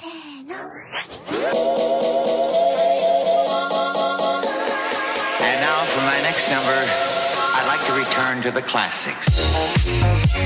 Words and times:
And 0.00 0.46
now 0.46 0.70
for 5.86 6.02
my 6.02 6.20
next 6.22 6.48
number, 6.48 6.86
I'd 7.56 7.66
like 7.66 7.84
to 7.86 7.92
return 7.94 8.40
to 8.42 8.52
the 8.52 8.62
classics. 8.62 9.26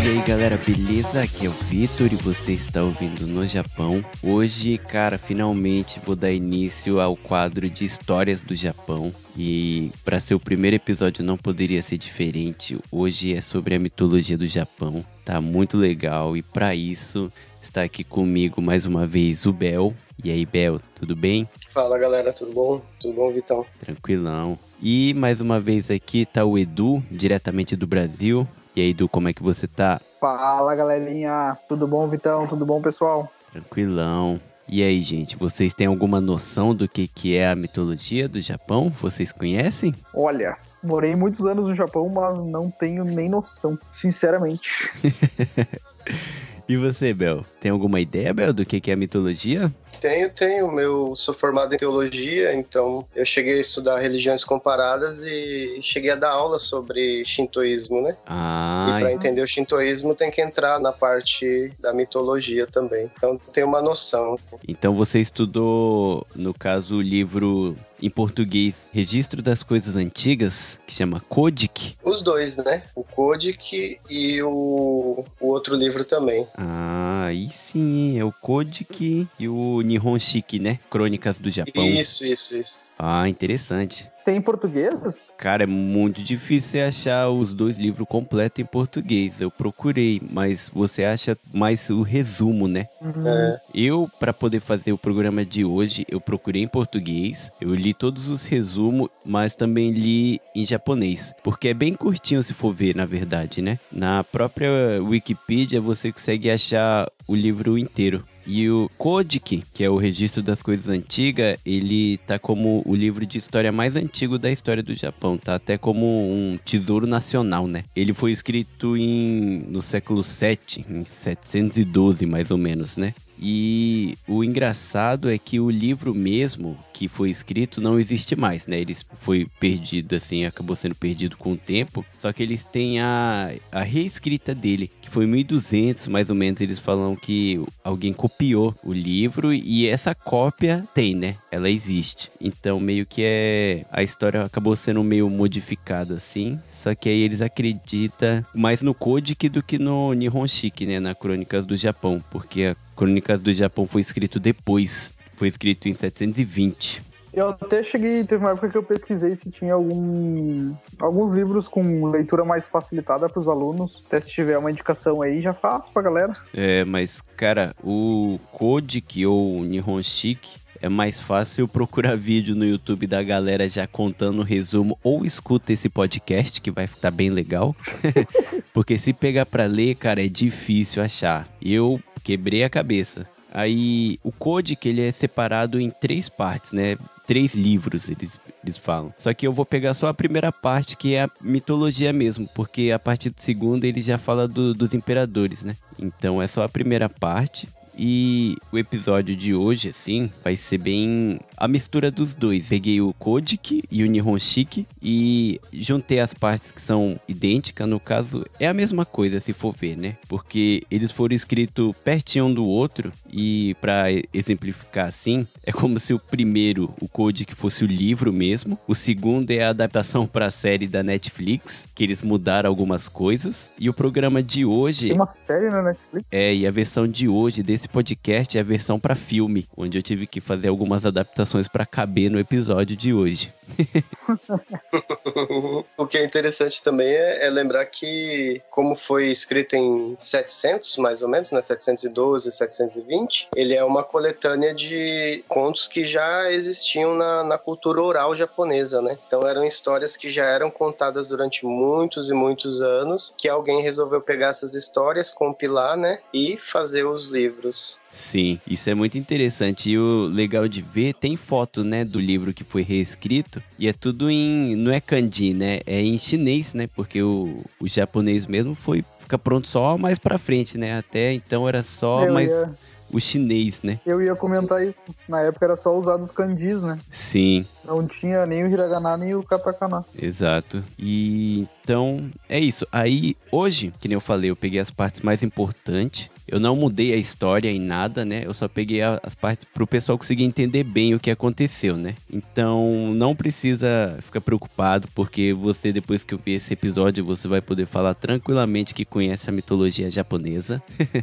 E 0.03 0.09
aí 0.09 0.23
galera, 0.27 0.57
beleza? 0.57 1.21
Aqui 1.21 1.45
é 1.45 1.51
o 1.51 1.53
Vitor 1.53 2.11
e 2.11 2.17
você 2.17 2.53
está 2.53 2.83
ouvindo 2.83 3.27
no 3.27 3.47
Japão. 3.47 4.03
Hoje, 4.23 4.79
cara, 4.79 5.19
finalmente 5.19 6.01
vou 6.03 6.17
dar 6.17 6.33
início 6.33 6.99
ao 6.99 7.15
quadro 7.15 7.69
de 7.69 7.85
histórias 7.85 8.41
do 8.41 8.55
Japão. 8.55 9.15
E 9.37 9.93
para 10.03 10.19
ser 10.19 10.35
o 10.35 10.41
primeiro 10.41 10.77
episódio 10.77 11.23
não 11.23 11.37
poderia 11.37 11.83
ser 11.83 11.99
diferente. 11.99 12.79
Hoje 12.91 13.35
é 13.35 13.43
sobre 13.43 13.75
a 13.75 13.79
mitologia 13.79 14.39
do 14.39 14.47
Japão. 14.47 15.05
Tá 15.27 15.43
muito 15.43 15.77
legal 15.77 16.39
e 16.39 16.43
para 16.43 16.75
isso 16.75 17.31
está 17.63 17.83
aqui 17.83 18.03
comigo 18.03 18.61
mais 18.61 18.85
uma 18.85 19.07
vez 19.07 19.47
o 19.47 19.53
Bel. 19.53 19.95
E 20.23 20.31
aí, 20.31 20.45
Bel, 20.45 20.81
tudo 20.95 21.17
bem? 21.17 21.49
Fala 21.69 21.97
galera, 21.99 22.33
tudo 22.33 22.53
bom? 22.53 22.83
Tudo 23.01 23.15
bom, 23.15 23.31
Vitão? 23.31 23.65
Tranquilão. 23.81 24.59
E 24.83 25.15
mais 25.15 25.41
uma 25.41 25.61
vez 25.61 25.91
aqui 25.91 26.27
tá 26.27 26.45
o 26.45 26.59
Edu, 26.59 27.03
diretamente 27.11 27.77
do 27.77 27.87
Brasil. 27.87 28.47
E 28.75 28.81
aí, 28.81 28.91
Edu, 28.91 29.09
como 29.09 29.29
é 29.29 29.33
que 29.33 29.43
você 29.43 29.67
tá? 29.67 30.01
Fala 30.21 30.75
galerinha, 30.75 31.57
tudo 31.69 31.87
bom 31.87 32.07
Vitão? 32.09 32.47
Tudo 32.47 32.67
bom 32.67 32.83
pessoal? 32.83 33.29
Tranquilão. 33.53 34.41
E 34.69 34.83
aí, 34.83 35.03
gente, 35.03 35.37
vocês 35.37 35.75
têm 35.75 35.87
alguma 35.87 36.21
noção 36.21 36.75
do 36.75 36.89
que, 36.89 37.07
que 37.09 37.37
é 37.37 37.49
a 37.49 37.57
mitologia 37.57 38.29
do 38.29 38.41
Japão? 38.41 38.93
Vocês 39.01 39.33
conhecem? 39.33 39.95
Olha, 40.15 40.57
morei 40.83 41.15
muitos 41.17 41.45
anos 41.45 41.69
no 41.69 41.77
Japão, 41.77 42.11
mas 42.15 42.39
não 42.45 42.71
tenho 42.71 43.05
nem 43.05 43.29
noção, 43.29 43.79
sinceramente. 43.93 44.91
E 46.73 46.77
você, 46.79 47.13
Bel? 47.13 47.45
Tem 47.61 47.71
alguma 47.71 48.01
ideia, 48.01 48.33
Bel, 48.33 48.51
do 48.51 48.65
que, 48.65 48.91
é 48.91 48.97
mitologia? 48.97 49.71
Tenho, 50.01 50.31
tenho. 50.31 50.81
Eu 50.81 51.15
sou 51.17 51.33
formado 51.35 51.75
em 51.75 51.79
teologia, 51.79 52.55
então 52.55 53.07
eu 53.15 53.25
cheguei 53.25 53.59
a 53.59 53.61
estudar 53.61 53.99
religiões 54.01 54.45
comparadas 54.45 55.23
e 55.23 55.79
cheguei 55.83 56.11
a 56.11 56.17
dar 56.17 56.31
aula 56.31 56.59
sobre 56.59 57.25
shintoísmo, 57.25 58.01
né? 58.03 58.17
Ah, 58.27 58.97
E 58.97 59.01
para 59.01 59.13
entender 59.13 59.43
o 59.43 59.49
shintoísmo 59.49 60.15
tem 60.15 60.31
que 60.31 60.41
entrar 60.43 60.81
na 60.81 60.93
parte 60.93 61.73
da 61.81 61.93
mitologia 61.93 62.67
também. 62.67 63.11
Então 63.17 63.39
tem 63.53 63.65
uma 63.65 63.81
noção, 63.83 64.35
assim. 64.35 64.57
então 64.67 64.95
você 64.95 65.21
estudou, 65.21 66.27
no 66.35 66.53
caso, 66.55 66.97
o 66.97 67.03
livro 67.03 67.77
em 68.01 68.11
português 68.11 68.75
Registro 68.93 69.41
das 69.41 69.63
Coisas 69.63 69.95
Antigas, 69.95 70.77
que 70.87 70.93
chama 70.93 71.21
Kodik. 71.29 71.97
Os 72.03 72.21
dois, 72.21 72.57
né? 72.57 72.83
O 72.97 73.05
Kodik 73.05 74.01
e 74.11 74.43
o, 74.43 75.25
o 75.41 75.47
outro 75.47 75.77
livro 75.77 76.05
também. 76.05 76.45
Ah, 76.59 77.27
aí 77.27 77.49
sim, 77.51 78.19
é 78.19 78.25
o 78.25 78.33
Kodik 78.33 79.29
e 79.39 79.49
o 79.49 79.82
Nihon 79.83 80.19
Shiki, 80.19 80.59
né? 80.59 80.79
Crônicas 80.91 81.39
do 81.39 81.51
Japão. 81.51 81.85
Isso, 81.85 82.25
isso, 82.25 82.57
isso. 82.57 82.91
Ah, 82.99 83.29
interessante. 83.29 84.11
Tem 84.25 84.37
em 84.37 84.41
português? 84.41 85.35
Cara, 85.37 85.65
é 85.65 85.67
muito 85.67 86.23
difícil 86.23 86.71
você 86.71 86.81
achar 86.81 87.29
os 87.29 87.55
dois 87.55 87.77
livros 87.77 88.07
completos 88.07 88.63
em 88.63 88.65
português. 88.65 89.41
Eu 89.41 89.51
procurei, 89.51 90.23
mas 90.31 90.71
você 90.73 91.05
acha 91.05 91.37
mais 91.53 91.91
o 91.91 92.03
resumo, 92.03 92.69
né? 92.69 92.87
É. 93.03 93.61
Eu, 93.75 94.09
para 94.21 94.33
poder 94.33 94.61
fazer 94.61 94.93
o 94.93 94.99
programa 94.99 95.45
de 95.45 95.65
hoje, 95.65 96.07
eu 96.09 96.21
procurei 96.21 96.63
em 96.63 96.69
português, 96.69 97.51
eu 97.61 97.75
li 97.75 97.93
todos 97.93 98.29
os 98.29 98.47
resumos, 98.47 99.09
mas 99.25 99.57
também 99.57 99.91
li 99.91 100.41
em 100.55 100.65
japonês, 100.65 101.35
porque 101.43 101.69
é 101.69 101.75
bem 101.75 101.95
curtinho 101.95 102.43
se 102.43 102.55
for 102.55 102.73
ver, 102.73 102.95
na 102.95 103.07
verdade, 103.07 103.61
né? 103.61 103.79
Na 103.91 104.23
própria 104.23 104.71
Wikipedia 105.03 105.81
você 105.81 106.13
consegue 106.13 106.49
achar 106.49 107.11
o 107.27 107.35
livro 107.35 107.77
inteiro. 107.77 108.25
E 108.47 108.69
o 108.69 108.91
Kodik, 108.99 109.63
que 109.73 109.85
é 109.85 109.91
o 109.91 109.97
registro 109.97 110.43
das 110.43 110.63
coisas 110.63 110.89
antigas, 110.89 111.59
ele 111.65 112.19
tá 112.19 112.39
como 112.39 112.83
o 112.85 112.95
livro 112.95 113.25
de 113.25 113.39
história 113.39 113.71
mais 113.71 113.97
antigo 113.97 114.39
da 114.39 114.51
história 114.51 114.83
do 114.83 114.95
Japão, 114.95 115.39
tá 115.39 115.55
até 115.55 115.79
como 115.79 116.07
um 116.07 116.59
tesouro 116.65 117.07
nacional, 117.07 117.67
né? 117.67 117.85
Ele 117.95 118.13
foi 118.13 118.33
escrito 118.33 118.97
em 118.97 119.65
no 119.69 119.83
século 119.83 120.23
7, 120.23 120.85
em 120.89 121.05
712 121.05 122.27
mais 122.27 122.51
ou 122.51 122.59
menos, 122.59 122.97
né? 122.97 123.15
E 123.45 124.17
o 124.29 124.45
engraçado 124.45 125.29
é 125.29 125.37
que 125.37 125.59
o 125.59 125.69
livro 125.69 126.15
mesmo 126.15 126.79
que 126.93 127.09
foi 127.09 127.29
escrito 127.29 127.81
não 127.81 127.99
existe 127.99 128.37
mais, 128.37 128.69
né? 128.69 128.79
Ele 128.79 128.97
foi 129.15 129.49
perdido, 129.59 130.15
assim, 130.15 130.45
acabou 130.45 130.77
sendo 130.77 130.95
perdido 130.95 131.37
com 131.37 131.55
o 131.55 131.57
tempo. 131.57 132.05
Só 132.21 132.33
que 132.33 132.41
eles 132.41 132.63
têm 132.63 133.01
a, 133.01 133.53
a 133.73 133.83
reescrita 133.83 134.55
dele, 134.55 134.89
que 135.01 135.11
foi 135.11 135.25
em 135.25 135.29
1200 135.29 136.07
mais 136.07 136.31
ou 136.31 136.37
menos. 136.37 136.61
Eles 136.61 136.79
falam 136.79 137.17
que 137.17 137.61
alguém 137.83 138.13
copiou 138.13 138.77
o 138.85 138.93
livro 138.93 139.53
e 139.53 139.89
essa 139.89 140.15
cópia 140.15 140.85
tem, 140.95 141.17
né? 141.17 141.35
Ela 141.51 141.69
existe. 141.69 142.31
Então, 142.41 142.79
meio 142.79 143.05
que 143.05 143.23
é. 143.25 143.85
A 143.91 144.05
história 144.05 144.45
acabou 144.45 144.77
sendo 144.77 145.03
meio 145.03 145.29
modificada, 145.29 146.15
assim. 146.15 146.61
Só 146.83 146.97
que 146.97 147.09
aí 147.09 147.21
eles 147.21 147.41
acreditam 147.41 148.45
mais 148.53 148.83
no 148.83 148.93
Kodik 148.93 149.49
do 149.49 149.63
que 149.63 149.79
no 149.79 150.13
Nihon 150.15 150.49
Shiki, 150.49 150.85
né? 150.85 150.99
Na 150.99 151.15
Crônicas 151.15 151.65
do 151.65 151.77
Japão. 151.77 152.21
Porque 152.29 152.75
a 152.75 152.97
Crônicas 152.97 153.41
do 153.41 153.55
Japão 153.55 153.87
foi 153.87 154.01
escrito 154.01 154.41
depois. 154.41 155.15
Foi 155.35 155.47
escrito 155.47 155.89
em 155.89 155.95
720. 155.95 157.01
Eu 157.33 157.51
até 157.51 157.85
cheguei, 157.85 158.25
teve 158.25 158.45
uma 158.45 158.51
época 158.51 158.69
que 158.69 158.77
eu 158.77 158.83
pesquisei 158.83 159.35
se 159.37 159.49
tinha 159.49 159.75
algum, 159.75 160.75
alguns 160.99 161.33
livros 161.33 161.69
com 161.69 162.05
leitura 162.07 162.45
mais 162.45 162.67
facilitada 162.67 163.29
para 163.29 163.41
os 163.41 163.47
alunos. 163.47 164.03
Até 164.07 164.21
se 164.21 164.31
tiver 164.31 164.59
uma 164.59 164.71
indicação 164.71 165.23
aí, 165.23 165.41
já 165.41 165.55
faço 165.55 165.93
pra 165.93 166.03
galera. 166.03 166.33
É, 166.53 166.85
mas, 166.85 167.23
cara, 167.37 167.77
o 167.83 168.41
Kodik 168.51 169.25
ou 169.25 169.59
o 169.59 169.65
Nihon 169.65 170.03
Shiki 170.03 170.59
é 170.83 170.89
mais 170.89 171.21
fácil 171.21 171.67
procurar 171.69 172.17
vídeo 172.19 172.55
no 172.55 172.65
YouTube 172.65 173.07
da 173.07 173.23
galera 173.23 173.69
já 173.69 173.87
contando 173.87 174.41
o 174.41 174.45
resumo 174.45 174.99
ou 175.03 175.25
escuta 175.25 175.73
esse 175.73 175.89
podcast 175.89 176.61
que 176.61 176.71
vai 176.71 176.87
ficar 176.87 177.11
bem 177.11 177.31
legal. 177.31 177.75
Porque 178.75 178.99
se 178.99 179.13
pegar 179.13 179.47
pra 179.47 179.65
ler, 179.65 179.95
cara, 179.95 180.25
é 180.25 180.29
difícil 180.29 181.03
achar. 181.03 181.49
Eu 181.61 182.01
quebrei 182.23 182.65
a 182.65 182.71
cabeça. 182.71 183.27
Aí 183.55 184.19
o 184.25 184.33
Kodik 184.33 184.89
ele 184.89 185.03
é 185.03 185.13
separado 185.13 185.79
em 185.81 185.91
três 185.91 186.29
partes, 186.29 186.73
né? 186.73 186.97
Três 187.27 187.55
livros, 187.55 188.09
eles, 188.09 188.41
eles 188.65 188.79
falam. 188.79 189.13
Só 189.19 189.33
que 189.33 189.47
eu 189.47 189.53
vou 189.53 189.65
pegar 189.67 189.95
só 189.95 190.09
a 190.09 190.15
primeira 190.15 190.51
parte, 190.51 190.97
que 190.97 191.15
é 191.15 191.25
a 191.25 191.31
mitologia 191.43 192.13
mesmo, 192.13 192.49
porque 192.55 192.91
a 192.91 192.99
partir 192.99 193.31
do 193.31 193.41
segundo 193.41 193.85
ele 193.85 194.01
já 194.01 194.19
fala 194.19 194.49
do- 194.49 194.75
dos 194.75 194.95
imperadores, 194.95 195.63
né? 195.63 195.77
Então 195.99 196.41
é 196.43 196.47
só 196.49 196.63
a 196.65 196.69
primeira 196.69 197.09
parte. 197.09 197.69
E 198.05 198.57
o 198.73 198.79
episódio 198.79 199.37
de 199.37 199.55
hoje, 199.55 199.91
assim, 199.91 200.29
vai 200.43 200.57
ser 200.57 200.79
bem 200.79 201.39
a 201.57 201.69
mistura 201.69 202.11
dos 202.11 202.35
dois. 202.35 202.69
Peguei 202.69 203.01
o 203.01 203.13
Kodik 203.13 203.85
e 203.89 204.03
o 204.03 204.07
Nihon 204.09 204.37
Shiki 204.41 204.85
e 205.01 205.61
juntei 205.73 206.19
as 206.19 206.35
partes 206.35 206.73
que 206.73 206.81
são 206.81 207.17
idênticas. 207.29 207.89
No 207.89 208.01
caso, 208.01 208.45
é 208.59 208.67
a 208.67 208.75
mesma 208.75 209.07
coisa, 209.07 209.39
se 209.39 209.53
for 209.53 209.73
ver, 209.73 209.97
né? 209.97 210.17
Porque 210.27 210.83
eles 210.91 211.13
foram 211.13 211.33
escritos 211.33 211.95
pertinho 212.03 212.47
um 212.47 212.53
do 212.53 212.67
outro 212.67 213.13
e, 213.33 213.77
pra 213.81 214.07
exemplificar 214.35 215.07
assim, 215.07 215.47
é 215.63 215.71
como 215.71 216.01
se 216.01 216.13
o 216.13 216.19
primeiro, 216.19 216.93
o 217.01 217.07
Kodik, 217.07 217.55
fosse 217.55 217.85
o 217.85 217.87
livro 217.87 218.33
mesmo. 218.33 218.77
O 218.89 218.97
segundo 218.97 219.49
é 219.53 219.63
a 219.63 219.69
adaptação 219.69 220.27
pra 220.27 220.51
série 220.51 220.89
da 220.89 221.05
Netflix, 221.05 221.87
que 221.95 222.03
eles 222.03 222.21
mudaram 222.21 222.69
algumas 222.69 223.09
coisas. 223.09 223.71
E 223.79 223.89
o 223.89 223.95
programa 223.95 224.43
de 224.43 224.65
hoje... 224.65 225.07
Tem 225.07 225.17
uma 225.17 225.29
série 225.29 225.71
na 225.71 225.83
Netflix. 225.83 226.27
É, 226.33 226.53
e 226.53 226.67
a 226.67 226.71
versão 226.73 227.07
de 227.07 227.29
hoje 227.29 227.63
desse 227.63 227.92
podcast 227.93 228.57
é 228.57 228.61
a 228.61 228.65
versão 228.65 228.99
pra 228.99 229.15
filme, 229.15 229.69
onde 229.77 229.99
eu 229.99 230.03
tive 230.03 230.27
que 230.27 230.41
fazer 230.41 230.69
algumas 230.69 231.05
adaptações 231.05 231.69
pra 231.69 231.85
caber 231.85 232.31
no 232.31 232.41
episódio 232.41 232.97
de 232.97 233.13
hoje. 233.13 233.53
o 235.97 236.07
que 236.07 236.19
é 236.19 236.25
interessante 236.25 236.83
também 236.83 237.09
é, 237.09 237.47
é 237.47 237.51
lembrar 237.51 237.85
que, 237.87 238.61
como 238.71 238.97
foi 238.97 239.27
escrito 239.27 239.77
em 239.77 240.17
700, 240.19 240.97
mais 240.97 241.23
ou 241.23 241.29
menos, 241.29 241.53
né, 241.53 241.61
712, 241.61 242.51
720, 242.51 243.49
ele 243.55 243.75
é 243.75 243.85
uma 243.85 244.03
coletânea 244.03 244.75
de 244.75 245.45
contos 245.49 245.87
que 245.87 246.05
já 246.05 246.51
existiam 246.51 247.15
na, 247.15 247.45
na 247.45 247.59
cultura 247.59 248.03
oral 248.03 248.35
japonesa, 248.35 249.03
né? 249.03 249.19
Então 249.27 249.47
eram 249.47 249.65
histórias 249.65 250.17
que 250.17 250.31
já 250.31 250.45
eram 250.45 250.71
contadas 250.71 251.29
durante 251.29 251.67
muitos 251.67 252.31
e 252.31 252.33
muitos 252.33 252.81
anos, 252.81 253.35
que 253.37 253.49
alguém 253.49 253.83
resolveu 253.83 254.21
pegar 254.21 254.49
essas 254.49 254.75
histórias, 254.75 255.31
compilar, 255.31 255.97
né, 255.97 256.21
e 256.33 256.57
fazer 256.57 257.05
os 257.05 257.29
livros. 257.29 257.72
Sim, 258.09 258.59
isso 258.67 258.89
é 258.91 258.95
muito 258.95 259.17
interessante. 259.19 259.91
E 259.91 259.99
o 259.99 260.27
legal 260.27 260.69
de 260.69 260.83
ver, 260.83 261.15
tem 261.15 261.37
foto, 261.37 261.83
né, 261.85 262.05
do 262.05 262.21
livro 262.21 262.53
que 262.53 262.65
foi 262.65 262.83
reescrito. 262.83 263.63
E 263.79 263.89
é 263.89 263.93
tudo 263.93 264.31
em. 264.31 264.77
Não 264.77 264.93
é 264.93 265.01
kanji, 265.01 265.55
né? 265.55 265.81
É 265.87 266.01
em 266.01 266.19
chinês, 266.19 266.75
né? 266.75 266.89
Porque 266.95 267.23
o, 267.23 267.65
o 267.81 267.89
japonês 267.89 268.47
mesmo 268.47 268.75
foi. 268.75 269.05
Fica 269.21 269.39
pronto 269.39 269.67
só 269.69 269.97
mais 269.97 270.19
pra 270.19 270.37
frente, 270.39 270.77
né? 270.77 270.99
Até 270.99 271.33
então 271.33 271.67
era 271.69 271.83
só 271.83 272.27
Eu 272.27 272.33
mais 272.35 272.51
ia- 272.51 272.75
o 273.11 273.21
chinês, 273.21 273.81
né? 273.83 274.01
Eu 274.07 274.21
ia 274.23 274.35
comentar 274.35 274.87
isso. 274.87 275.15
Na 275.29 275.41
época 275.43 275.65
era 275.67 275.77
só 275.77 275.97
usado 275.97 276.23
os 276.23 276.31
kanjis, 276.31 276.81
né? 276.83 276.99
Sim, 277.11 277.65
Não 277.85 278.07
tinha 278.07 278.45
nem 278.47 278.65
o 278.65 278.67
hiragana 278.71 279.17
nem 279.17 279.35
o 279.35 279.43
katakana. 279.43 280.05
exato. 280.19 280.83
E 280.99 281.67
então 281.85 282.31
é 282.49 282.59
isso. 282.59 282.87
Aí 282.91 283.37
hoje, 283.51 283.93
que 284.01 284.09
nem 284.09 284.15
eu 284.15 284.21
falei, 284.21 284.51
eu 284.51 284.57
peguei 284.57 284.81
as 284.81 284.91
partes 284.91 285.21
mais 285.21 285.43
importantes 285.43 286.31
Eu 286.47 286.59
não 286.59 286.77
mudei 286.77 287.13
a 287.13 287.17
história 287.17 287.71
em 287.71 287.81
nada, 287.81 288.25
né? 288.25 288.43
Eu 288.45 288.53
só 288.53 288.69
peguei 288.69 289.01
as 289.03 289.35
partes 289.35 289.67
pro 289.73 289.87
pessoal 289.87 290.19
conseguir 290.19 290.45
entender 290.45 290.85
bem 290.85 291.15
o 291.15 291.21
que 291.21 291.31
aconteceu, 291.31 291.97
né? 291.97 292.15
Então, 292.31 293.13
não 293.15 293.35
precisa 293.35 294.19
ficar 294.23 294.41
preocupado, 294.41 295.09
porque 295.15 295.53
você, 295.53 295.93
depois 295.93 296.25
que 296.25 296.35
eu 296.35 296.41
ver 296.45 296.53
esse 296.53 296.73
episódio, 296.73 297.25
você 297.25 297.49
vai 297.49 297.61
poder 297.61 297.87
falar 297.87 298.15
tranquilamente 298.15 298.95
que 298.95 299.05
conhece 299.05 299.49
a 299.49 299.53
mitologia 299.53 300.11
japonesa. 300.11 300.83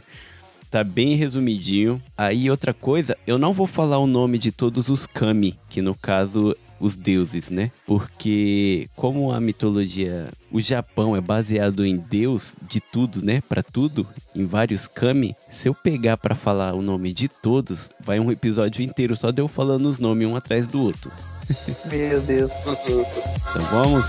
Tá 0.72 0.84
bem 0.84 1.16
resumidinho. 1.16 2.00
Aí 2.16 2.50
outra 2.52 2.76
coisa, 2.76 3.18
eu 3.26 3.40
não 3.40 3.52
vou 3.52 3.66
falar 3.66 3.98
o 3.98 4.06
nome 4.06 4.38
de 4.38 4.52
todos 4.52 4.88
os 4.88 5.08
kami, 5.08 5.58
que 5.68 5.82
no 5.82 5.96
caso 5.96 6.56
os 6.80 6.96
deuses, 6.96 7.50
né? 7.50 7.72
Porque 7.86 8.90
como 8.96 9.32
a 9.32 9.40
mitologia, 9.40 10.28
o 10.52 10.60
Japão 10.60 11.16
é 11.16 11.22
baseado 11.22 11.86
em 11.86 11.98
deus 11.98 12.56
de 12.68 12.80
tudo, 12.80 13.22
né? 13.22 13.42
Para 13.48 13.62
tudo, 13.64 14.08
em 14.36 14.46
vários 14.46 14.88
kami. 14.88 15.36
Se 15.52 15.70
eu 15.70 15.76
pegar 15.76 16.18
para 16.18 16.36
falar 16.36 16.74
o 16.74 16.82
nome 16.82 17.14
de 17.14 17.28
todos, 17.28 17.90
vai 18.00 18.20
um 18.20 18.32
episódio 18.32 18.82
inteiro 18.82 19.16
só 19.16 19.32
de 19.32 19.42
eu 19.42 19.48
falando 19.48 19.88
os 19.88 20.00
nomes 20.00 20.28
um 20.28 20.36
atrás 20.36 20.68
do 20.68 20.82
outro. 20.82 21.12
Meu 21.90 22.22
Deus. 22.22 22.52
Então 22.62 23.62
vamos. 23.72 24.06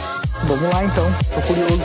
Vamos 0.46 0.72
lá 0.72 0.84
então. 0.84 1.06
Tô 1.34 1.40
curioso. 1.46 1.80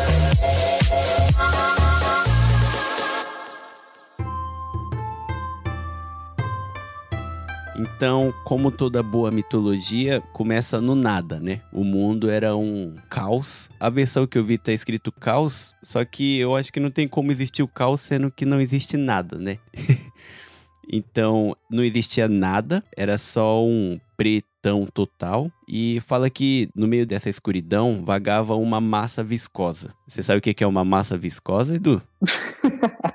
Então, 7.78 8.34
como 8.46 8.72
toda 8.72 9.04
boa 9.04 9.30
mitologia, 9.30 10.22
começa 10.32 10.80
no 10.80 10.96
nada, 10.96 11.40
né? 11.42 11.62
O 11.74 11.84
mundo 11.84 12.30
era 12.30 12.56
um 12.56 12.96
caos. 13.10 13.70
A 13.78 13.90
versão 13.90 14.26
que 14.26 14.38
eu 14.38 14.44
vi 14.46 14.58
tá 14.58 14.72
escrito 14.72 15.12
caos, 15.12 15.74
só 15.84 16.04
que 16.06 16.40
eu 16.40 16.56
acho 16.56 16.72
que 16.72 16.80
não 16.80 16.90
tem 16.90 17.06
como 17.08 17.32
existir 17.32 17.64
o 17.64 17.68
caos 17.68 18.00
sendo 18.00 18.32
que 18.32 18.46
não 18.46 18.62
existe 18.62 18.96
nada, 18.96 19.38
né? 19.38 19.60
então, 20.90 21.56
não 21.70 21.84
existia 21.84 22.30
nada, 22.30 22.82
era 22.96 23.18
só 23.18 23.62
um 23.62 24.00
pretão 24.16 24.86
total. 24.86 25.52
E 25.68 26.02
fala 26.08 26.30
que 26.30 26.70
no 26.74 26.88
meio 26.88 27.06
dessa 27.06 27.30
escuridão 27.30 28.06
vagava 28.06 28.56
uma 28.56 28.80
massa 28.80 29.22
viscosa. 29.22 29.94
Você 30.08 30.24
sabe 30.24 30.40
o 30.40 30.42
que 30.42 30.64
é 30.64 30.68
uma 30.68 30.86
massa 30.86 31.18
viscosa, 31.18 31.76
Edu? 31.76 32.02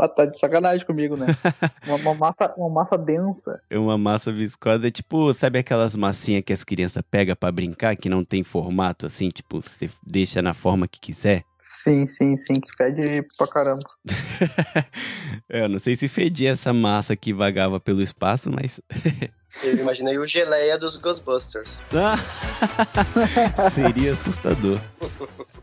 Ah, 0.00 0.08
tá 0.08 0.24
de 0.24 0.38
sacanagem 0.38 0.86
comigo, 0.86 1.16
né? 1.16 1.26
Uma, 1.86 1.96
uma 1.96 2.14
massa, 2.14 2.54
uma 2.56 2.70
massa 2.70 2.96
densa. 2.96 3.60
É 3.68 3.78
uma 3.78 3.98
massa 3.98 4.32
viscosa, 4.32 4.88
é 4.88 4.90
tipo, 4.90 5.32
sabe 5.32 5.58
aquelas 5.58 5.96
massinhas 5.96 6.42
que 6.44 6.52
as 6.52 6.64
crianças 6.64 7.02
pegam 7.10 7.36
para 7.36 7.52
brincar, 7.52 7.96
que 7.96 8.08
não 8.08 8.24
tem 8.24 8.44
formato, 8.44 9.06
assim, 9.06 9.28
tipo, 9.28 9.60
você 9.60 9.90
deixa 10.02 10.40
na 10.40 10.54
forma 10.54 10.86
que 10.86 11.00
quiser? 11.00 11.44
Sim, 11.60 12.06
sim, 12.06 12.36
sim, 12.36 12.54
que 12.54 12.74
fede 12.76 13.26
pra 13.36 13.46
caramba. 13.46 13.86
é, 15.48 15.64
eu 15.64 15.68
não 15.68 15.78
sei 15.78 15.96
se 15.96 16.08
fedia 16.08 16.50
essa 16.50 16.72
massa 16.72 17.14
que 17.14 17.32
vagava 17.32 17.78
pelo 17.78 18.02
espaço, 18.02 18.50
mas. 18.50 18.80
eu 19.62 19.78
imaginei 19.78 20.18
o 20.18 20.24
geleia 20.24 20.78
dos 20.78 20.96
Ghostbusters. 20.96 21.82
Seria 23.72 24.12
assustador. 24.12 24.80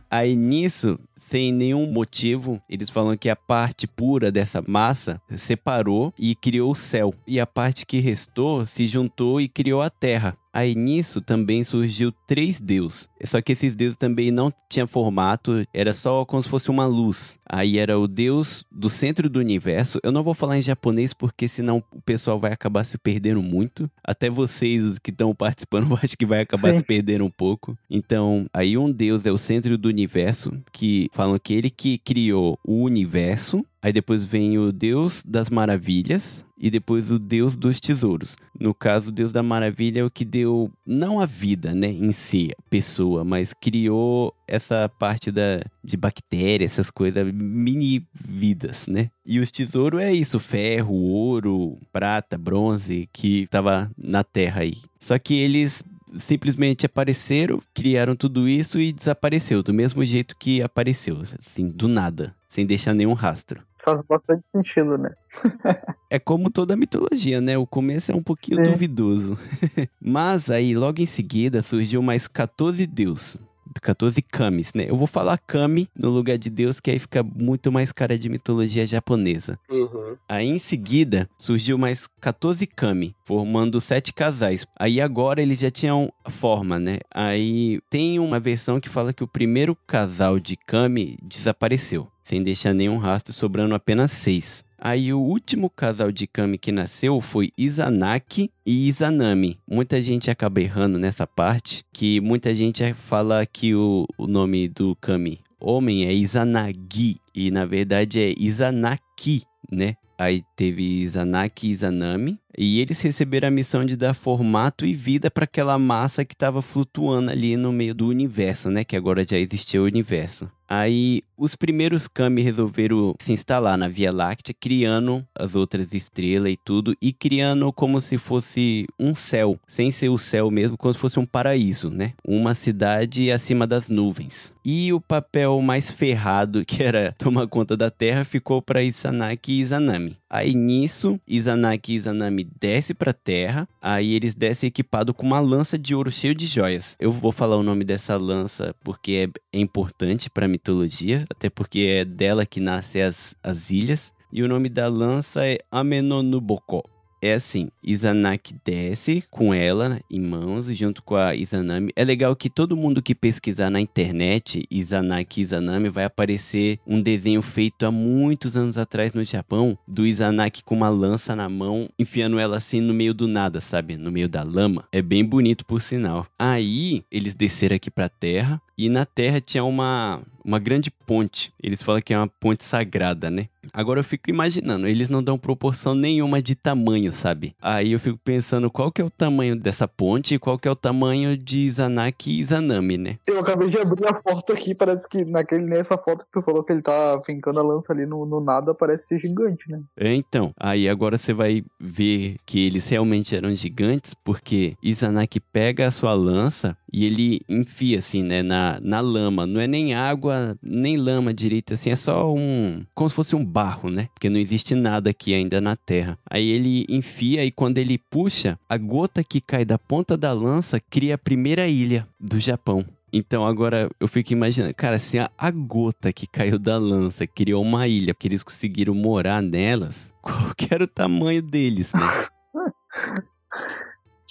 Aí 0.10 0.36
nisso, 0.36 1.00
sem 1.30 1.52
nenhum 1.52 1.92
motivo, 1.92 2.62
eles 2.70 2.90
falam 2.90 3.18
que 3.18 3.30
a 3.30 3.36
parte 3.36 3.86
pura 3.86 4.32
dessa 4.32 4.64
massa 4.66 5.22
separou 5.36 6.14
e 6.18 6.34
criou 6.34 6.72
o 6.72 6.76
céu, 6.76 7.14
e 7.28 7.38
a 7.38 7.46
parte 7.46 7.86
que 7.86 8.00
restou 8.00 8.66
se 8.66 8.88
juntou 8.88 9.42
e 9.42 9.50
criou 9.50 9.82
a 9.82 9.90
terra. 9.90 10.38
Aí 10.58 10.74
nisso 10.74 11.22
também 11.22 11.64
surgiu 11.64 12.12
três 12.26 12.60
deuses. 12.60 13.08
Só 13.24 13.40
que 13.40 13.52
esses 13.52 13.76
deuses 13.76 13.96
também 13.96 14.32
não 14.32 14.52
tinham 14.68 14.88
formato, 14.88 15.64
era 15.72 15.94
só 15.94 16.26
como 16.26 16.42
se 16.42 16.50
fosse 16.50 16.72
uma 16.72 16.88
luz. 16.88 17.38
Aí 17.48 17.78
era 17.78 18.00
o 18.00 18.08
deus 18.08 18.66
do 18.72 18.90
centro 18.90 19.30
do 19.30 19.38
universo. 19.38 20.00
Eu 20.02 20.12
não 20.12 20.24
vou 20.24 20.34
falar 20.34 20.58
em 20.58 20.64
japonês 20.64 21.14
porque 21.14 21.48
senão 21.48 21.84
o 21.94 22.02
pessoal 22.02 22.40
vai 22.40 22.52
acabar 22.52 22.84
se 22.86 22.98
perdendo 22.98 23.40
muito. 23.40 23.88
Até 24.04 24.32
vocês 24.32 24.98
que 24.98 25.12
estão 25.12 25.36
participando, 25.36 25.92
eu 25.94 26.00
acho 26.02 26.18
que 26.18 26.26
vai 26.26 26.42
acabar 26.42 26.72
Sim. 26.72 26.80
se 26.80 26.84
perdendo 26.84 27.24
um 27.24 27.30
pouco. 27.30 27.78
Então, 27.88 28.48
aí 28.52 28.80
um 28.80 28.92
deus 28.92 29.24
é 29.28 29.32
o 29.32 29.38
centro 29.38 29.78
do 29.78 29.88
universo, 29.88 30.52
que 30.72 31.08
falam 31.14 31.38
que 31.38 31.54
ele 31.54 31.70
que 31.70 32.00
criou 32.00 32.58
o 32.66 32.82
universo 32.82 33.64
Aí 33.80 33.94
depois 33.94 34.24
vem 34.24 34.58
o 34.58 34.72
Deus 34.72 35.24
das 35.26 35.50
Maravilhas 35.50 36.44
e 36.58 36.72
depois 36.72 37.12
o 37.12 37.20
Deus 37.20 37.56
dos 37.56 37.80
Tesouros. 37.80 38.36
No 38.60 38.74
caso, 38.74 39.10
o 39.10 39.12
Deus 39.12 39.32
da 39.32 39.44
Maravilha 39.44 40.00
é 40.00 40.04
o 40.04 40.10
que 40.10 40.26
deu 40.26 40.72
não 40.86 41.20
a 41.20 41.26
vida, 41.26 41.76
né, 41.76 41.88
em 41.88 42.12
si, 42.12 42.52
pessoa, 42.70 43.24
mas 43.24 43.54
criou 43.54 44.34
essa 44.48 44.90
parte 44.90 45.32
da 45.32 45.62
de 45.84 45.96
bactérias, 45.96 46.74
essas 46.74 46.92
coisas, 46.92 47.26
mini 47.34 48.06
vidas, 48.14 48.88
né? 48.88 49.10
E 49.26 49.40
os 49.40 49.50
tesouros 49.50 50.02
é 50.02 50.12
isso, 50.12 50.38
ferro, 50.38 50.94
ouro, 50.94 51.78
prata, 51.94 52.38
bronze 52.38 53.08
que 53.14 53.44
estava 53.44 53.90
na 53.98 54.22
terra 54.22 54.62
aí. 54.62 54.74
Só 55.00 55.18
que 55.18 55.34
eles 55.34 55.82
simplesmente 56.18 56.86
apareceram, 56.86 57.62
criaram 57.74 58.16
tudo 58.16 58.50
isso 58.50 58.80
e 58.80 58.92
desapareceu 58.92 59.64
do 59.64 59.74
mesmo 59.74 60.04
jeito 60.04 60.36
que 60.38 60.62
apareceu, 60.62 61.22
assim, 61.22 61.70
do 61.70 61.88
nada, 61.88 62.36
sem 62.50 62.66
deixar 62.66 62.94
nenhum 62.94 63.14
rastro 63.14 63.67
faz 63.80 64.02
bastante 64.02 64.50
sentido, 64.50 64.98
né? 64.98 65.14
é 66.10 66.20
como 66.20 66.50
toda 66.50 66.76
mitologia, 66.76 67.40
né? 67.42 67.58
O 67.58 67.68
começo 67.68 68.12
é 68.12 68.16
um 68.16 68.24
pouquinho 68.24 68.64
Sim. 68.64 68.72
duvidoso. 68.72 69.38
Mas 70.00 70.50
aí, 70.50 70.76
logo 70.76 71.02
em 71.02 71.06
seguida, 71.06 71.62
surgiu 71.62 72.02
mais 72.02 72.28
14 72.28 72.86
deuses. 72.86 73.38
14 73.82 74.22
kamis, 74.22 74.74
né? 74.74 74.86
Eu 74.90 74.96
vou 74.96 75.08
falar 75.08 75.38
kami 75.38 75.90
no 75.96 76.10
lugar 76.10 76.38
de 76.38 76.50
Deus, 76.50 76.80
que 76.80 76.92
aí 76.92 77.00
fica 77.00 77.24
muito 77.24 77.72
mais 77.72 77.92
cara 77.92 78.18
de 78.18 78.30
mitologia 78.30 78.86
japonesa. 78.86 79.60
Uhum. 79.70 80.16
Aí 80.28 80.48
em 80.48 80.60
seguida 80.60 81.30
surgiu 81.38 81.78
mais 81.78 82.08
14 82.20 82.66
kami, 82.66 83.16
formando 83.24 83.80
sete 83.80 84.14
casais. 84.14 84.66
Aí 84.78 85.00
agora 85.00 85.42
eles 85.42 85.60
já 85.60 85.70
tinham 85.70 86.12
forma, 86.30 86.80
né? 86.80 87.00
Aí 87.14 87.80
tem 87.90 88.20
uma 88.20 88.40
versão 88.40 88.80
que 88.80 88.90
fala 88.90 89.14
que 89.14 89.24
o 89.24 89.28
primeiro 89.28 89.76
casal 89.88 90.40
de 90.40 90.56
kami 90.56 91.18
desapareceu 91.22 92.08
sem 92.28 92.44
deixar 92.44 92.74
nenhum 92.74 92.98
rastro, 92.98 93.34
sobrando 93.34 93.74
apenas 93.74 94.12
seis. 94.12 94.66
Aí 94.78 95.14
o 95.14 95.20
último 95.20 95.70
casal 95.70 96.12
de 96.12 96.28
Kami 96.28 96.58
que 96.58 96.72
nasceu 96.72 97.20
foi 97.22 97.52
Izanaki 97.58 98.52
e 98.66 98.88
Izanami. 98.90 99.58
Muita 99.68 100.02
gente 100.02 100.30
acaba 100.30 100.62
errando 100.62 101.00
nessa 101.00 101.26
parte, 101.26 101.84
que 101.92 102.20
muita 102.20 102.54
gente 102.54 102.94
fala 102.94 103.46
que 103.46 103.74
o, 103.74 104.06
o 104.18 104.28
nome 104.28 104.68
do 104.68 104.96
Kami 104.98 105.40
homem 105.60 106.06
é 106.06 106.14
Izanagi 106.14 107.18
e 107.34 107.50
na 107.50 107.66
verdade 107.66 108.22
é 108.22 108.34
Izanaki, 108.38 109.42
né? 109.72 109.96
Aí 110.20 110.44
teve 110.56 110.84
Izanaki 111.02 111.68
e 111.68 111.72
Izanami. 111.72 112.40
E 112.58 112.80
eles 112.80 113.00
receberam 113.02 113.50
a 113.50 113.52
missão 113.52 113.86
de 113.86 113.96
dar 113.96 114.16
formato 114.16 114.84
e 114.84 114.94
vida 114.96 115.30
para 115.30 115.44
aquela 115.44 115.78
massa 115.78 116.26
que 116.26 116.34
estava 116.34 116.60
flutuando 116.60 117.30
ali 117.30 117.56
no 117.56 117.72
meio 117.72 117.94
do 117.94 118.08
universo, 118.08 118.72
né? 118.72 118.84
Que 118.84 118.96
agora 118.96 119.24
já 119.28 119.38
existia 119.38 119.80
o 119.80 119.86
universo. 119.86 120.50
Aí 120.68 121.22
os 121.38 121.56
primeiros 121.56 122.08
Kami 122.08 122.42
resolveram 122.42 123.16
se 123.20 123.32
instalar 123.32 123.78
na 123.78 123.88
Via 123.88 124.12
Láctea, 124.12 124.56
criando 124.60 125.26
as 125.38 125.56
outras 125.56 125.94
estrelas 125.94 126.52
e 126.52 126.58
tudo, 126.58 126.96
e 127.02 127.14
criando 127.14 127.72
como 127.72 128.02
se 128.02 128.18
fosse 128.18 128.88
um 129.00 129.14
céu, 129.14 129.60
sem 129.68 129.92
ser 129.92 130.10
o 130.10 130.18
céu 130.18 130.50
mesmo, 130.50 130.76
como 130.76 130.94
se 130.94 131.00
fosse 131.00 131.20
um 131.20 131.26
paraíso, 131.26 131.90
né? 131.90 132.14
Uma 132.26 132.56
cidade 132.56 133.32
acima 133.32 133.68
das 133.68 133.88
nuvens. 133.88 134.54
E 134.66 134.92
o 134.92 135.00
papel 135.00 135.62
mais 135.62 135.92
ferrado, 135.92 136.64
que 136.68 136.84
era 136.84 137.14
tomar 137.18 137.48
conta 137.48 137.78
da 137.78 137.90
Terra, 137.90 138.26
ficou 138.26 138.62
para 138.62 138.84
Izanaki 138.84 139.54
e 139.54 139.62
Izanami. 139.62 140.18
Aí 140.30 140.54
nisso, 140.54 141.20
Izanaki 141.26 141.94
e 141.94 141.96
Izanami 141.96 142.46
desce 142.60 142.94
pra 142.94 143.14
terra, 143.14 143.68
aí 143.82 144.14
eles 144.14 144.36
descem 144.36 144.68
equipado 144.68 145.14
com 145.14 145.26
uma 145.26 145.40
lança 145.40 145.78
de 145.78 145.96
ouro 145.96 146.12
cheio 146.12 146.36
de 146.36 146.46
joias. 146.46 146.98
Eu 147.00 147.12
vou 147.12 147.32
falar 147.32 147.56
o 147.56 147.64
nome 147.64 147.86
dessa 147.86 148.18
lança 148.18 148.76
porque 148.84 149.30
é, 149.54 149.58
é 149.58 149.62
importante 149.62 150.30
pra 150.30 150.48
mitologia, 150.58 151.26
até 151.30 151.50
porque 151.50 151.80
é 151.80 152.04
dela 152.04 152.46
que 152.46 152.60
nascem 152.60 153.04
as, 153.04 153.36
as 153.44 153.70
ilhas. 153.70 154.12
E 154.34 154.44
o 154.44 154.48
nome 154.48 154.68
da 154.68 154.88
lança 154.88 155.46
é 155.46 155.60
Amenonuboko 155.72 156.84
é 157.22 157.34
assim, 157.34 157.70
Izanaki 157.84 158.56
desce 158.64 159.24
com 159.30 159.54
ela 159.54 160.00
em 160.10 160.22
mãos, 160.22 160.68
junto 160.68 161.02
com 161.02 161.16
a 161.16 161.36
Izanami. 161.36 161.92
É 161.96 162.04
legal 162.04 162.36
que 162.36 162.50
todo 162.50 162.78
mundo 162.78 163.02
que 163.02 163.16
pesquisar 163.16 163.70
na 163.70 163.82
internet 163.82 164.66
Izanaki 164.70 165.42
e 165.42 165.44
Izanami 165.44 165.90
vai 165.90 166.06
aparecer 166.06 166.80
um 166.86 167.02
desenho 167.02 167.42
feito 167.42 167.86
há 167.86 167.92
muitos 167.92 168.56
anos 168.56 168.78
atrás 168.78 169.14
no 169.14 169.24
Japão, 169.24 169.78
do 169.88 170.06
Izanaki 170.06 170.64
com 170.64 170.76
uma 170.76 170.90
lança 170.90 171.36
na 171.36 171.50
mão, 171.50 171.90
enfiando 171.98 172.40
ela 172.40 172.58
assim 172.58 172.82
no 172.82 172.94
meio 172.94 173.14
do 173.14 173.28
nada, 173.28 173.60
sabe? 173.62 173.98
No 173.98 174.12
meio 174.12 174.30
da 174.30 174.44
lama. 174.44 174.88
É 174.92 175.02
bem 175.02 175.26
bonito 175.26 175.66
por 175.66 175.82
sinal. 175.82 176.28
Aí, 176.38 177.04
eles 177.12 177.34
desceram 177.34 177.76
aqui 177.76 177.90
pra 177.90 178.10
terra, 178.10 178.62
e 178.78 178.90
na 178.90 179.06
terra 179.06 179.42
tinha 179.42 179.64
uma, 179.64 180.22
uma 180.48 180.60
grande 180.60 180.90
ponte. 180.90 181.54
Eles 181.62 181.84
falam 181.84 182.02
que 182.02 182.14
é 182.14 182.18
uma 182.18 182.30
ponte 182.30 182.64
sagrada, 182.64 183.30
né? 183.30 183.50
Agora 183.74 184.00
eu 184.00 184.04
fico 184.04 184.30
imaginando, 184.30 184.88
eles 184.88 185.10
não 185.10 185.24
dão 185.24 185.38
proporção 185.38 185.94
nenhuma 185.94 186.42
de 186.42 186.56
tamanho, 186.56 187.12
sabe? 187.12 187.56
Aí 187.62 187.92
eu 187.92 188.00
fico 188.00 188.20
pensando 188.24 188.70
qual 188.70 188.92
que 188.92 189.02
é 189.02 189.06
o 189.06 189.10
tamanho 189.10 189.56
dessa 189.56 189.88
ponte 189.88 190.36
e 190.36 190.40
qual 190.40 190.58
que 190.58 190.68
é 190.68 190.72
o 190.72 190.76
tamanho 190.76 191.38
de 191.38 191.60
Izanaki 191.60 192.32
e 192.32 192.40
Izanami, 192.40 192.98
né? 192.98 193.18
Eu 193.28 193.40
acabei 193.40 193.70
de 193.70 193.78
abrir 193.78 194.06
a 194.06 194.14
foto 194.14 194.54
aqui, 194.54 194.74
parece 194.74 195.08
que 195.08 195.26
naquele, 195.26 195.66
nessa 195.66 195.98
foto 195.98 196.26
que 196.26 196.32
tu 196.32 196.42
falou 196.42 196.64
que 196.64 196.72
ele 196.72 196.82
tá 196.82 197.20
fincando 197.26 197.60
a 197.60 197.64
lança 197.64 197.92
ali 197.94 198.06
no, 198.06 198.26
no 198.26 198.40
nada, 198.40 198.74
parece 198.74 199.08
ser 199.08 199.20
gigante, 199.20 199.70
né? 199.70 199.82
É, 199.98 200.14
então. 200.14 200.54
Aí 200.60 200.88
agora 200.88 201.18
você 201.18 201.34
vai 201.34 201.64
ver 201.80 202.38
que 202.46 202.66
eles 202.66 202.88
realmente 202.90 203.36
eram 203.36 203.54
gigantes, 203.56 204.14
porque 204.14 204.76
Izanaki 204.82 205.40
pega 205.40 205.88
a 205.88 205.92
sua 205.92 206.14
lança 206.14 206.78
e 206.92 207.06
ele 207.06 207.42
enfia, 207.50 208.00
assim, 208.00 208.24
né, 208.24 208.42
na, 208.42 208.80
na 208.82 209.00
lama. 209.00 209.46
Não 209.46 209.60
é 209.60 209.68
nem 209.68 209.94
água, 209.94 210.58
nem 210.62 210.98
lama 210.98 211.34
direito, 211.34 211.74
assim, 211.74 211.90
é 211.90 211.96
só 211.96 212.34
um. 212.34 212.84
como 212.96 213.10
se 213.10 213.16
fosse 213.16 213.36
um 213.36 213.44
barro, 213.58 213.90
né? 213.90 214.08
Porque 214.14 214.30
não 214.30 214.38
existe 214.38 214.76
nada 214.76 215.10
aqui 215.10 215.34
ainda 215.34 215.60
na 215.60 215.76
terra. 215.76 216.20
Aí 216.30 216.48
ele 216.52 216.86
enfia 216.88 217.44
e 217.44 217.52
quando 217.52 217.80
ele 217.80 217.98
puxa, 217.98 218.60
a 218.70 218.78
gota 218.78 219.24
que 219.24 219.42
cai 219.42 219.66
da 219.66 219.80
ponta 219.80 220.16
da 220.16 220.32
lança 220.32 220.80
cria 220.80 221.16
a 221.16 221.18
primeira 221.18 221.68
ilha 221.68 222.08
do 222.20 222.40
Japão. 222.40 222.86
Então 223.12 223.44
agora 223.44 223.90
eu 224.00 224.08
fico 224.08 224.32
imaginando, 224.32 224.76
cara, 224.76 225.00
se 225.00 225.18
a, 225.18 225.32
a 225.36 225.50
gota 225.50 226.14
que 226.14 226.28
caiu 226.28 226.60
da 226.60 226.78
lança 226.78 227.26
criou 227.26 227.64
uma 227.64 227.88
ilha, 227.88 228.14
que 228.14 228.28
eles 228.28 228.44
conseguiram 228.44 228.94
morar 228.94 229.42
nelas, 229.42 230.14
qual 230.22 230.54
era 230.70 230.84
o 230.84 230.88
tamanho 230.88 231.42
deles, 231.42 231.92
né? 231.94 232.28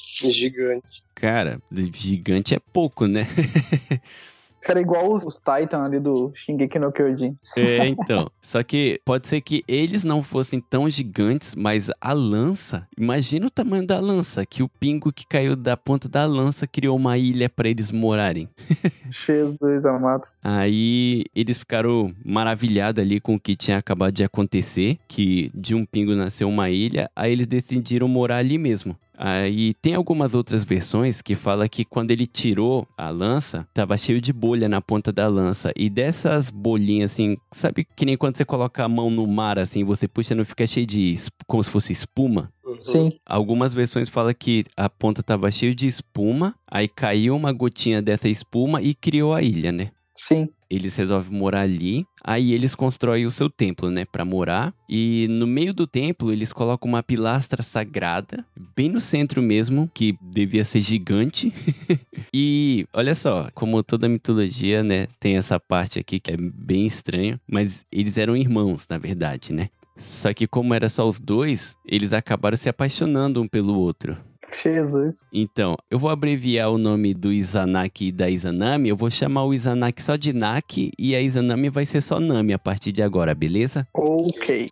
Gigante. 0.06 1.04
Cara, 1.16 1.60
gigante 1.92 2.54
é 2.54 2.60
pouco, 2.60 3.06
né? 3.08 3.26
Era 4.68 4.80
igual 4.80 5.12
os, 5.12 5.24
os 5.24 5.36
Titan 5.36 5.84
ali 5.84 6.00
do 6.00 6.32
Shingeki 6.34 6.78
no 6.78 6.92
Kyojin. 6.92 7.36
É, 7.56 7.86
então. 7.88 8.30
Só 8.40 8.62
que 8.62 9.00
pode 9.04 9.28
ser 9.28 9.40
que 9.40 9.62
eles 9.68 10.04
não 10.04 10.22
fossem 10.22 10.60
tão 10.60 10.88
gigantes, 10.90 11.54
mas 11.54 11.90
a 12.00 12.12
lança, 12.12 12.86
imagina 12.98 13.46
o 13.46 13.50
tamanho 13.50 13.86
da 13.86 14.00
lança, 14.00 14.44
que 14.44 14.62
o 14.62 14.68
pingo 14.68 15.12
que 15.12 15.26
caiu 15.26 15.54
da 15.54 15.76
ponta 15.76 16.08
da 16.08 16.26
lança 16.26 16.66
criou 16.66 16.96
uma 16.96 17.16
ilha 17.16 17.48
para 17.48 17.68
eles 17.68 17.92
morarem. 17.92 18.48
Jesus 19.10 19.86
amado. 19.86 20.22
Aí 20.42 21.24
eles 21.34 21.58
ficaram 21.58 22.12
maravilhados 22.24 23.00
ali 23.02 23.20
com 23.20 23.34
o 23.36 23.40
que 23.40 23.56
tinha 23.56 23.78
acabado 23.78 24.12
de 24.12 24.24
acontecer, 24.24 24.98
que 25.06 25.50
de 25.54 25.74
um 25.74 25.84
pingo 25.84 26.14
nasceu 26.14 26.48
uma 26.48 26.70
ilha, 26.70 27.10
aí 27.14 27.32
eles 27.32 27.46
decidiram 27.46 28.08
morar 28.08 28.38
ali 28.38 28.58
mesmo. 28.58 28.96
Aí 29.16 29.74
tem 29.74 29.94
algumas 29.94 30.34
outras 30.34 30.64
versões 30.64 31.22
que 31.22 31.34
fala 31.34 31.68
que 31.68 31.84
quando 31.84 32.10
ele 32.10 32.26
tirou 32.26 32.86
a 32.96 33.08
lança, 33.10 33.66
tava 33.72 33.96
cheio 33.96 34.20
de 34.20 34.32
bolha 34.32 34.68
na 34.68 34.80
ponta 34.80 35.12
da 35.12 35.28
lança. 35.28 35.72
E 35.76 35.88
dessas 35.88 36.50
bolinhas 36.50 37.12
assim, 37.12 37.36
sabe 37.52 37.86
que 37.96 38.04
nem 38.04 38.16
quando 38.16 38.36
você 38.36 38.44
coloca 38.44 38.84
a 38.84 38.88
mão 38.88 39.10
no 39.10 39.26
mar 39.26 39.58
assim, 39.58 39.84
você 39.84 40.06
puxa 40.06 40.34
não 40.34 40.44
fica 40.44 40.66
cheio 40.66 40.86
de 40.86 41.16
como 41.46 41.62
se 41.62 41.70
fosse 41.70 41.92
espuma? 41.92 42.52
Uhum. 42.64 42.78
Sim. 42.78 43.12
Algumas 43.24 43.72
versões 43.72 44.08
falam 44.08 44.34
que 44.36 44.64
a 44.76 44.88
ponta 44.88 45.22
tava 45.22 45.50
cheio 45.50 45.74
de 45.74 45.86
espuma, 45.86 46.54
aí 46.68 46.88
caiu 46.88 47.36
uma 47.36 47.52
gotinha 47.52 48.02
dessa 48.02 48.28
espuma 48.28 48.82
e 48.82 48.94
criou 48.94 49.32
a 49.32 49.42
ilha, 49.42 49.70
né? 49.70 49.90
Sim. 50.26 50.48
Eles 50.68 50.96
resolvem 50.96 51.38
morar 51.38 51.60
ali, 51.60 52.04
aí 52.24 52.52
eles 52.52 52.74
constroem 52.74 53.26
o 53.26 53.30
seu 53.30 53.48
templo, 53.48 53.90
né, 53.90 54.04
Pra 54.04 54.24
morar. 54.24 54.74
E 54.88 55.28
no 55.28 55.46
meio 55.46 55.72
do 55.72 55.86
templo 55.86 56.32
eles 56.32 56.52
colocam 56.52 56.88
uma 56.88 57.02
pilastra 57.02 57.62
sagrada, 57.62 58.44
bem 58.74 58.88
no 58.88 59.00
centro 59.00 59.40
mesmo, 59.40 59.88
que 59.94 60.18
devia 60.20 60.64
ser 60.64 60.80
gigante. 60.80 61.52
e 62.34 62.86
olha 62.92 63.14
só, 63.14 63.48
como 63.54 63.82
toda 63.84 64.08
mitologia, 64.08 64.82
né, 64.82 65.06
tem 65.20 65.36
essa 65.36 65.60
parte 65.60 66.00
aqui 66.00 66.18
que 66.18 66.32
é 66.32 66.36
bem 66.36 66.86
estranho, 66.86 67.38
mas 67.46 67.84
eles 67.92 68.18
eram 68.18 68.36
irmãos, 68.36 68.86
na 68.88 68.98
verdade, 68.98 69.52
né? 69.52 69.68
Só 69.96 70.34
que 70.34 70.46
como 70.46 70.74
era 70.74 70.88
só 70.88 71.08
os 71.08 71.20
dois, 71.20 71.76
eles 71.86 72.12
acabaram 72.12 72.56
se 72.56 72.68
apaixonando 72.68 73.40
um 73.40 73.48
pelo 73.48 73.78
outro. 73.78 74.16
Jesus. 74.54 75.26
Então, 75.32 75.76
eu 75.90 75.98
vou 75.98 76.10
abreviar 76.10 76.70
o 76.70 76.78
nome 76.78 77.14
do 77.14 77.32
Izanaki 77.32 78.06
e 78.06 78.12
da 78.12 78.28
Izanami. 78.28 78.88
Eu 78.88 78.96
vou 78.96 79.10
chamar 79.10 79.44
o 79.44 79.54
Izanaki 79.54 80.02
só 80.02 80.16
de 80.16 80.32
Naki 80.32 80.90
e 80.98 81.14
a 81.14 81.20
Izanami 81.20 81.68
vai 81.68 81.84
ser 81.84 82.00
só 82.00 82.20
Nami 82.20 82.52
a 82.52 82.58
partir 82.58 82.92
de 82.92 83.02
agora, 83.02 83.34
beleza? 83.34 83.86
Ok. 84.26 84.68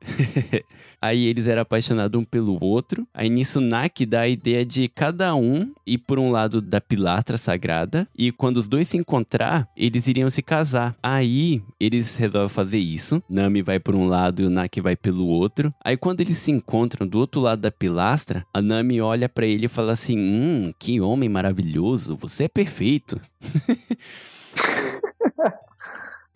Aí 1.01 1.27
eles 1.27 1.47
eram 1.47 1.63
apaixonados 1.63 2.19
um 2.19 2.25
pelo 2.25 2.57
outro. 2.65 3.07
Aí 3.13 3.29
nisso 3.29 3.61
Naki 3.61 4.07
dá 4.07 4.21
a 4.21 4.29
ideia 4.29 4.65
de 4.65 4.89
cada 4.89 5.35
um 5.35 5.71
ir 5.87 5.99
por 5.99 6.19
um 6.19 6.31
lado 6.31 6.63
da 6.63 6.81
pilastra 6.81 7.37
sagrada. 7.37 8.09
E 8.17 8.33
quando 8.33 8.57
os 8.57 8.69
dois 8.69 8.89
se 8.89 8.97
encontrar, 8.97 9.69
eles 9.77 10.07
iriam 10.07 10.31
se 10.31 10.43
casar. 10.43 10.97
Aí 11.03 11.63
eles 11.79 12.17
resolvem 12.17 12.49
fazer 12.49 12.79
isso. 12.79 13.23
Nami 13.29 13.61
vai 13.61 13.79
por 13.79 13.95
um 13.95 14.07
lado 14.07 14.43
e 14.43 14.47
o 14.47 14.51
Naki 14.51 14.81
vai 14.81 14.97
pelo 14.97 15.27
outro. 15.27 15.75
Aí 15.85 15.97
quando 15.97 16.23
eles 16.23 16.39
se 16.39 16.51
encontram 16.51 17.07
do 17.07 17.19
outro 17.19 17.41
lado 17.41 17.61
da 17.61 17.71
pilastra, 17.71 18.47
a 18.53 18.63
Nami 18.63 19.01
olha 19.01 19.29
pra 19.29 19.47
ele 19.47 19.64
e 19.65 19.69
fala 19.69 19.93
assim: 19.93 20.19
Hum, 20.19 20.73
que 20.79 21.01
homem 21.01 21.29
maravilhoso, 21.29 22.17
você 22.17 22.45
é 22.45 22.49
perfeito. 22.49 23.21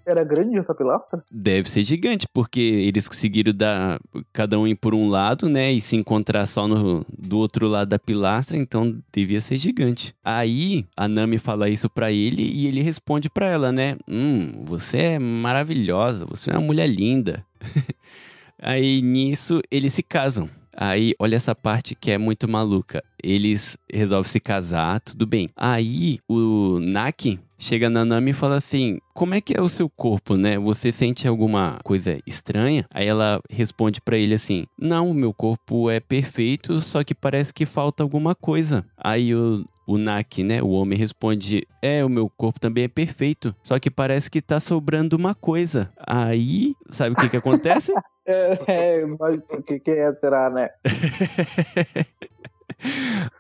Era 0.09 0.25
grande 0.25 0.57
essa 0.57 0.75
pilastra? 0.75 1.23
Deve 1.31 1.69
ser 1.69 1.85
gigante, 1.85 2.27
porque 2.33 2.61
eles 2.61 3.07
conseguiram 3.07 3.53
dar 3.53 4.01
cada 4.33 4.59
um 4.59 4.67
ir 4.67 4.75
por 4.75 4.95
um 4.95 5.07
lado, 5.07 5.51
né? 5.51 5.71
E 5.71 5.83
se 5.83 5.97
encontrar 5.97 6.47
só 6.47 6.67
no, 6.67 7.05
do 7.19 7.37
outro 7.37 7.69
lado 7.69 7.89
da 7.91 7.99
pilastra, 7.99 8.57
então 8.57 8.99
devia 9.13 9.43
ser 9.43 9.59
gigante. 9.59 10.15
Aí 10.25 10.87
a 10.97 11.07
Nami 11.07 11.37
fala 11.37 11.69
isso 11.69 11.91
pra 11.91 12.11
ele 12.11 12.43
e 12.43 12.67
ele 12.67 12.81
responde 12.81 13.29
pra 13.29 13.49
ela, 13.49 13.71
né? 13.71 13.99
Hum, 14.09 14.65
você 14.65 14.99
é 14.99 15.19
maravilhosa, 15.19 16.25
você 16.25 16.51
é 16.51 16.55
uma 16.55 16.67
mulher 16.67 16.87
linda. 16.87 17.45
Aí 18.61 19.03
nisso 19.03 19.61
eles 19.71 19.93
se 19.93 20.03
casam. 20.03 20.49
Aí, 20.81 21.13
olha 21.19 21.35
essa 21.35 21.57
parte 21.57 21.97
que 21.97 22.13
é 22.13 22.17
muito 22.17 22.49
maluca. 22.49 23.03
Eles 23.21 23.77
resolvem 23.93 24.31
se 24.31 24.39
casar, 24.39 25.01
tudo 25.01 25.27
bem. 25.27 25.51
Aí, 25.57 26.21
o 26.29 26.79
Naki 26.79 27.41
chega 27.59 27.91
na 27.91 28.05
Nami 28.05 28.31
e 28.31 28.35
fala 28.35 28.57
assim: 28.57 28.99
Como 29.13 29.35
é 29.35 29.41
que 29.41 29.57
é 29.57 29.61
o 29.61 29.69
seu 29.69 29.91
corpo, 29.91 30.37
né? 30.37 30.57
Você 30.57 30.93
sente 30.93 31.27
alguma 31.27 31.81
coisa 31.83 32.21
estranha? 32.25 32.87
Aí 32.91 33.07
ela 33.09 33.41
responde 33.51 34.01
pra 34.01 34.17
ele 34.17 34.35
assim: 34.35 34.67
Não, 34.79 35.13
meu 35.13 35.35
corpo 35.35 35.91
é 35.91 35.99
perfeito, 35.99 36.81
só 36.81 37.03
que 37.03 37.15
parece 37.15 37.53
que 37.53 37.67
falta 37.67 38.05
alguma 38.05 38.35
coisa. 38.35 38.87
Aí 38.97 39.35
o. 39.35 39.65
O 39.89 39.97
Naki, 39.97 40.45
né? 40.45 40.63
O 40.63 40.69
homem 40.69 40.99
responde: 40.99 41.67
É, 41.81 42.05
o 42.05 42.11
meu 42.11 42.29
corpo 42.29 42.61
também 42.61 42.85
é 42.85 42.89
perfeito. 42.89 43.57
Só 43.65 43.79
que 43.79 43.91
parece 43.91 44.31
que 44.31 44.43
tá 44.43 44.61
sobrando 44.61 45.17
uma 45.17 45.35
coisa. 45.35 45.91
Aí, 46.07 46.75
sabe 46.91 47.15
o 47.15 47.17
que 47.17 47.31
que 47.31 47.39
acontece? 47.39 47.93
É, 48.31 48.59
é, 49.01 49.07
mas 49.07 49.49
o 49.49 49.63
que, 49.63 49.81
que 49.81 49.91
é, 49.91 50.15
será, 50.15 50.51
né? 50.51 50.69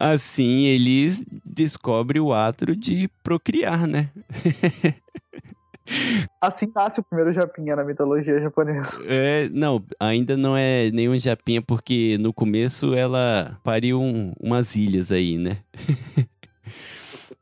Assim 0.00 0.64
eles 0.64 1.22
descobrem 1.44 2.22
o 2.22 2.32
ato 2.32 2.74
de 2.74 3.06
procriar, 3.22 3.86
né? 3.86 4.08
Assim 6.40 6.72
nasce 6.74 7.00
o 7.00 7.02
primeiro 7.02 7.34
japinha 7.34 7.76
na 7.76 7.84
mitologia 7.84 8.40
japonesa. 8.40 8.98
É, 9.04 9.50
não, 9.50 9.84
ainda 10.00 10.38
não 10.38 10.56
é 10.56 10.90
nenhum 10.90 11.18
japinha, 11.18 11.60
porque 11.60 12.16
no 12.18 12.32
começo 12.32 12.94
ela 12.94 13.60
pariu 13.62 14.00
um- 14.00 14.32
umas 14.40 14.74
ilhas 14.74 15.12
aí, 15.12 15.36
né? 15.36 15.58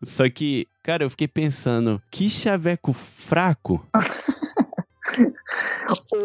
Só 0.03 0.29
que, 0.29 0.67
cara, 0.83 1.05
eu 1.05 1.11
fiquei 1.11 1.27
pensando, 1.29 2.01
que 2.11 2.29
chaveco 2.31 2.93
fraco. 2.93 3.87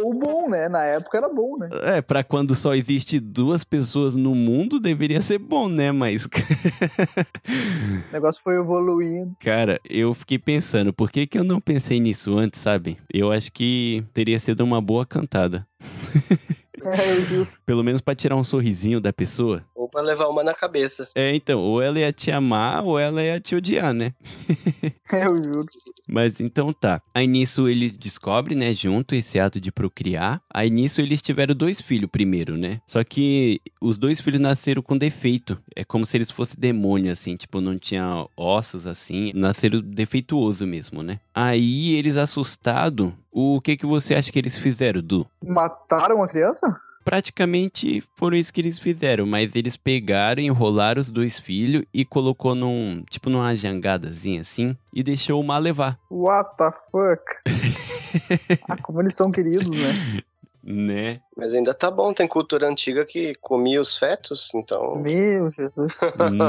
Ou 0.04 0.14
bom, 0.14 0.50
né? 0.50 0.68
Na 0.68 0.84
época 0.84 1.18
era 1.18 1.30
bom, 1.30 1.58
né? 1.58 1.70
É, 1.84 2.02
pra 2.02 2.24
quando 2.24 2.54
só 2.56 2.74
existe 2.74 3.20
duas 3.20 3.64
pessoas 3.64 4.16
no 4.16 4.34
mundo, 4.36 4.80
deveria 4.80 5.22
ser 5.22 5.38
bom, 5.38 5.70
né? 5.70 5.92
Mas, 5.92 6.26
O 8.10 8.14
negócio 8.14 8.42
foi 8.44 8.56
evoluindo. 8.58 9.36
cara, 9.40 9.80
eu 9.90 10.14
fiquei 10.14 10.38
pensando, 10.40 10.92
por 10.92 11.12
que 11.12 11.26
que 11.28 11.38
eu 11.38 11.44
não 11.44 11.62
pensei 11.62 12.00
nisso 12.00 12.38
antes, 12.38 12.60
sabe? 12.60 12.98
Eu 13.14 13.32
acho 13.32 13.52
que 13.52 14.04
teria 14.14 14.40
sido 14.40 14.62
uma 14.62 14.82
boa 14.82 15.06
cantada. 15.06 15.66
É. 16.84 17.46
Pelo 17.64 17.84
menos 17.84 18.02
pra 18.02 18.16
tirar 18.16 18.36
um 18.36 18.44
sorrisinho 18.44 19.00
da 19.00 19.14
pessoa. 19.14 19.64
Pra 19.92 20.02
levar 20.02 20.28
uma 20.28 20.44
na 20.44 20.54
cabeça. 20.54 21.10
É, 21.16 21.36
então, 21.36 21.60
ou 21.60 21.82
ela 21.82 22.00
ia 22.00 22.14
te 22.14 22.32
amar 22.32 22.84
ou 22.84 22.98
ela 22.98 23.22
ia 23.22 23.40
te 23.40 23.56
odiar, 23.56 23.94
né? 23.94 24.14
Eu 25.12 25.36
juro. 25.36 25.66
Mas 26.08 26.40
então 26.40 26.72
tá. 26.72 27.02
Aí 27.14 27.28
nisso 27.28 27.68
ele 27.68 27.90
descobre, 27.90 28.56
né, 28.56 28.74
junto 28.74 29.14
esse 29.14 29.40
ato 29.40 29.60
de 29.60 29.72
procriar. 29.72 30.42
Aí 30.54 30.70
nisso 30.70 31.02
eles 31.02 31.22
tiveram 31.22 31.54
dois 31.54 31.82
filhos 31.82 32.10
primeiro, 32.10 32.58
né? 32.58 32.80
Só 32.88 33.04
que 33.04 33.60
os 33.82 33.98
dois 33.98 34.22
filhos 34.22 34.40
nasceram 34.40 34.82
com 34.82 34.98
defeito. 34.98 35.58
É 35.76 35.84
como 35.84 36.06
se 36.06 36.18
eles 36.18 36.32
fossem 36.32 36.56
demônio, 36.60 37.12
assim, 37.12 37.36
tipo, 37.36 37.60
não 37.60 37.78
tinha 37.78 38.26
ossos 38.38 38.88
assim. 38.88 39.32
Nasceram 39.36 39.82
defeituoso 39.82 40.66
mesmo, 40.66 41.04
né? 41.04 41.20
Aí 41.34 41.96
eles 41.96 42.18
assustados, 42.18 43.12
o 43.32 43.60
que 43.62 43.76
que 43.78 43.86
você 43.86 44.16
acha 44.16 44.32
que 44.32 44.40
eles 44.40 44.58
fizeram, 44.58 45.02
Du? 45.02 45.28
Mataram 45.44 46.24
a 46.24 46.28
criança? 46.28 46.80
Praticamente 47.04 48.04
foram 48.16 48.38
isso 48.38 48.54
que 48.54 48.62
eles 48.62 48.80
fizeram, 48.80 49.26
mas 49.26 49.56
eles 49.56 49.76
pegaram, 49.78 50.42
enrolaram 50.42 51.02
os 51.02 51.12
dois 51.12 51.40
filhos 51.40 51.84
e 51.94 52.06
colocou 52.06 52.54
num, 52.54 53.04
tipo 53.10 53.30
numa 53.30 53.56
jangadazinha 53.56 54.42
assim, 54.42 54.78
e 54.94 55.04
deixou 55.04 55.40
o 55.40 55.44
mar 55.44 55.60
levar. 55.60 56.00
What 56.10 56.58
the 56.58 56.72
fuck? 56.92 57.24
ah, 58.70 58.78
como 58.82 59.02
eles 59.02 59.16
são 59.16 59.32
queridos, 59.32 59.70
né? 59.70 60.22
Né? 60.64 61.22
Mas 61.36 61.56
ainda 61.56 61.74
tá 61.74 61.90
bom, 61.90 62.14
tem 62.14 62.28
cultura 62.28 62.68
antiga 62.68 63.04
que 63.04 63.34
comia 63.42 63.82
os 63.82 63.98
fetos, 63.98 64.54
então. 64.54 64.96
Meu 64.96 65.50
Jesus. 65.50 65.94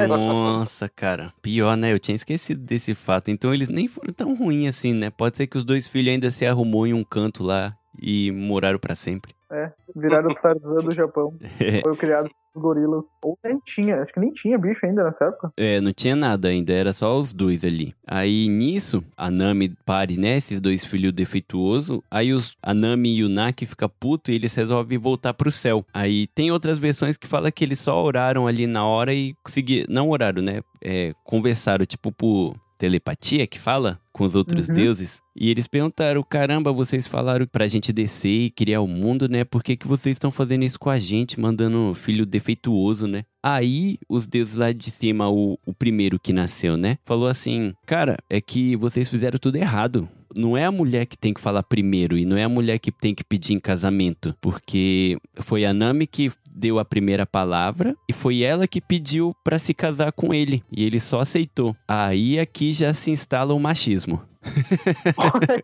Nossa, 0.09 0.87
cara. 0.89 1.33
Pior, 1.41 1.77
né? 1.77 1.93
Eu 1.93 1.99
tinha 1.99 2.17
esquecido 2.17 2.61
desse 2.61 2.95
fato. 2.95 3.31
Então 3.31 3.55
eles 3.55 3.69
nem 3.69 3.89
foram 3.89 4.13
tão 4.13 4.35
ruins 4.35 4.69
assim, 4.69 4.93
né? 4.93 5.09
Pode 5.09 5.39
ser 5.39 5.47
que 5.47 5.57
os 5.57 5.65
dois 5.65 5.89
filhos 5.89 6.13
ainda 6.13 6.31
se 6.31 6.45
arrumou 6.45 6.87
em 6.87 6.93
um 6.93 7.03
canto 7.03 7.43
lá 7.43 7.75
e 8.01 8.31
moraram 8.31 8.79
pra 8.79 8.95
sempre. 8.95 9.35
É, 9.51 9.71
viraram 9.95 10.31
o 10.31 10.35
Tarzan 10.41 10.79
do 10.79 10.93
Japão. 10.93 11.37
É. 11.61 11.83
Foi 11.83 11.97
criado 11.97 12.31
pelos 12.53 12.63
gorilas. 12.63 13.05
Ou 13.23 13.39
nem 13.45 13.59
tinha, 13.65 14.01
acho 14.01 14.13
que 14.13 14.21
nem 14.21 14.33
tinha 14.33 14.59
bicho 14.59 14.85
ainda 14.87 15.05
nessa 15.05 15.27
época. 15.27 15.53
É, 15.57 15.81
não 15.81 15.93
tinha 15.93 16.17
nada 16.17 16.49
ainda, 16.49 16.73
era 16.73 16.93
só 16.93 17.19
os 17.19 17.35
dois 17.35 17.63
ali. 17.65 17.95
Aí 18.07 18.49
nisso, 18.49 19.05
a 19.17 19.31
Nami 19.31 19.75
pare, 19.85 20.17
né? 20.17 20.39
Esses 20.39 20.61
dois 20.61 20.85
filhos 20.85 21.13
defeituosos. 21.13 22.01
Aí 22.11 22.33
os, 22.33 22.57
a 22.63 22.73
Nami 22.73 23.17
e 23.17 23.25
o 23.25 23.29
Naki 23.29 23.67
fica 23.67 23.89
puto 23.89 24.31
e 24.31 24.35
eles 24.35 24.55
resolvem 24.55 24.99
voltar 24.99 25.35
pro 25.35 25.53
céu. 25.53 25.85
Aí 25.93 26.27
tem 26.29 26.51
outras 26.51 26.79
versões 26.79 27.17
que 27.17 27.27
fala 27.27 27.53
que 27.53 27.63
eles 27.63 27.79
só 27.79 28.03
oraram 28.03 28.47
ali 28.47 28.67
na 28.67 28.87
hora 28.87 29.13
e 29.13 29.35
conseguiram. 29.45 29.87
Não 29.93 30.09
oraram, 30.09 30.43
né? 30.43 30.61
É, 30.81 31.13
conversaram, 31.25 31.85
tipo, 31.85 32.11
por 32.11 32.57
telepatia 32.79 33.47
que 33.47 33.61
fala 33.61 34.01
com 34.13 34.25
os 34.25 34.35
outros 34.35 34.69
Uhum. 34.69 34.75
deuses. 34.75 35.21
E 35.35 35.51
eles 35.51 35.67
perguntaram: 35.67 36.23
caramba, 36.23 36.73
vocês 36.73 37.07
falaram 37.07 37.47
pra 37.47 37.67
gente 37.69 37.93
descer 37.93 38.29
e 38.47 38.51
criar 38.51 38.81
o 38.81 38.87
mundo, 38.87 39.29
né? 39.29 39.45
Por 39.45 39.63
que, 39.63 39.77
que 39.77 39.89
vocês 39.89 40.17
estão 40.17 40.31
fazendo 40.31 40.65
isso 40.65 40.79
com 40.79 40.91
a 40.91 40.99
gente, 40.99 41.41
mandando 41.41 41.95
filho 41.95 42.27
defeituoso, 42.27 43.07
né? 43.07 43.25
Aí 43.43 43.99
os 44.09 44.27
deuses 44.27 44.57
lá 44.57 44.73
de 44.73 44.91
cima, 44.91 45.29
o, 45.29 45.59
o 45.67 45.73
primeiro 45.75 46.19
que 46.21 46.33
nasceu, 46.33 46.77
né? 46.77 46.99
Falou 47.03 47.27
assim: 47.27 47.73
cara, 47.87 48.17
é 48.29 48.41
que 48.41 48.77
vocês 48.77 49.09
fizeram 49.09 49.39
tudo 49.39 49.57
errado. 49.57 50.09
Não 50.35 50.57
é 50.57 50.65
a 50.65 50.73
mulher 50.73 51.05
que 51.05 51.19
tem 51.19 51.35
que 51.35 51.41
falar 51.43 51.63
primeiro 51.63 52.17
e 52.17 52.25
não 52.25 52.39
é 52.39 52.45
a 52.45 52.49
mulher 52.49 52.79
que 52.79 52.91
tem 52.91 53.15
que 53.15 53.23
pedir 53.23 53.53
em 53.53 53.59
casamento, 53.59 54.35
porque 54.41 55.19
foi 55.37 55.67
a 55.67 55.75
Nami 55.75 56.07
que 56.07 56.33
deu 56.55 56.79
a 56.79 56.85
primeira 56.85 57.27
palavra 57.27 57.97
e 58.09 58.13
foi 58.13 58.43
ela 58.43 58.67
que 58.67 58.81
pediu 58.81 59.35
pra 59.43 59.59
se 59.59 59.75
casar 59.75 60.13
com 60.13 60.33
ele 60.33 60.63
e 60.71 60.85
ele 60.85 61.01
só 61.01 61.21
aceitou. 61.21 61.77
Aí 61.87 62.39
aqui 62.39 62.73
já 62.73 62.93
se 62.95 63.11
instala 63.11 63.55
o 63.55 63.61
machismo. 63.61 64.23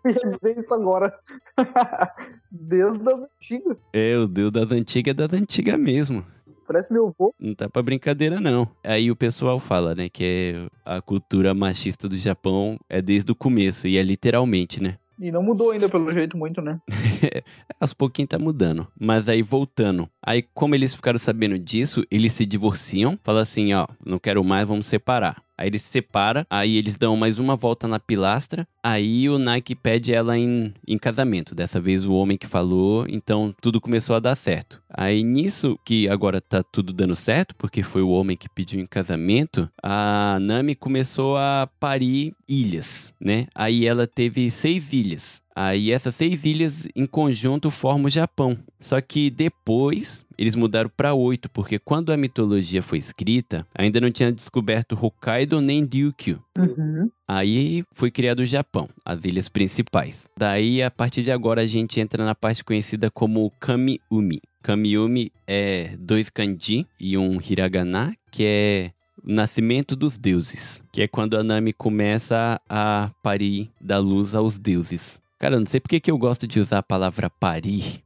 Eu 0.04 0.10
ia 0.12 0.38
dizer 0.38 0.60
isso 0.60 0.72
agora. 0.72 1.12
Desde 2.50 3.10
as 3.10 3.22
antigas. 3.22 3.78
É, 3.92 4.16
o 4.16 4.26
deus 4.26 4.52
das 4.52 4.70
antigas 4.70 5.12
é 5.12 5.14
das 5.14 5.32
antigas 5.32 5.78
mesmo. 5.78 6.24
Parece 6.66 6.92
meu 6.92 7.06
avô. 7.06 7.34
Não 7.40 7.54
tá 7.54 7.66
pra 7.68 7.82
brincadeira, 7.82 8.40
não. 8.40 8.68
Aí 8.84 9.10
o 9.10 9.16
pessoal 9.16 9.58
fala, 9.58 9.94
né, 9.94 10.08
que 10.10 10.22
é 10.24 10.68
a 10.84 11.00
cultura 11.00 11.54
machista 11.54 12.06
do 12.06 12.16
Japão 12.16 12.78
é 12.90 13.00
desde 13.00 13.32
o 13.32 13.34
começo, 13.34 13.88
e 13.88 13.96
é 13.96 14.02
literalmente, 14.02 14.82
né? 14.82 14.98
E 15.20 15.32
não 15.32 15.42
mudou 15.42 15.72
ainda 15.72 15.88
pelo 15.88 16.12
jeito 16.12 16.36
muito, 16.36 16.62
né? 16.62 16.80
Aos 17.80 17.92
pouquinhos 17.92 18.28
tá 18.28 18.38
mudando. 18.38 18.86
Mas 18.98 19.28
aí 19.28 19.42
voltando. 19.42 20.08
Aí, 20.24 20.42
como 20.54 20.74
eles 20.74 20.94
ficaram 20.94 21.18
sabendo 21.18 21.58
disso, 21.58 22.04
eles 22.10 22.32
se 22.32 22.46
divorciam. 22.46 23.18
Fala 23.24 23.40
assim, 23.40 23.74
ó, 23.74 23.86
não 24.04 24.18
quero 24.18 24.44
mais, 24.44 24.66
vamos 24.66 24.86
separar. 24.86 25.42
Aí 25.58 25.66
eles 25.68 25.82
se 25.82 25.88
separam, 25.88 26.46
aí 26.48 26.76
eles 26.76 26.96
dão 26.96 27.16
mais 27.16 27.40
uma 27.40 27.56
volta 27.56 27.88
na 27.88 27.98
pilastra. 27.98 28.66
Aí 28.80 29.28
o 29.28 29.38
Nike 29.38 29.74
pede 29.74 30.14
ela 30.14 30.38
em, 30.38 30.72
em 30.86 30.96
casamento. 30.96 31.54
Dessa 31.54 31.80
vez 31.80 32.06
o 32.06 32.14
homem 32.14 32.38
que 32.38 32.46
falou, 32.46 33.04
então 33.08 33.52
tudo 33.60 33.80
começou 33.80 34.14
a 34.14 34.20
dar 34.20 34.36
certo. 34.36 34.80
Aí 34.88 35.24
nisso, 35.24 35.76
que 35.84 36.08
agora 36.08 36.40
tá 36.40 36.62
tudo 36.62 36.92
dando 36.92 37.16
certo, 37.16 37.56
porque 37.56 37.82
foi 37.82 38.02
o 38.02 38.10
homem 38.10 38.36
que 38.36 38.48
pediu 38.48 38.80
em 38.80 38.86
casamento, 38.86 39.68
a 39.82 40.38
Nami 40.40 40.76
começou 40.76 41.36
a 41.36 41.68
parir 41.80 42.32
ilhas, 42.48 43.12
né? 43.20 43.46
Aí 43.54 43.84
ela 43.84 44.06
teve 44.06 44.50
seis 44.50 44.92
ilhas. 44.92 45.42
Aí 45.60 45.90
essas 45.90 46.14
seis 46.14 46.44
ilhas 46.44 46.86
em 46.94 47.04
conjunto 47.04 47.68
formam 47.68 48.06
o 48.06 48.10
Japão. 48.10 48.56
Só 48.78 49.00
que 49.00 49.28
depois 49.28 50.24
eles 50.38 50.54
mudaram 50.54 50.88
para 50.88 51.14
oito, 51.14 51.50
porque 51.50 51.80
quando 51.80 52.12
a 52.12 52.16
mitologia 52.16 52.80
foi 52.80 52.98
escrita, 52.98 53.66
ainda 53.74 54.00
não 54.00 54.08
tinha 54.08 54.30
descoberto 54.30 54.96
Hokkaido 54.96 55.60
nem 55.60 55.84
Ryukyu. 55.84 56.40
Uhum. 56.56 57.10
Aí 57.26 57.82
foi 57.92 58.08
criado 58.08 58.38
o 58.38 58.46
Japão, 58.46 58.88
as 59.04 59.24
ilhas 59.24 59.48
principais. 59.48 60.22
Daí, 60.38 60.80
a 60.80 60.92
partir 60.92 61.24
de 61.24 61.32
agora, 61.32 61.62
a 61.62 61.66
gente 61.66 61.98
entra 61.98 62.24
na 62.24 62.36
parte 62.36 62.62
conhecida 62.62 63.10
como 63.10 63.50
Kamiumi. 63.58 64.40
Kamiumi 64.62 65.32
é 65.44 65.96
dois 65.98 66.30
kanji 66.30 66.86
e 67.00 67.18
um 67.18 67.40
hiragana, 67.40 68.14
que 68.30 68.44
é 68.46 68.92
o 69.24 69.32
nascimento 69.32 69.96
dos 69.96 70.18
deuses, 70.18 70.80
que 70.92 71.02
é 71.02 71.08
quando 71.08 71.36
a 71.36 71.42
Nami 71.42 71.72
começa 71.72 72.60
a 72.68 73.10
parir 73.24 73.72
da 73.80 73.98
luz 73.98 74.36
aos 74.36 74.56
deuses. 74.56 75.20
Cara, 75.38 75.54
eu 75.54 75.60
não 75.60 75.66
sei 75.66 75.78
porque 75.78 76.00
que 76.00 76.10
eu 76.10 76.18
gosto 76.18 76.46
de 76.46 76.58
usar 76.58 76.78
a 76.78 76.82
palavra 76.82 77.30
parir. 77.30 78.02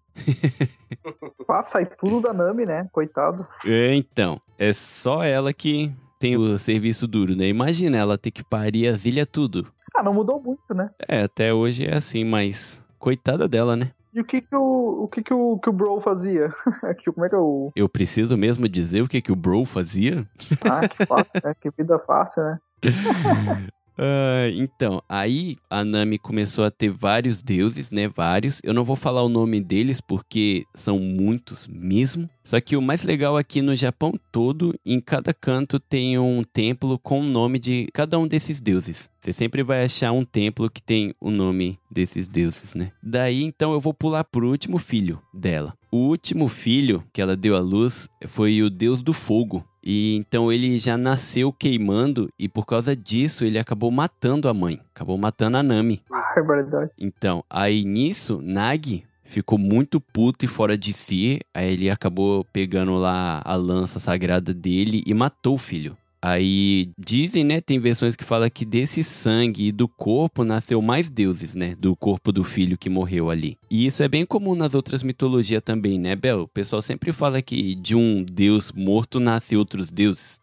Ah, 1.49 1.63
sai 1.63 1.87
tudo 1.87 2.21
da 2.21 2.33
Nami, 2.33 2.65
né? 2.65 2.89
Coitado. 2.93 3.47
É, 3.65 3.95
então, 3.95 4.41
é 4.59 4.73
só 4.73 5.23
ela 5.23 5.53
que 5.53 5.93
tem 6.19 6.37
o 6.37 6.59
serviço 6.59 7.07
duro, 7.07 7.37
né? 7.37 7.47
Imagina 7.47 7.97
ela 7.97 8.17
ter 8.17 8.31
que 8.31 8.43
parir 8.43 8.87
as 8.89 9.05
ilhas 9.05 9.27
tudo. 9.31 9.67
Ah, 9.95 10.03
não 10.03 10.15
mudou 10.15 10.43
muito, 10.43 10.75
né? 10.75 10.91
É, 11.07 11.23
até 11.23 11.53
hoje 11.53 11.87
é 11.87 11.95
assim, 11.95 12.25
mas 12.25 12.81
coitada 12.99 13.47
dela, 13.47 13.77
né? 13.77 13.91
E 14.15 14.21
o 14.21 14.25
que 14.25 14.41
que 14.41 14.55
o, 14.55 15.05
o, 15.05 15.09
que 15.09 15.23
que 15.23 15.35
o, 15.35 15.59
que 15.59 15.69
o 15.69 15.73
Bro 15.73 16.01
fazia? 16.01 16.51
Como 17.15 17.27
é 17.27 17.29
que 17.29 17.35
é 17.35 17.39
o... 17.39 17.73
Eu 17.75 17.89
preciso 17.89 18.37
mesmo 18.37 18.69
dizer 18.69 19.03
o 19.03 19.09
que, 19.09 19.21
que 19.23 19.33
o 19.33 19.37
Bro 19.37 19.65
fazia? 19.65 20.27
Ah, 20.65 20.87
que 20.87 21.07
fácil, 21.07 21.41
né? 21.43 21.55
Que 21.61 21.71
vida 21.71 21.99
fácil, 21.99 22.43
né? 22.43 22.59
Ah, 23.99 24.49
então, 24.55 25.03
aí 25.09 25.57
a 25.69 25.85
Nami 25.85 26.19
começou 26.19 26.65
a 26.65 26.71
ter 26.71 26.91
vários 26.91 27.43
deuses, 27.43 27.91
né? 27.91 28.09
Vários. 28.09 28.61
Eu 28.65 28.75
não 28.75 28.85
vou 28.85 28.97
falar 28.97 29.23
o 29.23 29.29
nome 29.29 29.61
deles 29.61 30.01
porque 30.01 30.65
são 30.75 30.99
muitos 30.99 31.67
mesmo. 31.67 32.29
Só 32.45 32.61
que 32.61 32.77
o 32.77 32.83
mais 32.83 33.05
legal 33.05 33.37
aqui 33.37 33.63
no 33.63 33.77
Japão 33.77 34.15
todo, 34.33 34.75
em 34.85 35.01
cada 35.01 35.33
canto 35.33 35.79
tem 35.79 36.19
um 36.19 36.43
templo 36.43 36.99
com 36.99 37.21
o 37.21 37.25
nome 37.25 37.59
de 37.59 37.89
cada 37.93 38.19
um 38.19 38.27
desses 38.27 38.61
deuses. 38.61 39.09
Você 39.21 39.33
sempre 39.33 39.63
vai 39.63 39.85
achar 39.85 40.11
um 40.11 40.25
templo 40.25 40.69
que 40.69 40.83
tem 40.83 41.15
o 41.21 41.31
nome 41.31 41.79
desses 41.91 42.27
deuses, 42.27 42.75
né? 42.75 42.91
Daí 43.03 43.43
então 43.45 43.73
eu 43.73 43.81
vou 43.81 43.95
pular 43.95 44.25
pro 44.25 44.51
último 44.51 44.79
filho 44.79 45.21
dela. 45.33 45.75
O 45.91 46.09
último 46.09 46.49
filho 46.49 47.05
que 47.13 47.21
ela 47.21 47.37
deu 47.37 47.55
à 47.55 47.61
luz 47.61 48.09
foi 48.27 48.63
o 48.63 48.71
deus 48.71 49.03
do 49.03 49.13
fogo. 49.13 49.65
E 49.83 50.17
então 50.17 50.53
ele 50.53 50.79
já 50.79 50.97
nasceu 50.97 51.53
queimando 51.53 52.31
e 52.39 52.49
por 52.49 52.65
causa 52.65 52.95
disso 52.95 53.45
ele 53.45 53.59
acabou 53.59 53.91
matando 53.91 54.49
a 54.49 54.55
mãe, 54.55 54.81
acabou 54.95 55.19
matando 55.19 55.57
a 55.57 55.63
Nami. 55.63 56.03
É 56.35 56.41
verdade. 56.41 56.91
Então, 56.99 57.45
aí 57.51 57.85
nisso, 57.85 58.41
Nagi 58.43 59.05
ficou 59.23 59.59
muito 59.59 60.01
puto 60.01 60.45
e 60.45 60.49
fora 60.49 60.79
de 60.79 60.93
si. 60.93 61.41
Aí 61.53 61.73
ele 61.73 61.91
acabou 61.91 62.45
pegando 62.45 62.95
lá 62.95 63.43
a 63.45 63.55
lança 63.55 63.99
sagrada 63.99 64.55
dele 64.55 65.03
e 65.07 65.13
matou 65.13 65.57
o 65.57 65.59
filho. 65.59 65.97
Aí 66.25 66.91
dizem, 66.97 67.43
né? 67.43 67.61
Tem 67.61 67.81
versões 67.81 68.15
que 68.15 68.23
falam 68.23 68.49
que 68.49 68.65
desse 68.65 69.03
sangue 69.03 69.67
e 69.67 69.73
do 69.73 69.89
corpo 69.89 70.45
nasceu 70.45 70.81
mais 70.81 71.11
deuses, 71.11 71.55
né? 71.55 71.75
Do 71.77 71.97
corpo 71.97 72.31
do 72.31 72.45
filho 72.45 72.79
que 72.79 72.89
morreu 72.89 73.29
ali. 73.29 73.59
E 73.69 73.87
isso 73.87 74.05
é 74.05 74.09
bem 74.09 74.25
comum 74.25 74.55
nas 74.55 74.75
outras 74.75 75.03
mitologias 75.03 75.63
também, 75.65 75.99
né, 75.99 76.15
Bel? 76.15 76.43
O 76.43 76.49
pessoal 76.49 76.81
sempre 76.81 77.13
fala 77.13 77.43
que 77.43 77.75
de 77.75 77.97
um 77.97 78.23
deus 78.23 78.71
morto 78.71 79.19
nasce 79.19 79.57
outros 79.57 79.91
deuses. 79.91 80.41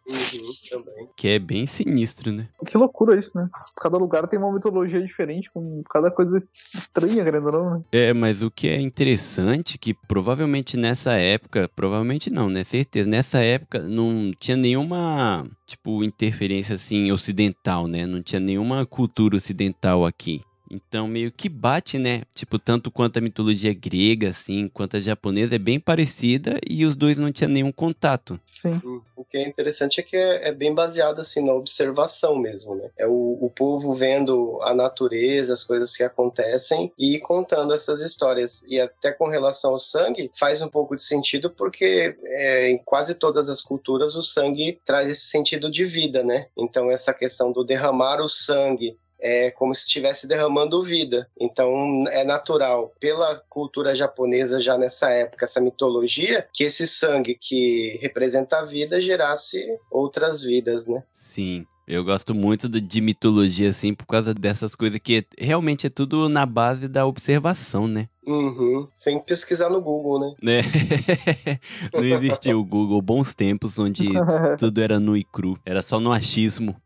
Também. 0.70 1.08
Que 1.16 1.28
é 1.28 1.38
bem 1.38 1.66
sinistro, 1.66 2.32
né? 2.32 2.48
Que 2.66 2.76
loucura 2.76 3.18
isso, 3.18 3.30
né? 3.34 3.48
Cada 3.80 3.96
lugar 3.96 4.26
tem 4.26 4.38
uma 4.38 4.52
mitologia 4.52 5.00
diferente, 5.00 5.50
com 5.52 5.82
cada 5.90 6.10
coisa 6.10 6.36
estranha, 6.36 7.24
querendo 7.24 7.46
ou 7.46 7.52
não, 7.52 7.70
né? 7.78 7.84
É, 7.92 8.12
mas 8.12 8.42
o 8.42 8.50
que 8.50 8.68
é 8.68 8.80
interessante 8.80 9.78
que 9.78 9.94
provavelmente 9.94 10.76
nessa 10.76 11.12
época, 11.12 11.68
provavelmente 11.74 12.30
não, 12.30 12.48
né? 12.48 12.64
Certeza, 12.64 13.08
nessa 13.08 13.38
época 13.40 13.80
não 13.80 14.30
tinha 14.38 14.56
nenhuma, 14.56 15.46
tipo, 15.66 16.02
interferência 16.04 16.74
assim 16.74 17.10
ocidental, 17.10 17.86
né? 17.86 18.06
Não 18.06 18.22
tinha 18.22 18.40
nenhuma 18.40 18.86
cultura 18.86 19.36
ocidental 19.36 20.04
aqui. 20.04 20.40
Então 20.70 21.08
meio 21.08 21.32
que 21.32 21.48
bate, 21.48 21.98
né? 21.98 22.22
Tipo, 22.34 22.58
tanto 22.58 22.90
quanto 22.90 23.18
a 23.18 23.20
mitologia 23.20 23.74
grega, 23.74 24.28
assim, 24.28 24.68
quanto 24.68 24.96
a 24.96 25.00
japonesa 25.00 25.56
é 25.56 25.58
bem 25.58 25.80
parecida 25.80 26.58
e 26.68 26.84
os 26.84 26.94
dois 26.96 27.18
não 27.18 27.32
tinham 27.32 27.50
nenhum 27.50 27.72
contato. 27.72 28.38
Sim. 28.46 28.80
Hum, 28.84 29.00
O 29.16 29.24
que 29.24 29.36
é 29.38 29.46
interessante 29.46 30.00
é 30.00 30.02
que 30.02 30.16
é, 30.16 30.48
é 30.48 30.52
bem 30.52 30.74
baseado 30.74 31.20
assim 31.20 31.44
na 31.44 31.52
observação 31.52 32.36
mesmo, 32.38 32.74
né? 32.76 32.90
É 32.96 33.06
o, 33.06 33.38
o 33.40 33.50
povo 33.50 33.92
vendo 33.92 34.58
a 34.62 34.74
natureza, 34.74 35.52
as 35.52 35.64
coisas 35.64 35.96
que 35.96 36.02
acontecem 36.02 36.92
e 36.98 37.18
contando 37.18 37.74
essas 37.74 38.00
histórias. 38.00 38.62
E 38.68 38.80
até 38.80 39.12
com 39.12 39.28
relação 39.28 39.72
ao 39.72 39.78
sangue, 39.78 40.30
faz 40.38 40.62
um 40.62 40.68
pouco 40.68 40.94
de 40.94 41.02
sentido 41.02 41.50
porque 41.50 42.16
é, 42.24 42.70
em 42.70 42.78
quase 42.78 43.14
todas 43.14 43.48
as 43.48 43.60
culturas 43.60 44.14
o 44.14 44.22
sangue 44.22 44.78
traz 44.84 45.10
esse 45.10 45.26
sentido 45.26 45.70
de 45.70 45.84
vida, 45.84 46.22
né? 46.22 46.46
Então 46.56 46.90
essa 46.90 47.12
questão 47.12 47.52
do 47.52 47.64
derramar 47.64 48.20
o 48.20 48.28
sangue 48.28 48.96
é 49.20 49.50
como 49.50 49.74
se 49.74 49.82
estivesse 49.82 50.26
derramando 50.26 50.82
vida. 50.82 51.28
Então 51.40 52.04
é 52.08 52.24
natural, 52.24 52.92
pela 53.00 53.40
cultura 53.48 53.94
japonesa 53.94 54.60
já 54.60 54.76
nessa 54.76 55.10
época, 55.10 55.44
essa 55.44 55.60
mitologia, 55.60 56.46
que 56.52 56.64
esse 56.64 56.86
sangue 56.86 57.36
que 57.40 57.98
representa 58.00 58.58
a 58.58 58.64
vida 58.64 59.00
gerasse 59.00 59.66
outras 59.90 60.42
vidas, 60.42 60.86
né? 60.86 61.02
Sim. 61.12 61.66
Eu 61.90 62.04
gosto 62.04 62.32
muito 62.32 62.68
de, 62.68 63.00
mitologia, 63.00 63.68
assim, 63.68 63.92
por 63.92 64.06
causa 64.06 64.32
dessas 64.32 64.76
coisas 64.76 65.00
que 65.02 65.26
realmente 65.36 65.88
é 65.88 65.90
tudo 65.90 66.28
na 66.28 66.46
base 66.46 66.86
da 66.86 67.04
observação, 67.04 67.88
né? 67.88 68.08
Uhum. 68.24 68.86
Sem 68.94 69.18
pesquisar 69.18 69.68
no 69.68 69.82
Google, 69.82 70.20
né? 70.20 70.34
né? 70.40 70.62
Não 71.92 72.04
existia 72.04 72.56
o 72.56 72.64
Google, 72.64 73.02
bons 73.02 73.34
tempos 73.34 73.76
onde 73.76 74.06
tudo 74.56 74.80
era 74.80 75.00
nu 75.00 75.16
e 75.16 75.24
cru, 75.24 75.58
era 75.66 75.82
só 75.82 75.98
no 75.98 76.12
achismo. 76.12 76.76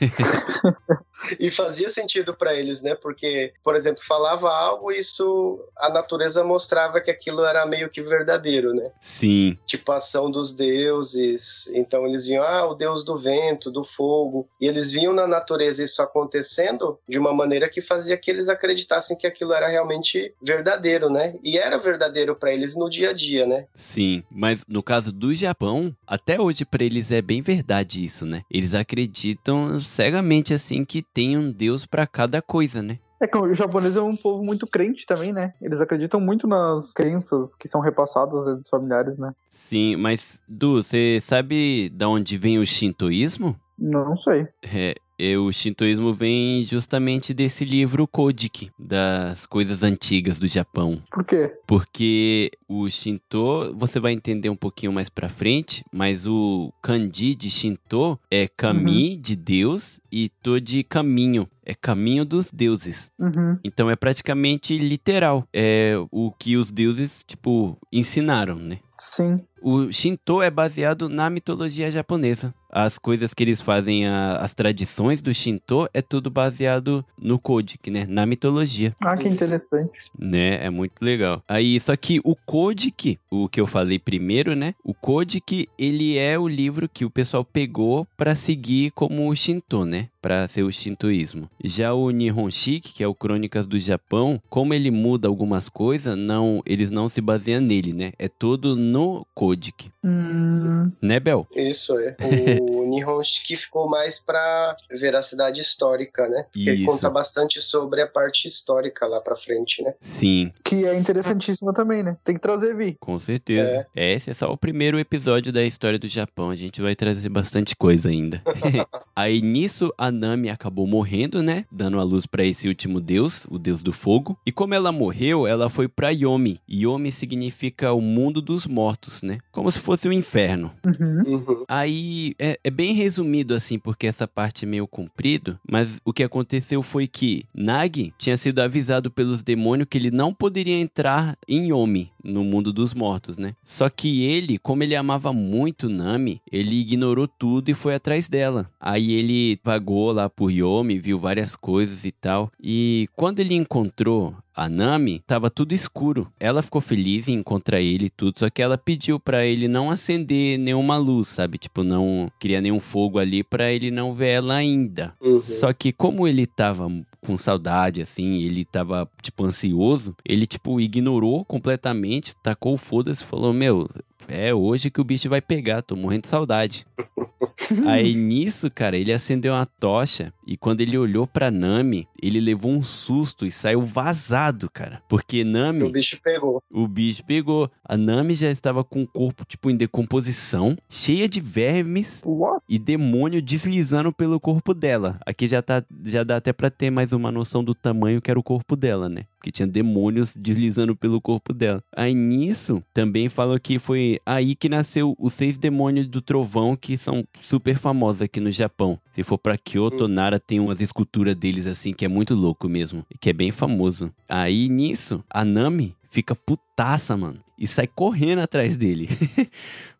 e 1.38 1.50
fazia 1.50 1.88
sentido 1.88 2.34
para 2.34 2.54
eles, 2.54 2.82
né? 2.82 2.94
Porque, 2.94 3.52
por 3.62 3.74
exemplo, 3.74 4.02
falava 4.04 4.50
algo 4.50 4.92
e 4.92 4.98
isso 4.98 5.58
a 5.76 5.88
natureza 5.88 6.42
mostrava 6.44 7.00
que 7.00 7.10
aquilo 7.10 7.44
era 7.44 7.66
meio 7.66 7.90
que 7.90 8.02
verdadeiro, 8.02 8.72
né? 8.74 8.90
Sim. 9.00 9.56
Tipo 9.66 9.92
a 9.92 9.96
ação 9.96 10.30
dos 10.30 10.52
deuses. 10.52 11.68
Então 11.74 12.06
eles 12.06 12.26
viam, 12.26 12.42
ah, 12.42 12.66
o 12.66 12.74
deus 12.74 13.04
do 13.04 13.16
vento, 13.16 13.70
do 13.70 13.84
fogo. 13.84 14.48
E 14.60 14.66
eles 14.66 14.90
viam 14.90 15.12
na 15.12 15.26
natureza 15.26 15.84
isso 15.84 16.02
acontecendo 16.02 16.98
de 17.08 17.18
uma 17.18 17.32
maneira 17.32 17.68
que 17.68 17.80
fazia 17.80 18.16
que 18.16 18.30
eles 18.30 18.48
acreditassem 18.48 19.16
que 19.16 19.26
aquilo 19.26 19.52
era 19.52 19.68
realmente 19.68 20.34
verdadeiro, 20.42 21.10
né? 21.10 21.38
E 21.42 21.58
era 21.58 21.78
verdadeiro 21.78 22.34
para 22.34 22.52
eles 22.52 22.74
no 22.74 22.88
dia 22.88 23.10
a 23.10 23.12
dia, 23.12 23.46
né? 23.46 23.66
Sim, 23.74 24.22
mas 24.30 24.64
no 24.68 24.82
caso 24.82 25.12
do 25.12 25.34
Japão, 25.34 25.94
até 26.06 26.40
hoje 26.40 26.64
para 26.64 26.84
eles 26.84 27.12
é 27.12 27.22
bem 27.22 27.42
verdade 27.42 28.04
isso, 28.04 28.26
né? 28.26 28.42
Eles 28.50 28.74
acreditam 28.74 29.80
cegamente 29.80 30.52
assim 30.54 30.84
que 30.84 31.02
tem 31.14 31.38
um 31.38 31.50
Deus 31.50 31.86
para 31.86 32.06
cada 32.06 32.42
coisa, 32.42 32.82
né? 32.82 32.98
É 33.22 33.26
que 33.28 33.38
o 33.38 33.54
japonês 33.54 33.96
é 33.96 34.02
um 34.02 34.16
povo 34.16 34.42
muito 34.44 34.66
crente 34.66 35.06
também, 35.06 35.32
né? 35.32 35.54
Eles 35.62 35.80
acreditam 35.80 36.20
muito 36.20 36.46
nas 36.46 36.92
crenças 36.92 37.54
que 37.54 37.68
são 37.68 37.80
repassadas 37.80 38.44
dos 38.44 38.68
familiares, 38.68 39.16
né? 39.16 39.32
Sim, 39.48 39.96
mas 39.96 40.40
Du, 40.46 40.82
você 40.82 41.20
sabe 41.22 41.88
da 41.90 42.08
onde 42.08 42.36
vem 42.36 42.58
o 42.58 42.66
shintoísmo? 42.66 43.56
Não, 43.78 44.04
não 44.04 44.16
sei. 44.16 44.46
É, 44.62 44.94
e 45.18 45.36
o 45.36 45.52
shintoísmo 45.52 46.12
vem 46.12 46.64
justamente 46.64 47.32
desse 47.32 47.64
livro 47.64 48.06
Kojiki, 48.06 48.70
das 48.78 49.46
coisas 49.46 49.82
antigas 49.82 50.38
do 50.38 50.46
Japão. 50.46 51.02
Por 51.10 51.24
quê? 51.24 51.52
Porque 51.66 52.50
o 52.68 52.88
Shinto, 52.90 53.74
você 53.76 54.00
vai 54.00 54.12
entender 54.12 54.48
um 54.48 54.56
pouquinho 54.56 54.92
mais 54.92 55.08
pra 55.08 55.28
frente, 55.28 55.84
mas 55.92 56.26
o 56.26 56.72
kanji 56.82 57.34
de 57.34 57.50
Shinto 57.50 58.18
é 58.30 58.48
kami, 58.48 59.14
uhum. 59.14 59.20
de 59.20 59.36
Deus, 59.36 60.00
e 60.10 60.28
to 60.42 60.60
de 60.60 60.82
caminho. 60.82 61.48
É 61.64 61.74
caminho 61.74 62.24
dos 62.24 62.50
deuses. 62.50 63.10
Uhum. 63.18 63.58
Então 63.64 63.90
é 63.90 63.96
praticamente 63.96 64.76
literal. 64.76 65.48
É 65.52 65.94
o 66.10 66.30
que 66.30 66.56
os 66.56 66.70
deuses, 66.70 67.24
tipo, 67.26 67.78
ensinaram, 67.92 68.56
né? 68.56 68.78
Sim. 69.04 69.44
O 69.62 69.92
Shinto 69.92 70.40
é 70.40 70.50
baseado 70.50 71.08
na 71.08 71.28
mitologia 71.28 71.90
japonesa 71.92 72.54
as 72.74 72.98
coisas 72.98 73.32
que 73.32 73.44
eles 73.44 73.62
fazem, 73.62 74.08
a, 74.08 74.38
as 74.38 74.52
tradições 74.52 75.22
do 75.22 75.32
Shinto, 75.32 75.88
é 75.94 76.02
tudo 76.02 76.28
baseado 76.28 77.04
no 77.16 77.38
Kojiki, 77.38 77.88
né? 77.88 78.04
Na 78.08 78.26
mitologia. 78.26 78.94
Ah, 79.00 79.16
que 79.16 79.28
interessante. 79.28 80.10
Né? 80.18 80.64
É 80.64 80.68
muito 80.68 81.00
legal. 81.00 81.40
Aí, 81.48 81.78
só 81.78 81.94
que 81.94 82.20
o 82.24 82.34
Kojiki, 82.34 83.20
o 83.30 83.48
que 83.48 83.60
eu 83.60 83.66
falei 83.66 83.98
primeiro, 84.00 84.56
né? 84.56 84.74
O 84.82 84.92
Kojiki, 84.92 85.68
ele 85.78 86.18
é 86.18 86.36
o 86.36 86.48
livro 86.48 86.88
que 86.88 87.04
o 87.04 87.10
pessoal 87.10 87.44
pegou 87.44 88.06
para 88.16 88.34
seguir 88.34 88.90
como 88.90 89.30
o 89.30 89.36
Shinto, 89.36 89.84
né? 89.84 90.08
Para 90.20 90.48
ser 90.48 90.62
o 90.62 90.72
shintoísmo. 90.72 91.50
Já 91.62 91.92
o 91.92 92.10
Nihon 92.10 92.50
Shiki, 92.50 92.94
que 92.94 93.04
é 93.04 93.06
o 93.06 93.14
Crônicas 93.14 93.66
do 93.66 93.78
Japão, 93.78 94.40
como 94.48 94.72
ele 94.72 94.90
muda 94.90 95.28
algumas 95.28 95.68
coisas, 95.68 96.16
não, 96.16 96.62
eles 96.64 96.90
não 96.90 97.10
se 97.10 97.20
baseiam 97.20 97.60
nele, 97.60 97.92
né? 97.92 98.12
É 98.18 98.26
tudo 98.26 98.74
no 98.94 99.26
Kojiki. 99.34 99.90
Hum. 100.04 100.92
Né, 101.02 101.18
Bel? 101.18 101.48
Isso 101.52 101.98
é. 101.98 102.16
O 102.60 102.84
Nihon 102.86 103.20
Shiki 103.24 103.56
ficou 103.56 103.90
mais 103.90 104.20
para 104.20 104.76
veracidade 104.88 105.60
histórica, 105.60 106.28
né? 106.28 106.44
Porque 106.44 106.60
Isso. 106.60 106.70
ele 106.70 106.84
conta 106.84 107.10
bastante 107.10 107.60
sobre 107.60 108.00
a 108.02 108.06
parte 108.06 108.46
histórica 108.46 109.04
lá 109.06 109.20
para 109.20 109.34
frente, 109.34 109.82
né? 109.82 109.94
Sim. 110.00 110.52
Que 110.62 110.84
é 110.84 110.96
interessantíssima 110.96 111.74
também, 111.74 112.04
né? 112.04 112.16
Tem 112.24 112.36
que 112.36 112.40
trazer 112.40 112.76
Vi. 112.76 112.96
Com 113.00 113.18
certeza. 113.18 113.84
É. 113.96 114.12
Esse 114.14 114.30
é 114.30 114.34
só 114.34 114.48
o 114.52 114.56
primeiro 114.56 114.96
episódio 114.96 115.52
da 115.52 115.64
história 115.64 115.98
do 115.98 116.06
Japão. 116.06 116.50
A 116.50 116.56
gente 116.56 116.80
vai 116.80 116.94
trazer 116.94 117.28
bastante 117.28 117.74
coisa 117.74 118.08
ainda. 118.08 118.40
Aí 119.16 119.42
nisso 119.42 119.92
a 119.98 120.12
Nami 120.12 120.50
acabou 120.50 120.86
morrendo, 120.86 121.42
né? 121.42 121.64
Dando 121.72 121.98
a 121.98 122.04
luz 122.04 122.26
para 122.26 122.44
esse 122.44 122.68
último 122.68 123.00
deus, 123.00 123.44
o 123.50 123.58
deus 123.58 123.82
do 123.82 123.92
fogo. 123.92 124.38
E 124.46 124.52
como 124.52 124.72
ela 124.74 124.92
morreu, 124.92 125.48
ela 125.48 125.68
foi 125.68 125.88
para 125.88 126.10
Yomi. 126.10 126.60
Yomi 126.70 127.10
significa 127.10 127.92
o 127.92 128.00
mundo 128.00 128.40
dos 128.40 128.68
mortos, 128.74 129.22
né? 129.22 129.38
Como 129.52 129.70
se 129.70 129.78
fosse 129.78 130.08
o 130.08 130.12
inferno. 130.12 130.72
Uhum. 130.84 131.34
Uhum. 131.34 131.64
Aí 131.68 132.34
é, 132.38 132.58
é, 132.62 132.70
bem 132.70 132.92
resumido 132.92 133.54
assim, 133.54 133.78
porque 133.78 134.06
essa 134.06 134.26
parte 134.26 134.64
é 134.64 134.68
meio 134.68 134.86
comprido, 134.86 135.58
mas 135.70 136.00
o 136.04 136.12
que 136.12 136.24
aconteceu 136.24 136.82
foi 136.82 137.06
que 137.06 137.44
Nagi 137.54 138.12
tinha 138.18 138.36
sido 138.36 138.58
avisado 138.60 139.10
pelos 139.10 139.42
demônios 139.42 139.88
que 139.88 139.96
ele 139.96 140.10
não 140.10 140.34
poderia 140.34 140.78
entrar 140.78 141.36
em 141.48 141.68
Yomi, 141.68 142.10
no 142.24 142.42
mundo 142.42 142.72
dos 142.72 142.94
mortos, 142.94 143.36
né? 143.36 143.54
Só 143.64 143.88
que 143.88 144.24
ele, 144.24 144.58
como 144.58 144.82
ele 144.82 144.96
amava 144.96 145.32
muito 145.32 145.88
Nami, 145.88 146.40
ele 146.50 146.80
ignorou 146.80 147.28
tudo 147.28 147.70
e 147.70 147.74
foi 147.74 147.94
atrás 147.94 148.28
dela. 148.28 148.68
Aí 148.80 149.12
ele 149.12 149.58
pagou 149.58 150.10
lá 150.12 150.28
por 150.30 150.50
Yomi, 150.50 150.98
viu 150.98 151.18
várias 151.18 151.54
coisas 151.54 152.04
e 152.04 152.10
tal. 152.10 152.50
E 152.60 153.08
quando 153.14 153.40
ele 153.40 153.54
encontrou 153.54 154.34
a 154.54 154.68
Nami, 154.68 155.22
tava 155.26 155.50
tudo 155.50 155.72
escuro. 155.72 156.30
Ela 156.38 156.62
ficou 156.62 156.80
feliz 156.80 157.28
em 157.28 157.34
encontrar 157.34 157.80
ele 157.80 158.06
e 158.06 158.10
tudo, 158.10 158.38
só 158.38 158.48
que 158.48 158.62
ela 158.62 158.78
pediu 158.78 159.18
para 159.18 159.44
ele 159.44 159.66
não 159.66 159.90
acender 159.90 160.58
nenhuma 160.58 160.96
luz, 160.96 161.28
sabe? 161.28 161.58
Tipo, 161.58 161.82
não 161.82 162.30
queria 162.38 162.60
nenhum 162.60 162.80
fogo 162.80 163.18
ali 163.18 163.42
para 163.42 163.72
ele 163.72 163.90
não 163.90 164.14
ver 164.14 164.28
ela 164.28 164.54
ainda. 164.54 165.14
Uhum. 165.20 165.40
Só 165.40 165.72
que 165.72 165.92
como 165.92 166.28
ele 166.28 166.46
tava 166.46 166.88
com 167.20 167.36
saudade, 167.36 168.02
assim, 168.02 168.42
ele 168.42 168.64
tava, 168.64 169.08
tipo, 169.22 169.44
ansioso, 169.44 170.14
ele, 170.24 170.46
tipo, 170.46 170.80
ignorou 170.80 171.44
completamente, 171.44 172.36
tacou 172.42 172.74
o 172.74 172.78
foda-se 172.78 173.22
e 173.22 173.26
falou: 173.26 173.52
Meu, 173.52 173.88
é 174.28 174.54
hoje 174.54 174.90
que 174.90 175.00
o 175.00 175.04
bicho 175.04 175.28
vai 175.28 175.40
pegar, 175.40 175.82
tô 175.82 175.96
morrendo 175.96 176.22
de 176.22 176.28
saudade. 176.28 176.86
Aí 177.86 178.14
nisso, 178.14 178.70
cara, 178.70 178.96
ele 178.96 179.12
acendeu 179.12 179.52
uma 179.52 179.66
tocha 179.66 180.32
e 180.46 180.56
quando 180.56 180.80
ele 180.80 180.98
olhou 180.98 181.26
pra 181.26 181.50
Nami, 181.50 182.06
ele 182.20 182.40
levou 182.40 182.70
um 182.70 182.82
susto 182.82 183.46
e 183.46 183.50
saiu 183.50 183.82
vazado, 183.82 184.68
cara. 184.70 185.02
Porque 185.08 185.44
Nami. 185.44 185.82
O 185.84 185.90
bicho 185.90 186.18
pegou. 186.22 186.62
O 186.70 186.86
bicho 186.86 187.24
pegou. 187.24 187.70
A 187.84 187.96
Nami 187.96 188.34
já 188.34 188.50
estava 188.50 188.84
com 188.84 189.02
o 189.02 189.06
corpo, 189.06 189.44
tipo, 189.44 189.70
em 189.70 189.76
decomposição, 189.76 190.76
cheia 190.88 191.28
de 191.28 191.40
vermes 191.40 192.20
What? 192.24 192.62
e 192.68 192.78
demônio 192.78 193.40
deslizando 193.40 194.12
pelo 194.12 194.38
corpo 194.38 194.74
dela. 194.74 195.18
Aqui 195.24 195.48
já, 195.48 195.62
tá, 195.62 195.82
já 196.04 196.22
dá 196.22 196.36
até 196.36 196.52
pra 196.52 196.70
ter 196.70 196.90
mais 196.90 197.12
uma 197.12 197.32
noção 197.32 197.64
do 197.64 197.74
tamanho 197.74 198.20
que 198.20 198.30
era 198.30 198.38
o 198.38 198.42
corpo 198.42 198.76
dela, 198.76 199.08
né? 199.08 199.24
Porque 199.36 199.52
tinha 199.52 199.66
demônios 199.66 200.34
deslizando 200.34 200.96
pelo 200.96 201.20
corpo 201.20 201.52
dela. 201.52 201.82
Aí 201.94 202.14
nisso, 202.14 202.82
também 202.92 203.28
falou 203.28 203.58
que 203.60 203.78
foi 203.78 204.13
aí 204.24 204.54
que 204.54 204.68
nasceu 204.68 205.14
os 205.18 205.32
seis 205.34 205.58
demônios 205.58 206.06
do 206.06 206.20
trovão, 206.20 206.76
que 206.76 206.96
são 206.96 207.24
super 207.40 207.76
famosos 207.76 208.22
aqui 208.22 208.40
no 208.40 208.50
Japão. 208.50 208.98
Se 209.12 209.22
for 209.22 209.38
pra 209.38 209.58
Kyoto, 209.58 210.08
Nara 210.08 210.40
tem 210.40 210.60
umas 210.60 210.80
esculturas 210.80 211.34
deles 211.34 211.66
assim, 211.66 211.92
que 211.92 212.04
é 212.04 212.08
muito 212.08 212.34
louco 212.34 212.68
mesmo. 212.68 213.04
Que 213.20 213.30
é 213.30 213.32
bem 213.32 213.50
famoso. 213.50 214.12
Aí 214.28 214.68
nisso, 214.68 215.22
a 215.30 215.44
Nami 215.44 215.94
fica 216.14 216.36
putaça, 216.36 217.16
mano. 217.16 217.40
E 217.58 217.66
sai 217.66 217.88
correndo 217.88 218.38
atrás 218.38 218.76
dele. 218.76 219.08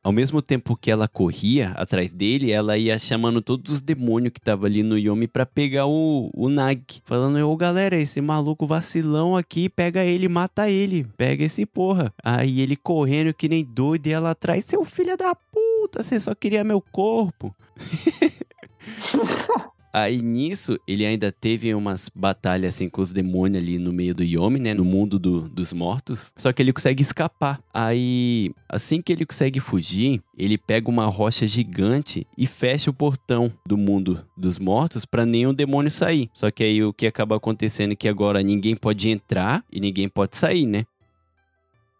Ao 0.02 0.12
mesmo 0.12 0.40
tempo 0.40 0.76
que 0.76 0.90
ela 0.90 1.08
corria 1.08 1.70
atrás 1.70 2.12
dele, 2.12 2.52
ela 2.52 2.78
ia 2.78 2.98
chamando 2.98 3.40
todos 3.40 3.72
os 3.72 3.80
demônios 3.80 4.32
que 4.32 4.38
estavam 4.38 4.66
ali 4.66 4.82
no 4.82 4.96
Yomi 4.96 5.26
para 5.26 5.44
pegar 5.44 5.86
o, 5.86 6.30
o 6.32 6.48
Nag. 6.48 6.84
Falando, 7.04 7.38
ô 7.48 7.56
galera, 7.56 7.96
esse 7.96 8.20
maluco 8.20 8.66
vacilão 8.66 9.36
aqui, 9.36 9.68
pega 9.68 10.04
ele, 10.04 10.28
mata 10.28 10.70
ele. 10.70 11.04
Pega 11.16 11.44
esse 11.44 11.66
porra. 11.66 12.12
Aí 12.22 12.60
ele 12.60 12.76
correndo 12.76 13.34
que 13.34 13.48
nem 13.48 13.64
doido 13.64 14.06
e 14.06 14.12
ela 14.12 14.30
atrás, 14.30 14.64
seu 14.66 14.84
filho 14.84 15.16
da 15.16 15.34
puta, 15.34 16.02
você 16.02 16.20
só 16.20 16.34
queria 16.34 16.62
meu 16.62 16.80
corpo. 16.80 17.54
Aí 19.94 20.20
nisso, 20.20 20.76
ele 20.88 21.06
ainda 21.06 21.30
teve 21.30 21.72
umas 21.72 22.10
batalhas 22.12 22.74
assim 22.74 22.88
com 22.88 23.00
os 23.00 23.12
demônios 23.12 23.62
ali 23.62 23.78
no 23.78 23.92
meio 23.92 24.12
do 24.12 24.24
Yomi, 24.24 24.58
né? 24.58 24.74
No 24.74 24.84
mundo 24.84 25.20
do, 25.20 25.48
dos 25.48 25.72
mortos. 25.72 26.32
Só 26.36 26.52
que 26.52 26.60
ele 26.60 26.72
consegue 26.72 27.00
escapar. 27.00 27.60
Aí, 27.72 28.50
assim 28.68 29.00
que 29.00 29.12
ele 29.12 29.24
consegue 29.24 29.60
fugir, 29.60 30.20
ele 30.36 30.58
pega 30.58 30.90
uma 30.90 31.06
rocha 31.06 31.46
gigante 31.46 32.26
e 32.36 32.44
fecha 32.44 32.90
o 32.90 32.92
portão 32.92 33.52
do 33.64 33.76
mundo 33.76 34.26
dos 34.36 34.58
mortos 34.58 35.06
para 35.06 35.24
nenhum 35.24 35.54
demônio 35.54 35.92
sair. 35.92 36.28
Só 36.32 36.50
que 36.50 36.64
aí 36.64 36.82
o 36.82 36.92
que 36.92 37.06
acaba 37.06 37.36
acontecendo 37.36 37.92
é 37.92 37.96
que 37.96 38.08
agora 38.08 38.42
ninguém 38.42 38.74
pode 38.74 39.08
entrar 39.08 39.64
e 39.70 39.78
ninguém 39.78 40.08
pode 40.08 40.36
sair, 40.36 40.66
né? 40.66 40.84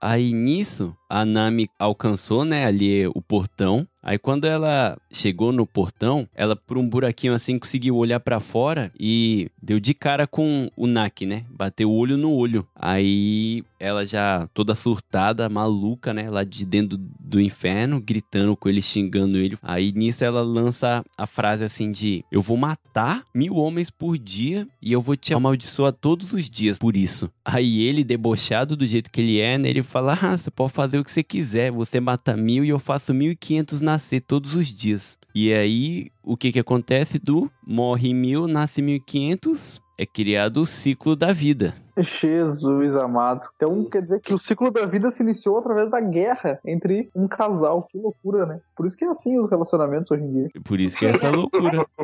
Aí 0.01 0.35
nisso, 0.35 0.95
a 1.15 1.25
Nami 1.25 1.71
alcançou, 1.79 2.45
né, 2.45 2.67
ali 2.67 3.07
o 3.07 3.23
portão. 3.23 3.87
Aí 4.03 4.19
quando 4.19 4.45
ela 4.45 4.99
chegou 5.11 5.51
no 5.51 5.67
portão, 5.67 6.29
ela 6.35 6.55
por 6.55 6.77
um 6.77 6.87
buraquinho 6.87 7.33
assim 7.33 7.59
conseguiu 7.59 7.97
olhar 7.97 8.21
pra 8.21 8.39
fora 8.39 8.93
e 9.01 9.49
deu 9.63 9.81
de 9.81 9.95
cara 9.95 10.27
com 10.27 10.71
o 10.77 10.87
Nak, 10.87 11.25
né? 11.25 11.47
Bateu 11.49 11.91
o 11.91 11.97
olho 11.97 12.19
no 12.19 12.31
olho. 12.31 12.67
Aí 12.77 13.65
ela 13.81 14.05
já 14.05 14.47
toda 14.53 14.75
surtada, 14.75 15.49
maluca, 15.49 16.13
né? 16.13 16.29
Lá 16.29 16.45
de 16.45 16.67
dentro 16.67 16.99
do 16.99 17.41
inferno, 17.41 17.99
gritando 17.99 18.55
com 18.55 18.69
ele, 18.69 18.83
xingando 18.83 19.39
ele. 19.39 19.57
Aí 19.63 19.91
nisso 19.91 20.23
ela 20.23 20.43
lança 20.43 21.03
a 21.17 21.27
frase 21.27 21.65
assim 21.65 21.91
de: 21.91 22.23
Eu 22.31 22.43
vou 22.43 22.59
matar 22.59 23.25
mil 23.35 23.57
homens 23.57 23.91
por 23.91 24.19
dia 24.19 24.69
e 24.83 24.93
eu 24.93 25.01
vou 25.01 25.17
te 25.17 25.33
amaldiçoar 25.33 25.95
todos 25.95 26.35
os 26.35 26.51
dias 26.51 26.79
por 26.79 26.95
isso. 26.95 27.31
Aí 27.43 27.83
ele, 27.83 28.05
debochado 28.05 28.77
do 28.77 28.87
jeito 28.87 29.11
que 29.11 29.23
ele 29.23 29.41
é, 29.41 29.57
né? 29.57 29.71
Ele 29.71 29.83
fala: 29.83 30.19
Ah, 30.21 30.37
você 30.37 30.51
pode 30.51 30.75
fazer 30.75 30.99
o 31.05 31.07
que 31.07 31.13
você 31.13 31.23
quiser. 31.23 31.71
Você 31.71 32.01
mata 32.01 32.37
mil 32.37 32.65
e 32.65 32.71
eu 32.71 32.79
faço 32.79 33.15
mil 33.15 33.31
e 33.31 33.37
quinhentos 33.37 33.81
nascer 33.81 34.21
todos 34.21 34.55
os 34.55 34.67
dias. 34.67 35.17
E 35.35 35.53
aí, 35.53 36.11
o 36.23 36.37
que 36.37 36.51
que 36.51 36.59
acontece? 36.59 37.19
Do 37.19 37.51
morre 37.67 38.15
mil, 38.15 38.49
nasce 38.49 38.81
mil 38.81 38.97
e 38.97 39.01
quinhentos, 39.01 39.81
é 39.99 40.07
criado 40.07 40.63
o 40.63 40.67
ciclo 40.67 41.15
da 41.15 41.33
vida. 41.33 41.75
Jesus 41.99 42.97
amado. 42.97 43.47
Então 43.55 43.85
quer 43.85 44.03
dizer 44.03 44.21
que 44.21 44.35
o 44.35 44.39
ciclo 44.39 44.71
da 44.71 44.87
vida 44.87 45.11
se 45.11 45.23
iniciou 45.23 45.59
através 45.59 45.91
da 45.91 46.01
guerra 46.01 46.59
entre 46.65 47.11
um 47.15 47.29
casal. 47.29 47.87
Que 47.91 47.99
loucura, 47.99 48.47
né? 48.47 48.61
Por 48.77 48.87
isso 48.87 48.97
que 48.97 49.05
é 49.05 49.09
assim 49.09 49.39
os 49.39 49.49
relacionamentos 49.49 50.11
hoje 50.11 50.25
em 50.25 50.33
dia. 50.33 50.49
Por 50.65 50.81
isso 50.81 50.97
que 50.97 51.07
é 51.07 51.11
essa 51.11 51.31
loucura. 51.31 51.87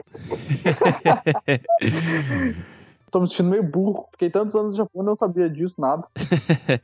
Tô 3.10 3.20
me 3.20 3.28
sentindo 3.28 3.50
meio 3.50 3.64
burro. 3.64 4.06
Fiquei 4.12 4.30
tantos 4.30 4.54
anos 4.54 4.72
no 4.72 4.76
Japão 4.76 5.02
e 5.02 5.06
não 5.06 5.16
sabia 5.16 5.50
disso, 5.50 5.80
nada. 5.80 6.06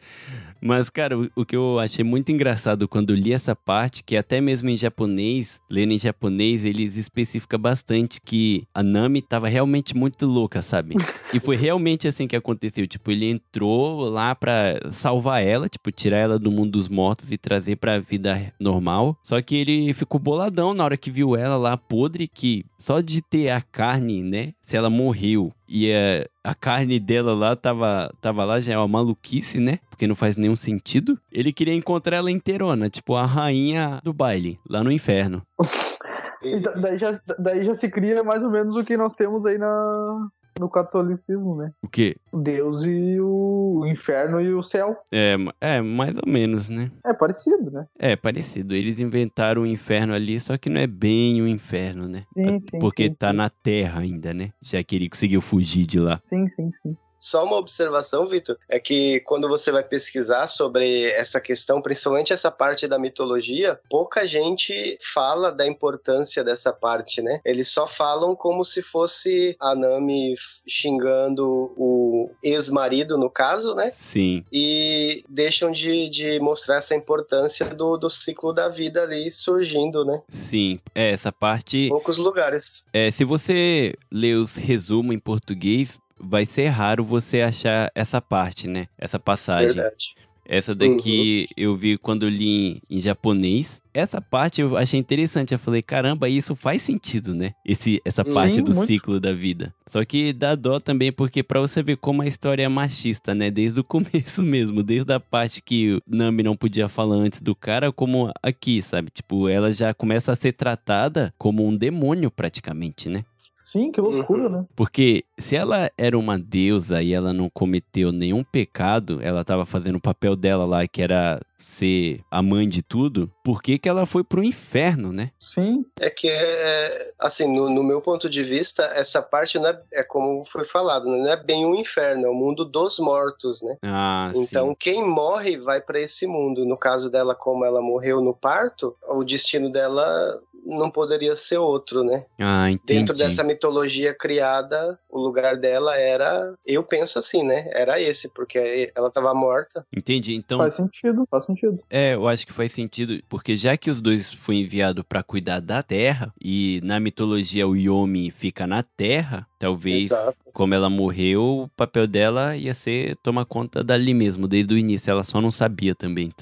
Mas, 0.60 0.90
cara, 0.90 1.18
o, 1.18 1.30
o 1.36 1.44
que 1.44 1.56
eu 1.56 1.78
achei 1.78 2.04
muito 2.04 2.30
engraçado 2.32 2.88
quando 2.88 3.14
li 3.14 3.32
essa 3.32 3.54
parte, 3.54 4.02
que 4.04 4.16
até 4.16 4.40
mesmo 4.40 4.68
em 4.68 4.76
japonês, 4.76 5.60
lendo 5.70 5.92
em 5.92 5.98
japonês, 5.98 6.64
eles 6.64 6.96
especificam 6.96 7.58
bastante 7.58 8.20
que 8.20 8.64
a 8.74 8.82
Nami 8.82 9.22
tava 9.22 9.48
realmente 9.48 9.96
muito 9.96 10.26
louca, 10.26 10.62
sabe? 10.62 10.96
E 11.34 11.40
foi 11.40 11.56
realmente 11.56 12.06
assim 12.06 12.26
que 12.26 12.36
aconteceu. 12.36 12.86
Tipo, 12.86 13.10
ele 13.10 13.28
entrou 13.28 14.08
lá 14.08 14.34
pra 14.34 14.80
salvar 14.92 15.42
ela, 15.42 15.68
tipo, 15.68 15.90
tirar 15.90 16.18
ela 16.18 16.38
do 16.38 16.52
mundo 16.52 16.70
dos 16.70 16.88
mortos 16.88 17.32
e 17.32 17.36
trazer 17.36 17.76
pra 17.76 17.98
vida 17.98 18.54
normal. 18.60 19.18
Só 19.24 19.42
que 19.42 19.56
ele 19.56 19.92
ficou 19.92 20.20
boladão 20.20 20.72
na 20.72 20.84
hora 20.84 20.96
que 20.96 21.10
viu 21.10 21.34
ela 21.36 21.56
lá 21.56 21.76
podre, 21.76 22.28
que 22.28 22.64
só 22.78 23.00
de 23.00 23.20
ter 23.20 23.50
a 23.50 23.60
carne, 23.60 24.22
né? 24.22 24.52
Se 24.62 24.76
ela 24.76 24.88
morreu 24.88 25.52
e 25.68 25.92
a, 25.92 26.50
a 26.50 26.54
carne 26.54 26.98
dela 27.00 27.34
lá 27.34 27.56
tava, 27.56 28.12
tava 28.20 28.44
lá, 28.44 28.60
já 28.60 28.74
é 28.74 28.78
uma 28.78 28.88
maluquice, 28.88 29.58
né? 29.58 29.78
Porque 29.90 30.06
não 30.06 30.14
faz 30.14 30.36
nenhum 30.36 30.56
sentido. 30.56 31.18
Ele 31.32 31.52
queria 31.52 31.74
encontrar 31.74 32.16
ela 32.18 32.30
inteirona, 32.30 32.88
tipo 32.90 33.14
a 33.14 33.24
rainha 33.24 34.00
do 34.04 34.12
baile, 34.12 34.58
lá 34.68 34.82
no 34.84 34.92
inferno. 34.92 35.42
E 36.42 36.60
da- 36.60 36.72
daí, 36.74 36.96
já, 36.98 37.18
daí 37.40 37.64
já 37.64 37.74
se 37.74 37.88
cria 37.88 38.22
mais 38.22 38.40
ou 38.42 38.50
menos 38.50 38.76
o 38.76 38.84
que 38.84 38.96
nós 38.96 39.14
temos 39.14 39.44
aí 39.46 39.58
na, 39.58 40.28
no 40.58 40.68
catolicismo, 40.68 41.56
né? 41.56 41.72
O 41.82 41.88
quê? 41.88 42.16
Deus 42.32 42.84
e 42.84 43.20
o 43.20 43.84
inferno 43.86 44.40
e 44.40 44.52
o 44.52 44.62
céu. 44.62 44.96
É, 45.12 45.36
é, 45.60 45.80
mais 45.80 46.16
ou 46.16 46.30
menos, 46.30 46.68
né? 46.68 46.90
É 47.04 47.12
parecido, 47.12 47.70
né? 47.70 47.86
É, 47.98 48.16
parecido. 48.16 48.74
Eles 48.74 48.98
inventaram 48.98 49.62
o 49.62 49.66
inferno 49.66 50.14
ali, 50.14 50.38
só 50.40 50.56
que 50.56 50.68
não 50.68 50.80
é 50.80 50.86
bem 50.86 51.40
o 51.40 51.48
inferno, 51.48 52.08
né? 52.08 52.24
Sim, 52.34 52.60
sim. 52.60 52.78
Porque 52.78 53.04
sim, 53.04 53.14
tá 53.14 53.30
sim. 53.30 53.36
na 53.36 53.50
terra 53.50 54.00
ainda, 54.00 54.32
né? 54.32 54.50
Já 54.62 54.82
que 54.82 54.96
ele 54.96 55.08
conseguiu 55.08 55.40
fugir 55.40 55.86
de 55.86 55.98
lá. 55.98 56.20
Sim, 56.22 56.48
sim, 56.48 56.70
sim. 56.70 56.96
Só 57.18 57.44
uma 57.44 57.56
observação, 57.56 58.26
Vitor, 58.26 58.56
é 58.68 58.78
que 58.78 59.20
quando 59.20 59.48
você 59.48 59.72
vai 59.72 59.82
pesquisar 59.82 60.46
sobre 60.46 61.10
essa 61.10 61.40
questão, 61.40 61.80
principalmente 61.80 62.32
essa 62.32 62.50
parte 62.50 62.86
da 62.86 62.98
mitologia, 62.98 63.78
pouca 63.88 64.26
gente 64.26 64.98
fala 65.14 65.50
da 65.50 65.66
importância 65.66 66.44
dessa 66.44 66.72
parte, 66.72 67.22
né? 67.22 67.40
Eles 67.44 67.68
só 67.68 67.86
falam 67.86 68.34
como 68.34 68.64
se 68.64 68.82
fosse 68.82 69.56
a 69.60 69.74
Nami 69.74 70.34
xingando 70.68 71.72
o 71.76 72.30
ex-marido, 72.42 73.16
no 73.16 73.30
caso, 73.30 73.74
né? 73.74 73.90
Sim. 73.90 74.44
E 74.52 75.24
deixam 75.28 75.70
de, 75.70 76.08
de 76.08 76.40
mostrar 76.40 76.76
essa 76.76 76.94
importância 76.94 77.66
do, 77.66 77.96
do 77.96 78.10
ciclo 78.10 78.52
da 78.52 78.68
vida 78.68 79.02
ali 79.02 79.30
surgindo, 79.30 80.04
né? 80.04 80.22
Sim. 80.28 80.78
É, 80.94 81.10
essa 81.10 81.32
parte. 81.32 81.78
Em 81.78 81.88
poucos 81.88 82.18
lugares. 82.18 82.84
É, 82.92 83.10
se 83.10 83.24
você 83.24 83.94
ler 84.10 84.36
os 84.36 84.56
resumos 84.56 85.14
em 85.14 85.18
português, 85.18 85.98
vai 86.18 86.46
ser 86.46 86.68
raro 86.68 87.04
você 87.04 87.42
achar 87.42 87.90
essa 87.94 88.20
parte, 88.20 88.68
né? 88.68 88.88
Essa 88.98 89.18
passagem. 89.18 89.74
Verdade. 89.74 90.14
Essa 90.48 90.74
daqui 90.74 91.48
eu 91.56 91.74
vi 91.74 91.98
quando 91.98 92.24
eu 92.24 92.28
li 92.28 92.48
em, 92.48 92.96
em 92.96 93.00
japonês. 93.00 93.80
Essa 93.92 94.20
parte 94.20 94.60
eu 94.60 94.76
achei 94.76 94.98
interessante. 94.98 95.52
Eu 95.52 95.58
falei, 95.58 95.82
caramba, 95.82 96.28
isso 96.28 96.54
faz 96.54 96.82
sentido, 96.82 97.34
né? 97.34 97.52
Esse, 97.64 98.00
essa 98.04 98.22
Sim, 98.22 98.32
parte 98.32 98.62
do 98.62 98.72
muito. 98.72 98.86
ciclo 98.86 99.18
da 99.18 99.32
vida. 99.32 99.74
Só 99.88 100.04
que 100.04 100.32
dá 100.32 100.54
dó 100.54 100.78
também, 100.78 101.10
porque 101.10 101.42
pra 101.42 101.60
você 101.60 101.82
ver 101.82 101.96
como 101.96 102.22
a 102.22 102.26
história 102.26 102.62
é 102.62 102.68
machista, 102.68 103.34
né? 103.34 103.50
Desde 103.50 103.80
o 103.80 103.84
começo 103.84 104.42
mesmo. 104.42 104.82
Desde 104.82 105.12
a 105.12 105.18
parte 105.18 105.60
que 105.62 105.94
o 105.94 106.02
Nami 106.06 106.42
não 106.42 106.56
podia 106.56 106.88
falar 106.88 107.16
antes 107.16 107.42
do 107.42 107.54
cara, 107.54 107.90
como 107.90 108.30
aqui, 108.42 108.80
sabe? 108.82 109.10
Tipo, 109.10 109.48
ela 109.48 109.72
já 109.72 109.92
começa 109.92 110.30
a 110.30 110.36
ser 110.36 110.52
tratada 110.52 111.34
como 111.36 111.66
um 111.66 111.76
demônio 111.76 112.30
praticamente, 112.30 113.08
né? 113.08 113.24
Sim, 113.56 113.90
que 113.90 114.00
loucura, 114.00 114.44
Uhum. 114.44 114.50
né? 114.50 114.66
Porque 114.76 115.24
se 115.38 115.56
ela 115.56 115.90
era 115.96 116.16
uma 116.18 116.38
deusa 116.38 117.02
e 117.02 117.12
ela 117.14 117.32
não 117.32 117.48
cometeu 117.48 118.12
nenhum 118.12 118.44
pecado, 118.44 119.18
ela 119.22 119.42
tava 119.42 119.64
fazendo 119.64 119.96
o 119.96 120.00
papel 120.00 120.36
dela 120.36 120.66
lá, 120.66 120.86
que 120.86 121.00
era 121.00 121.40
ser 121.66 122.20
a 122.30 122.40
mãe 122.40 122.68
de 122.68 122.82
tudo, 122.82 123.30
por 123.44 123.60
que, 123.60 123.78
que 123.78 123.88
ela 123.88 124.06
foi 124.06 124.22
pro 124.22 124.44
inferno, 124.44 125.12
né? 125.12 125.30
Sim, 125.38 125.84
É 126.00 126.08
que, 126.08 126.28
é, 126.28 126.88
assim, 127.18 127.52
no, 127.52 127.68
no 127.68 127.82
meu 127.82 128.00
ponto 128.00 128.28
de 128.28 128.42
vista, 128.42 128.82
essa 128.94 129.20
parte 129.20 129.58
não 129.58 129.68
é, 129.68 129.82
é 129.92 130.02
como 130.04 130.44
foi 130.44 130.64
falado, 130.64 131.08
né? 131.08 131.18
não 131.18 131.30
é 131.30 131.36
bem 131.36 131.66
o 131.66 131.74
inferno, 131.74 132.26
é 132.26 132.30
o 132.30 132.34
mundo 132.34 132.64
dos 132.64 132.98
mortos, 132.98 133.62
né? 133.62 133.76
Ah, 133.82 134.30
Então, 134.34 134.68
sim. 134.68 134.76
quem 134.78 135.08
morre 135.08 135.56
vai 135.56 135.80
para 135.80 136.00
esse 136.00 136.26
mundo. 136.26 136.64
No 136.64 136.76
caso 136.76 137.10
dela, 137.10 137.34
como 137.34 137.64
ela 137.64 137.82
morreu 137.82 138.20
no 138.20 138.34
parto, 138.34 138.96
o 139.08 139.24
destino 139.24 139.70
dela 139.70 140.40
não 140.66 140.90
poderia 140.90 141.34
ser 141.36 141.58
outro, 141.58 142.02
né? 142.02 142.24
Ah, 142.40 142.70
entendi. 142.70 142.98
Dentro 142.98 143.14
dessa 143.14 143.44
mitologia 143.44 144.12
criada, 144.12 144.98
o 145.08 145.18
lugar 145.18 145.56
dela 145.56 145.96
era, 145.96 146.54
eu 146.66 146.82
penso 146.82 147.18
assim, 147.18 147.42
né? 147.44 147.70
Era 147.72 148.00
esse, 148.00 148.28
porque 148.34 148.92
ela 148.94 149.08
estava 149.08 149.32
morta. 149.32 149.86
Entendi. 149.96 150.34
Então, 150.34 150.58
faz 150.58 150.74
sentido, 150.74 151.26
faz 151.30 151.44
sentido. 151.44 151.55
É, 151.90 152.14
eu 152.14 152.26
acho 152.28 152.46
que 152.46 152.52
faz 152.52 152.72
sentido, 152.72 153.20
porque 153.28 153.56
já 153.56 153.76
que 153.76 153.90
os 153.90 154.00
dois 154.00 154.32
foi 154.32 154.56
enviado 154.56 155.04
pra 155.04 155.22
cuidar 155.22 155.60
da 155.60 155.82
Terra, 155.82 156.32
e 156.40 156.80
na 156.82 156.98
mitologia 157.00 157.66
o 157.66 157.76
Yomi 157.76 158.30
fica 158.30 158.66
na 158.66 158.82
Terra, 158.82 159.46
talvez, 159.58 160.02
Exato. 160.02 160.46
como 160.52 160.74
ela 160.74 160.90
morreu, 160.90 161.64
o 161.64 161.68
papel 161.76 162.06
dela 162.06 162.56
ia 162.56 162.74
ser 162.74 163.16
tomar 163.16 163.44
conta 163.44 163.82
dali 163.82 164.14
mesmo, 164.14 164.46
desde 164.48 164.74
o 164.74 164.78
início. 164.78 165.10
Ela 165.10 165.24
só 165.24 165.40
não 165.40 165.50
sabia 165.50 165.94
também. 165.94 166.32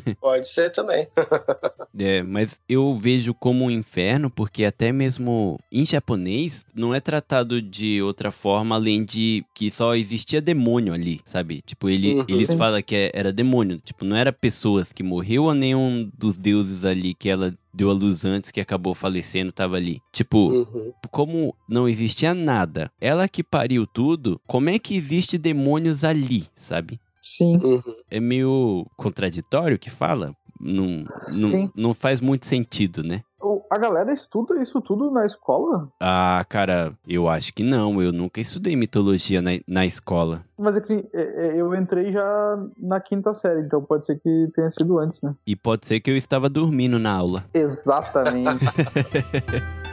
Pode 0.20 0.46
ser 0.48 0.70
também. 0.70 1.06
É, 1.96 2.24
mas 2.24 2.58
eu 2.68 2.98
vejo 2.98 3.32
como 3.32 3.66
um 3.66 3.70
inferno 3.70 4.28
porque 4.28 4.64
até 4.64 4.90
mesmo 4.90 5.60
em 5.70 5.86
japonês 5.86 6.64
não 6.74 6.92
é 6.92 6.98
tratado 6.98 7.62
de 7.62 8.02
outra 8.02 8.32
forma 8.32 8.74
além 8.74 9.04
de 9.04 9.44
que 9.54 9.70
só 9.70 9.94
existia 9.94 10.40
demônio 10.40 10.92
ali, 10.92 11.20
sabe? 11.24 11.62
Tipo, 11.64 11.88
ele, 11.88 12.14
Uhum. 12.14 12.24
eles 12.26 12.52
falam 12.54 12.82
que 12.82 12.96
é- 12.96 13.10
era 13.14 13.32
demônio. 13.32 13.78
Tipo, 13.78 14.04
não 14.04 14.16
era 14.16 14.32
pessoas 14.32 14.92
que 14.92 15.04
morreu 15.04 15.44
ou 15.44 15.54
nenhum 15.54 16.10
dos 16.18 16.36
deuses 16.36 16.84
ali 16.84 17.14
que 17.14 17.28
ela 17.28 17.54
deu 17.72 17.90
a 17.90 17.92
luz 17.92 18.24
antes 18.24 18.50
que 18.50 18.60
acabou 18.60 18.92
falecendo 18.94 19.52
tava 19.52 19.76
ali. 19.76 20.00
Tipo, 20.12 20.50
Uhum. 20.50 20.92
como 21.12 21.54
não 21.68 21.88
existia 21.88 22.34
nada, 22.34 22.90
ela 23.00 23.28
que 23.28 23.42
pariu 23.44 23.86
tudo, 23.86 24.40
como 24.48 24.68
é 24.68 24.78
que 24.80 24.96
existe 24.96 25.38
demônios 25.38 26.02
ali, 26.02 26.44
sabe? 26.56 26.98
Sim. 27.24 27.56
Uhum. 27.56 27.82
é 28.10 28.20
meio 28.20 28.86
contraditório 28.96 29.78
que 29.78 29.90
fala. 29.90 30.36
Não, 30.60 31.04
não, 31.04 31.08
Sim. 31.28 31.70
não 31.74 31.92
faz 31.92 32.20
muito 32.20 32.46
sentido, 32.46 33.02
né? 33.02 33.22
A 33.70 33.76
galera 33.76 34.12
estuda 34.12 34.62
isso 34.62 34.80
tudo 34.80 35.10
na 35.10 35.26
escola? 35.26 35.88
Ah, 36.00 36.44
cara, 36.48 36.96
eu 37.08 37.28
acho 37.28 37.52
que 37.52 37.62
não. 37.62 38.00
Eu 38.00 38.12
nunca 38.12 38.40
estudei 38.40 38.76
mitologia 38.76 39.42
na, 39.42 39.50
na 39.66 39.84
escola. 39.84 40.44
Mas 40.56 40.76
é 40.76 40.80
que 40.80 40.92
é, 41.12 41.46
é, 41.48 41.60
eu 41.60 41.74
entrei 41.74 42.12
já 42.12 42.56
na 42.78 43.00
quinta 43.00 43.34
série, 43.34 43.62
então 43.62 43.82
pode 43.82 44.06
ser 44.06 44.20
que 44.20 44.48
tenha 44.54 44.68
sido 44.68 44.98
antes, 44.98 45.20
né? 45.20 45.34
E 45.46 45.56
pode 45.56 45.86
ser 45.86 46.00
que 46.00 46.10
eu 46.10 46.16
estava 46.16 46.48
dormindo 46.48 46.98
na 46.98 47.12
aula. 47.12 47.44
Exatamente. 47.52 48.64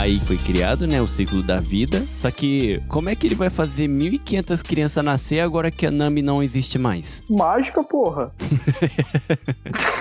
Aí 0.00 0.18
foi 0.18 0.38
criado, 0.38 0.86
né, 0.86 1.02
o 1.02 1.06
ciclo 1.06 1.42
da 1.42 1.60
vida. 1.60 2.02
Só 2.16 2.30
que 2.30 2.80
como 2.88 3.10
é 3.10 3.14
que 3.14 3.26
ele 3.26 3.34
vai 3.34 3.50
fazer 3.50 3.86
1.500 3.86 4.62
crianças 4.62 5.04
nascer 5.04 5.40
agora 5.40 5.70
que 5.70 5.84
a 5.84 5.90
Nami 5.90 6.22
não 6.22 6.42
existe 6.42 6.78
mais? 6.78 7.22
Mágica, 7.28 7.84
porra. 7.84 8.32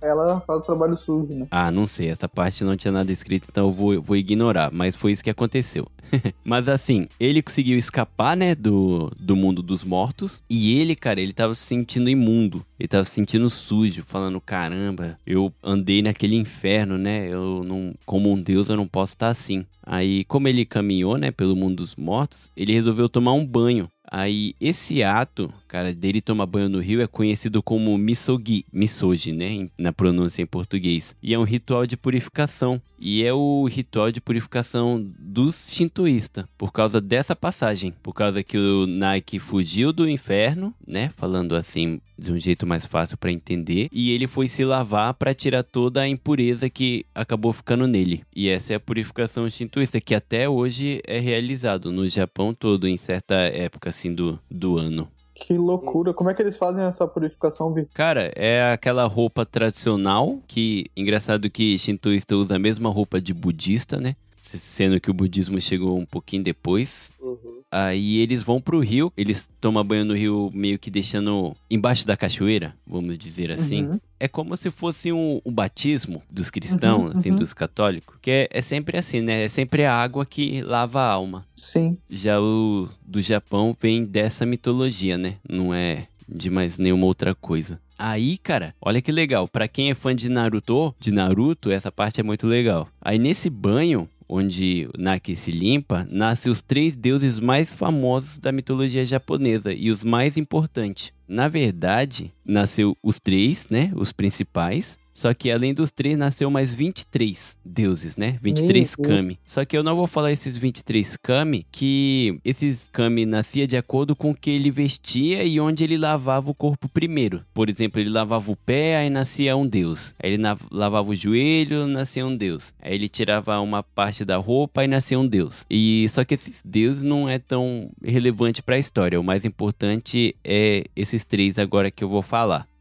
Ela 0.00 0.40
faz 0.40 0.62
trabalho 0.62 0.96
sujo, 0.96 1.34
né? 1.34 1.46
Ah, 1.50 1.70
não 1.70 1.86
sei, 1.86 2.08
essa 2.08 2.28
parte 2.28 2.64
não 2.64 2.76
tinha 2.76 2.92
nada 2.92 3.10
escrito, 3.12 3.48
então 3.50 3.66
eu 3.68 3.72
vou, 3.72 4.02
vou 4.02 4.16
ignorar, 4.16 4.70
mas 4.72 4.96
foi 4.96 5.12
isso 5.12 5.24
que 5.24 5.30
aconteceu. 5.30 5.86
mas 6.44 6.68
assim, 6.68 7.08
ele 7.18 7.42
conseguiu 7.42 7.76
escapar, 7.78 8.36
né, 8.36 8.54
do, 8.54 9.10
do 9.18 9.34
mundo 9.34 9.62
dos 9.62 9.84
mortos, 9.84 10.42
e 10.48 10.78
ele, 10.78 10.94
cara, 10.94 11.20
ele 11.20 11.32
tava 11.32 11.54
se 11.54 11.62
sentindo 11.62 12.10
imundo, 12.10 12.64
ele 12.78 12.88
tava 12.88 13.04
se 13.04 13.12
sentindo 13.12 13.48
sujo, 13.48 14.02
falando, 14.02 14.40
caramba, 14.40 15.18
eu 15.26 15.52
andei 15.62 16.02
naquele 16.02 16.36
inferno, 16.36 16.98
né, 16.98 17.28
eu 17.28 17.62
não, 17.64 17.94
como 18.04 18.30
um 18.30 18.40
deus 18.40 18.68
eu 18.68 18.76
não 18.76 18.86
posso 18.86 19.14
estar 19.14 19.28
assim. 19.28 19.64
Aí, 19.84 20.24
como 20.24 20.46
ele 20.46 20.64
caminhou, 20.64 21.16
né, 21.16 21.30
pelo 21.30 21.56
mundo 21.56 21.76
dos 21.76 21.96
mortos, 21.96 22.48
ele 22.56 22.72
resolveu 22.72 23.08
tomar 23.08 23.32
um 23.32 23.44
banho. 23.44 23.88
Aí, 24.14 24.54
esse 24.60 25.02
ato, 25.02 25.52
cara, 25.72 25.94
dele 25.94 26.20
tomar 26.20 26.44
banho 26.44 26.68
no 26.68 26.80
rio 26.80 27.00
é 27.00 27.06
conhecido 27.06 27.62
como 27.62 27.96
misogi, 27.96 28.66
misogi, 28.70 29.32
né, 29.32 29.70
na 29.78 29.90
pronúncia 29.90 30.42
em 30.42 30.46
português. 30.46 31.16
E 31.22 31.32
é 31.32 31.38
um 31.38 31.44
ritual 31.44 31.86
de 31.86 31.96
purificação. 31.96 32.78
E 33.00 33.24
é 33.24 33.32
o 33.32 33.64
ritual 33.64 34.12
de 34.12 34.20
purificação 34.20 35.02
dos 35.18 35.72
shintoístas, 35.72 36.44
por 36.58 36.72
causa 36.72 37.00
dessa 37.00 37.34
passagem. 37.34 37.94
Por 38.02 38.12
causa 38.12 38.42
que 38.42 38.58
o 38.58 38.86
Nike 38.86 39.38
fugiu 39.38 39.94
do 39.94 40.06
inferno, 40.06 40.74
né, 40.86 41.10
falando 41.16 41.56
assim 41.56 42.02
de 42.18 42.30
um 42.30 42.38
jeito 42.38 42.66
mais 42.66 42.84
fácil 42.84 43.16
para 43.16 43.32
entender, 43.32 43.88
e 43.90 44.12
ele 44.12 44.28
foi 44.28 44.48
se 44.48 44.64
lavar 44.64 45.14
para 45.14 45.34
tirar 45.34 45.62
toda 45.62 46.02
a 46.02 46.08
impureza 46.08 46.68
que 46.68 47.06
acabou 47.14 47.52
ficando 47.52 47.86
nele. 47.86 48.22
E 48.36 48.46
essa 48.48 48.74
é 48.74 48.76
a 48.76 48.80
purificação 48.80 49.48
shintoísta 49.48 50.02
que 50.02 50.14
até 50.14 50.46
hoje 50.46 51.00
é 51.06 51.18
realizado 51.18 51.90
no 51.90 52.06
Japão 52.06 52.52
todo 52.52 52.86
em 52.86 52.98
certa 52.98 53.36
época 53.36 53.88
assim 53.88 54.14
do, 54.14 54.38
do 54.50 54.76
ano. 54.76 55.08
Que 55.44 55.54
loucura. 55.54 56.14
Como 56.14 56.30
é 56.30 56.34
que 56.34 56.40
eles 56.40 56.56
fazem 56.56 56.84
essa 56.84 57.06
purificação, 57.06 57.72
Vi? 57.74 57.86
Cara, 57.92 58.30
é 58.36 58.72
aquela 58.72 59.04
roupa 59.06 59.44
tradicional 59.44 60.38
que 60.46 60.86
engraçado 60.96 61.50
que 61.50 61.76
shintoísta 61.76 62.36
usa 62.36 62.56
a 62.56 62.58
mesma 62.60 62.88
roupa 62.88 63.20
de 63.20 63.34
budista, 63.34 63.98
né? 63.98 64.14
Sendo 64.58 65.00
que 65.00 65.10
o 65.10 65.14
budismo 65.14 65.60
chegou 65.60 65.98
um 65.98 66.06
pouquinho 66.06 66.42
depois. 66.42 67.10
Uhum. 67.20 67.62
Aí 67.70 68.18
eles 68.18 68.42
vão 68.42 68.60
pro 68.60 68.80
rio, 68.80 69.10
eles 69.16 69.48
tomam 69.58 69.82
banho 69.82 70.04
no 70.04 70.14
rio 70.14 70.50
meio 70.52 70.78
que 70.78 70.90
deixando 70.90 71.56
embaixo 71.70 72.06
da 72.06 72.16
cachoeira, 72.16 72.74
vamos 72.86 73.16
dizer 73.16 73.50
assim. 73.50 73.86
Uhum. 73.86 74.00
É 74.20 74.28
como 74.28 74.54
se 74.58 74.70
fosse 74.70 75.10
um, 75.10 75.40
um 75.44 75.50
batismo 75.50 76.22
dos 76.30 76.50
cristãos, 76.50 77.12
Uhum, 77.12 77.18
assim, 77.18 77.30
uhum. 77.30 77.36
dos 77.36 77.54
católicos. 77.54 78.14
Que 78.20 78.30
é, 78.30 78.48
é 78.50 78.60
sempre 78.60 78.98
assim, 78.98 79.22
né? 79.22 79.44
É 79.44 79.48
sempre 79.48 79.84
a 79.86 79.94
água 79.94 80.26
que 80.26 80.60
lava 80.60 81.00
a 81.00 81.08
alma. 81.10 81.46
Sim. 81.56 81.96
Já 82.10 82.38
o 82.40 82.88
do 83.06 83.22
Japão 83.22 83.74
vem 83.80 84.04
dessa 84.04 84.44
mitologia, 84.44 85.16
né? 85.16 85.36
Não 85.48 85.72
é 85.72 86.08
de 86.28 86.50
mais 86.50 86.76
nenhuma 86.78 87.06
outra 87.06 87.34
coisa. 87.34 87.80
Aí, 87.98 88.36
cara, 88.38 88.74
olha 88.80 89.00
que 89.00 89.12
legal. 89.12 89.46
Pra 89.46 89.68
quem 89.68 89.90
é 89.90 89.94
fã 89.94 90.14
de 90.14 90.28
Naruto, 90.28 90.94
de 90.98 91.10
Naruto, 91.12 91.70
essa 91.70 91.90
parte 91.92 92.20
é 92.20 92.22
muito 92.22 92.46
legal. 92.46 92.88
Aí 93.00 93.18
nesse 93.18 93.48
banho, 93.48 94.08
onde 94.32 94.88
Naki 94.96 95.36
se 95.36 95.50
limpa, 95.50 96.08
nascem 96.10 96.50
os 96.50 96.62
três 96.62 96.96
deuses 96.96 97.38
mais 97.38 97.74
famosos 97.74 98.38
da 98.38 98.50
mitologia 98.50 99.04
japonesa 99.04 99.74
e 99.74 99.90
os 99.90 100.02
mais 100.02 100.38
importantes. 100.38 101.12
Na 101.28 101.48
verdade, 101.48 102.32
nasceu 102.44 102.96
os 103.02 103.20
três, 103.20 103.66
né? 103.70 103.92
Os 103.94 104.10
principais. 104.10 104.98
Só 105.12 105.32
que 105.34 105.50
além 105.50 105.74
dos 105.74 105.90
três, 105.90 106.16
nasceu 106.16 106.50
mais 106.50 106.74
23 106.74 107.56
deuses, 107.64 108.16
né? 108.16 108.38
23 108.42 108.96
Meu 108.98 109.08
kami. 109.08 109.38
Só 109.44 109.64
que 109.64 109.76
eu 109.76 109.82
não 109.82 109.94
vou 109.94 110.06
falar 110.06 110.32
esses 110.32 110.56
23 110.56 111.16
kami, 111.16 111.66
que 111.70 112.38
esses 112.44 112.88
kami 112.92 113.26
nascia 113.26 113.66
de 113.66 113.76
acordo 113.76 114.16
com 114.16 114.30
o 114.30 114.34
que 114.34 114.50
ele 114.50 114.70
vestia 114.70 115.44
e 115.44 115.60
onde 115.60 115.84
ele 115.84 115.98
lavava 115.98 116.50
o 116.50 116.54
corpo 116.54 116.88
primeiro. 116.88 117.44
Por 117.52 117.68
exemplo, 117.68 118.00
ele 118.00 118.10
lavava 118.10 118.50
o 118.50 118.56
pé, 118.56 118.96
aí 118.96 119.10
nascia 119.10 119.56
um 119.56 119.66
deus. 119.66 120.14
Aí 120.22 120.32
ele 120.32 120.42
lavava 120.70 121.10
o 121.10 121.14
joelho, 121.14 121.86
nascia 121.86 122.26
um 122.26 122.36
deus. 122.36 122.74
Aí 122.80 122.94
ele 122.94 123.08
tirava 123.08 123.60
uma 123.60 123.82
parte 123.82 124.24
da 124.24 124.36
roupa, 124.36 124.80
aí 124.80 124.88
nascia 124.88 125.18
um 125.18 125.26
deus. 125.26 125.66
E 125.70 126.06
só 126.08 126.24
que 126.24 126.34
esses 126.34 126.62
deuses 126.64 127.02
não 127.02 127.28
é 127.28 127.38
tão 127.38 127.90
relevante 128.02 128.62
para 128.62 128.76
a 128.76 128.78
história. 128.78 129.20
O 129.20 129.24
mais 129.24 129.44
importante 129.44 130.34
é 130.42 130.84
esses 130.96 131.24
três 131.24 131.58
agora 131.58 131.90
que 131.90 132.02
eu 132.02 132.08
vou 132.08 132.22
falar 132.22 132.71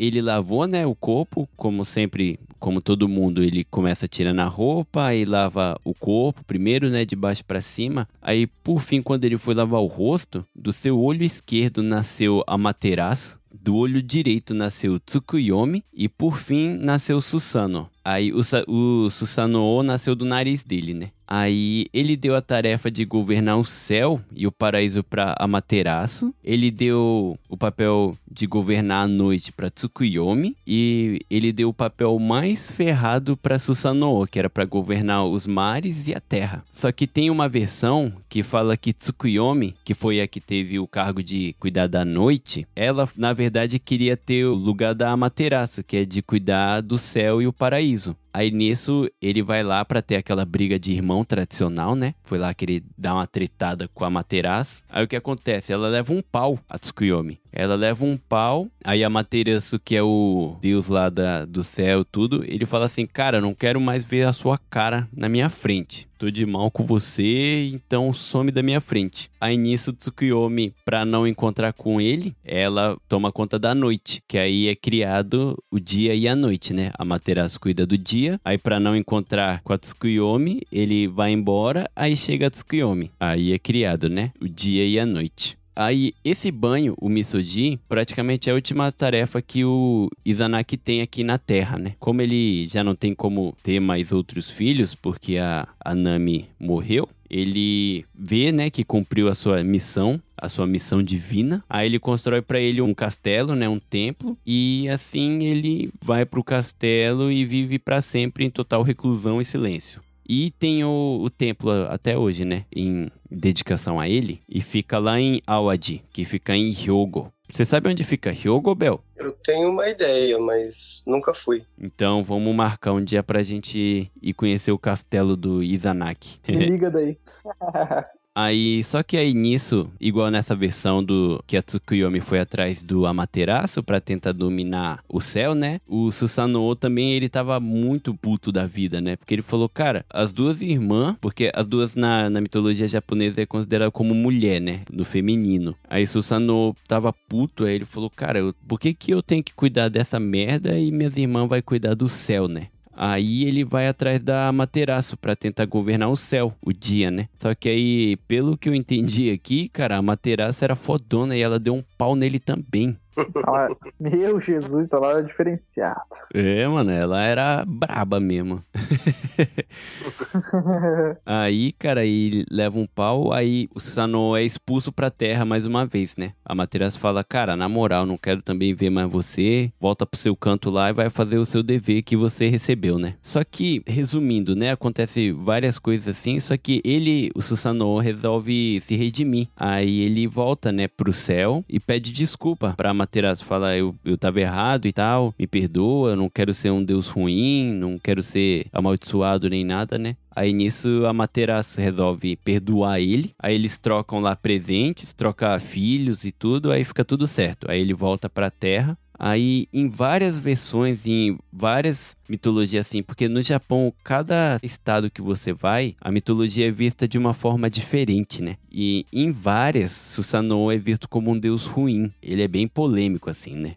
ele 0.00 0.22
lavou, 0.22 0.66
né, 0.66 0.86
o 0.86 0.94
corpo, 0.94 1.46
como 1.56 1.84
sempre, 1.84 2.40
como 2.58 2.80
todo 2.80 3.06
mundo, 3.06 3.44
ele 3.44 3.64
começa 3.64 4.08
tirando 4.08 4.40
a 4.40 4.46
roupa, 4.46 5.04
aí 5.04 5.26
lava 5.26 5.78
o 5.84 5.92
corpo 5.92 6.42
primeiro, 6.42 6.88
né, 6.88 7.04
de 7.04 7.14
baixo 7.14 7.44
pra 7.44 7.60
cima. 7.60 8.08
Aí, 8.22 8.46
por 8.46 8.80
fim, 8.80 9.02
quando 9.02 9.26
ele 9.26 9.36
foi 9.36 9.54
lavar 9.54 9.82
o 9.82 9.86
rosto, 9.86 10.42
do 10.56 10.72
seu 10.72 10.98
olho 10.98 11.22
esquerdo 11.22 11.82
nasceu 11.82 12.42
Amaterasu, 12.46 13.38
do 13.52 13.76
olho 13.76 14.02
direito 14.02 14.54
nasceu 14.54 14.98
Tsukuyomi 14.98 15.84
e 15.92 16.08
por 16.08 16.38
fim 16.38 16.78
nasceu 16.78 17.20
Susano. 17.20 17.90
Aí 18.04 18.32
o, 18.32 18.40
o 18.68 19.10
Susanoo 19.10 19.82
nasceu 19.82 20.14
do 20.14 20.24
nariz 20.24 20.64
dele, 20.64 20.94
né? 20.94 21.10
Aí 21.30 21.86
ele 21.92 22.16
deu 22.16 22.34
a 22.34 22.42
tarefa 22.42 22.90
de 22.90 23.04
governar 23.04 23.56
o 23.56 23.64
céu 23.64 24.20
e 24.34 24.48
o 24.48 24.52
paraíso 24.52 25.04
para 25.04 25.36
Amaterasu. 25.38 26.34
Ele 26.42 26.72
deu 26.72 27.38
o 27.48 27.56
papel 27.56 28.16
de 28.28 28.48
governar 28.48 29.04
a 29.04 29.08
noite 29.08 29.52
para 29.52 29.70
Tsukuyomi 29.70 30.56
e 30.66 31.20
ele 31.30 31.52
deu 31.52 31.68
o 31.68 31.74
papel 31.74 32.18
mais 32.18 32.72
ferrado 32.72 33.36
para 33.36 33.60
Susanoo, 33.60 34.26
que 34.26 34.40
era 34.40 34.50
para 34.50 34.64
governar 34.64 35.24
os 35.24 35.46
mares 35.46 36.08
e 36.08 36.14
a 36.14 36.20
terra. 36.20 36.64
Só 36.72 36.90
que 36.90 37.06
tem 37.06 37.30
uma 37.30 37.48
versão 37.48 38.12
que 38.28 38.42
fala 38.42 38.76
que 38.76 38.92
Tsukuyomi, 38.92 39.76
que 39.84 39.94
foi 39.94 40.20
a 40.20 40.26
que 40.26 40.40
teve 40.40 40.80
o 40.80 40.86
cargo 40.88 41.22
de 41.22 41.54
cuidar 41.60 41.86
da 41.86 42.04
noite, 42.04 42.66
ela 42.74 43.08
na 43.16 43.32
verdade 43.32 43.78
queria 43.78 44.16
ter 44.16 44.46
o 44.46 44.54
lugar 44.54 44.94
da 44.96 45.10
Amaterasu, 45.10 45.84
que 45.84 45.98
é 45.98 46.04
de 46.04 46.22
cuidar 46.22 46.80
do 46.80 46.98
céu 46.98 47.40
e 47.40 47.46
o 47.46 47.52
paraíso. 47.52 47.89
É 47.90 47.92
paraíso. 47.92 48.16
Aí 48.32 48.50
nisso 48.50 49.08
ele 49.20 49.42
vai 49.42 49.62
lá 49.62 49.84
pra 49.84 50.02
ter 50.02 50.16
aquela 50.16 50.44
briga 50.44 50.78
de 50.78 50.92
irmão 50.92 51.24
tradicional, 51.24 51.94
né? 51.94 52.14
Foi 52.22 52.38
lá 52.38 52.52
que 52.54 52.64
ele 52.64 52.84
dá 52.96 53.14
uma 53.14 53.26
tretada 53.26 53.88
com 53.88 54.04
a 54.04 54.10
Materaço. 54.10 54.82
Aí 54.88 55.04
o 55.04 55.08
que 55.08 55.16
acontece? 55.16 55.72
Ela 55.72 55.88
leva 55.88 56.12
um 56.12 56.22
pau, 56.22 56.58
a 56.68 56.78
Tsukuyomi. 56.78 57.40
Ela 57.52 57.74
leva 57.74 58.04
um 58.04 58.16
pau, 58.16 58.68
aí 58.84 59.02
a 59.02 59.10
Materaço, 59.10 59.78
que 59.78 59.96
é 59.96 60.02
o 60.02 60.56
deus 60.60 60.86
lá 60.86 61.08
da, 61.08 61.44
do 61.44 61.64
céu, 61.64 62.04
tudo, 62.04 62.44
ele 62.46 62.64
fala 62.64 62.86
assim: 62.86 63.06
Cara, 63.06 63.40
não 63.40 63.54
quero 63.54 63.80
mais 63.80 64.04
ver 64.04 64.26
a 64.26 64.32
sua 64.32 64.56
cara 64.56 65.08
na 65.12 65.28
minha 65.28 65.48
frente. 65.48 66.08
Tô 66.20 66.30
de 66.30 66.44
mal 66.44 66.70
com 66.70 66.84
você, 66.84 67.70
então 67.72 68.12
some 68.12 68.50
da 68.50 68.62
minha 68.62 68.78
frente. 68.80 69.30
Aí 69.40 69.56
nisso, 69.56 69.90
Tsukuyomi, 69.90 70.74
pra 70.84 71.06
não 71.06 71.26
encontrar 71.26 71.72
com 71.72 71.98
ele, 71.98 72.36
ela 72.44 72.94
toma 73.08 73.32
conta 73.32 73.58
da 73.58 73.74
noite, 73.74 74.22
que 74.28 74.36
aí 74.36 74.68
é 74.68 74.76
criado 74.76 75.56
o 75.70 75.80
dia 75.80 76.14
e 76.14 76.28
a 76.28 76.36
noite, 76.36 76.74
né? 76.74 76.90
A 76.98 77.06
Materaço 77.06 77.58
cuida 77.58 77.86
do 77.86 77.96
dia, 77.96 78.19
aí 78.44 78.58
pra 78.58 78.80
não 78.80 78.96
encontrar 78.96 79.60
com 79.62 79.72
a 79.72 79.78
Tsukuyomi, 79.78 80.62
ele 80.70 81.06
vai 81.06 81.32
embora, 81.32 81.88
aí 81.94 82.16
chega 82.16 82.46
a 82.46 82.50
Tsukuyomi. 82.50 83.10
Aí 83.18 83.52
é 83.52 83.58
criado, 83.58 84.08
né? 84.08 84.32
O 84.40 84.48
dia 84.48 84.86
e 84.86 84.98
a 84.98 85.06
noite. 85.06 85.59
Aí, 85.80 86.12
esse 86.22 86.50
banho, 86.50 86.94
o 87.00 87.08
Misoji, 87.08 87.80
praticamente 87.88 88.50
é 88.50 88.52
a 88.52 88.54
última 88.54 88.92
tarefa 88.92 89.40
que 89.40 89.64
o 89.64 90.10
Izanaki 90.22 90.76
tem 90.76 91.00
aqui 91.00 91.24
na 91.24 91.38
Terra, 91.38 91.78
né? 91.78 91.94
Como 91.98 92.20
ele 92.20 92.66
já 92.66 92.84
não 92.84 92.94
tem 92.94 93.14
como 93.14 93.56
ter 93.62 93.80
mais 93.80 94.12
outros 94.12 94.50
filhos, 94.50 94.94
porque 94.94 95.38
a, 95.38 95.66
a 95.82 95.94
Nami 95.94 96.50
morreu, 96.60 97.08
ele 97.30 98.04
vê, 98.14 98.52
né, 98.52 98.68
que 98.68 98.84
cumpriu 98.84 99.26
a 99.26 99.34
sua 99.34 99.64
missão, 99.64 100.20
a 100.36 100.50
sua 100.50 100.66
missão 100.66 101.02
divina. 101.02 101.64
Aí 101.66 101.86
ele 101.86 101.98
constrói 101.98 102.42
pra 102.42 102.60
ele 102.60 102.82
um 102.82 102.92
castelo, 102.92 103.54
né, 103.54 103.66
um 103.66 103.78
templo, 103.78 104.36
e 104.44 104.86
assim 104.90 105.44
ele 105.44 105.90
vai 106.02 106.26
pro 106.26 106.44
castelo 106.44 107.32
e 107.32 107.42
vive 107.46 107.78
pra 107.78 108.02
sempre 108.02 108.44
em 108.44 108.50
total 108.50 108.82
reclusão 108.82 109.40
e 109.40 109.46
silêncio. 109.46 110.02
E 110.28 110.52
tem 110.58 110.84
o, 110.84 111.20
o 111.22 111.30
templo 111.30 111.72
até 111.88 112.16
hoje, 112.16 112.44
né? 112.44 112.64
Em 112.70 113.08
dedicação 113.30 114.00
a 114.00 114.08
ele. 114.08 114.40
E 114.48 114.60
fica 114.60 114.98
lá 114.98 115.20
em 115.20 115.40
Awadi, 115.46 116.04
que 116.12 116.24
fica 116.24 116.54
em 116.54 116.72
Hyogo. 116.72 117.32
Você 117.52 117.64
sabe 117.64 117.88
onde 117.88 118.04
fica 118.04 118.32
Hyogo, 118.32 118.74
Bel? 118.74 119.00
Eu 119.16 119.32
tenho 119.32 119.70
uma 119.70 119.88
ideia, 119.88 120.38
mas 120.38 121.02
nunca 121.06 121.34
fui. 121.34 121.64
Então 121.78 122.22
vamos 122.22 122.54
marcar 122.54 122.92
um 122.92 123.02
dia 123.02 123.22
pra 123.22 123.42
gente 123.42 124.10
ir 124.22 124.34
conhecer 124.34 124.70
o 124.70 124.78
castelo 124.78 125.36
do 125.36 125.62
Izanaki. 125.62 126.38
Me 126.48 126.66
liga 126.66 126.90
daí. 126.90 127.18
Aí, 128.32 128.82
só 128.84 129.02
que 129.02 129.16
aí 129.16 129.34
nisso, 129.34 129.90
igual 130.00 130.30
nessa 130.30 130.54
versão 130.54 131.02
do 131.02 131.42
que 131.48 131.56
a 131.56 131.62
Tsukuyomi 131.62 132.20
foi 132.20 132.38
atrás 132.38 132.80
do 132.80 133.04
Amaterasu 133.04 133.82
pra 133.82 134.00
tentar 134.00 134.30
dominar 134.30 135.02
o 135.08 135.20
céu, 135.20 135.52
né? 135.52 135.80
O 135.86 136.12
Susanoo 136.12 136.76
também, 136.76 137.12
ele 137.12 137.28
tava 137.28 137.58
muito 137.58 138.14
puto 138.14 138.52
da 138.52 138.64
vida, 138.66 139.00
né? 139.00 139.16
Porque 139.16 139.34
ele 139.34 139.42
falou, 139.42 139.68
cara, 139.68 140.04
as 140.08 140.32
duas 140.32 140.62
irmãs, 140.62 141.16
porque 141.20 141.50
as 141.52 141.66
duas 141.66 141.96
na, 141.96 142.30
na 142.30 142.40
mitologia 142.40 142.86
japonesa 142.86 143.42
é 143.42 143.46
considerada 143.46 143.90
como 143.90 144.14
mulher, 144.14 144.60
né? 144.60 144.82
No 144.90 145.04
feminino. 145.04 145.74
Aí 145.88 146.06
Susanoo 146.06 146.76
tava 146.86 147.12
puto, 147.12 147.64
aí 147.64 147.74
ele 147.74 147.84
falou, 147.84 148.08
cara, 148.10 148.38
eu- 148.38 148.54
por 148.66 148.78
que 148.78 148.94
que 148.94 149.10
eu 149.12 149.22
tenho 149.24 149.42
que 149.42 149.52
cuidar 149.52 149.88
dessa 149.88 150.20
merda 150.20 150.78
e 150.78 150.92
minhas 150.92 151.16
irmãs 151.16 151.48
vai 151.48 151.60
cuidar 151.60 151.94
do 151.94 152.08
céu, 152.08 152.46
né? 152.46 152.68
Aí 153.02 153.44
ele 153.44 153.64
vai 153.64 153.88
atrás 153.88 154.20
da 154.20 154.48
Amaterasu 154.48 155.16
pra 155.16 155.34
tentar 155.34 155.64
governar 155.64 156.10
o 156.10 156.16
céu, 156.16 156.54
o 156.60 156.70
dia, 156.70 157.10
né? 157.10 157.30
Só 157.40 157.54
que 157.54 157.66
aí, 157.66 158.16
pelo 158.28 158.58
que 158.58 158.68
eu 158.68 158.74
entendi 158.74 159.30
aqui, 159.30 159.70
cara, 159.70 159.94
a 159.94 159.98
Amaterasu 160.00 160.62
era 160.62 160.76
fodona 160.76 161.34
e 161.34 161.40
ela 161.40 161.58
deu 161.58 161.74
um 161.74 161.82
pau 161.96 162.14
nele 162.14 162.38
também. 162.38 162.94
Ela- 163.16 163.68
Meu 163.98 164.40
Jesus, 164.40 164.88
tá 164.88 164.98
lá 164.98 165.20
diferenciado. 165.20 166.00
É, 166.34 166.66
mano, 166.68 166.90
ela 166.90 167.22
era 167.22 167.64
braba 167.66 168.20
mesmo. 168.20 168.62
Aí, 171.24 171.72
cara, 171.72 172.00
aí 172.00 172.44
leva 172.50 172.78
um 172.78 172.86
pau, 172.86 173.32
aí 173.32 173.68
o 173.74 173.80
Susanoo 173.80 174.36
é 174.36 174.42
expulso 174.44 174.92
pra 174.92 175.10
terra 175.10 175.44
mais 175.44 175.66
uma 175.66 175.86
vez, 175.86 176.16
né? 176.16 176.32
A 176.44 176.54
Materaço 176.54 176.98
fala, 176.98 177.22
cara, 177.24 177.56
na 177.56 177.68
moral, 177.68 178.06
não 178.06 178.16
quero 178.16 178.42
também 178.42 178.74
ver 178.74 178.90
mais 178.90 179.10
você, 179.10 179.72
volta 179.80 180.06
pro 180.06 180.18
seu 180.18 180.34
canto 180.36 180.70
lá 180.70 180.90
e 180.90 180.92
vai 180.92 181.10
fazer 181.10 181.38
o 181.38 181.46
seu 181.46 181.62
dever 181.62 182.02
que 182.02 182.16
você 182.16 182.48
recebeu, 182.48 182.98
né? 182.98 183.14
Só 183.22 183.42
que, 183.44 183.82
resumindo, 183.86 184.54
né, 184.56 184.70
acontece 184.72 185.32
várias 185.32 185.78
coisas 185.78 186.08
assim, 186.16 186.38
só 186.40 186.56
que 186.56 186.80
ele, 186.84 187.30
o 187.34 187.42
Susanoo, 187.42 187.98
resolve 187.98 188.80
se 188.80 188.96
redimir. 188.96 189.48
Aí 189.56 190.00
ele 190.00 190.26
volta, 190.26 190.72
né, 190.72 190.88
pro 190.88 191.12
céu 191.12 191.64
e 191.68 191.78
pede 191.78 192.12
desculpa 192.12 192.74
pra 192.76 192.92
Materaço, 193.00 193.44
fala, 193.44 193.74
eu, 193.76 193.94
eu 194.04 194.18
tava 194.18 194.40
errado 194.40 194.86
e 194.86 194.92
tal, 194.92 195.34
me 195.38 195.46
perdoa, 195.46 196.14
não 196.14 196.28
quero 196.28 196.52
ser 196.52 196.70
um 196.70 196.84
deus 196.84 197.08
ruim, 197.08 197.72
não 197.72 197.98
quero 197.98 198.22
ser 198.22 198.66
amaldiçoado 198.72 199.48
nem 199.48 199.64
nada, 199.64 199.96
né? 199.98 200.16
Aí 200.34 200.52
nisso 200.52 201.06
a 201.06 201.12
Materaço 201.12 201.80
resolve 201.80 202.36
perdoar 202.36 203.00
ele. 203.00 203.34
Aí 203.38 203.54
eles 203.54 203.78
trocam 203.78 204.20
lá 204.20 204.36
presentes, 204.36 205.12
troca 205.14 205.58
filhos 205.58 206.24
e 206.24 206.32
tudo, 206.32 206.70
aí 206.70 206.84
fica 206.84 207.04
tudo 207.04 207.26
certo. 207.26 207.70
Aí 207.70 207.80
ele 207.80 207.94
volta 207.94 208.28
pra 208.28 208.50
Terra. 208.50 208.96
Aí 209.22 209.66
em 209.70 209.86
várias 209.86 210.38
versões, 210.38 211.06
em 211.06 211.38
várias 211.52 212.16
mitologias 212.26 212.86
assim, 212.86 213.02
porque 213.02 213.28
no 213.28 213.42
Japão, 213.42 213.92
cada 214.02 214.58
estado 214.62 215.10
que 215.10 215.20
você 215.20 215.52
vai, 215.52 215.94
a 216.00 216.10
mitologia 216.10 216.68
é 216.68 216.70
vista 216.70 217.06
de 217.06 217.18
uma 217.18 217.34
forma 217.34 217.68
diferente, 217.68 218.42
né? 218.42 218.56
E 218.72 219.04
em 219.12 219.30
várias, 219.30 219.90
Susanoo 219.90 220.72
é 220.72 220.78
visto 220.78 221.06
como 221.06 221.30
um 221.30 221.38
deus 221.38 221.66
ruim. 221.66 222.10
Ele 222.22 222.40
é 222.40 222.48
bem 222.48 222.66
polêmico 222.66 223.28
assim, 223.28 223.54
né? 223.54 223.74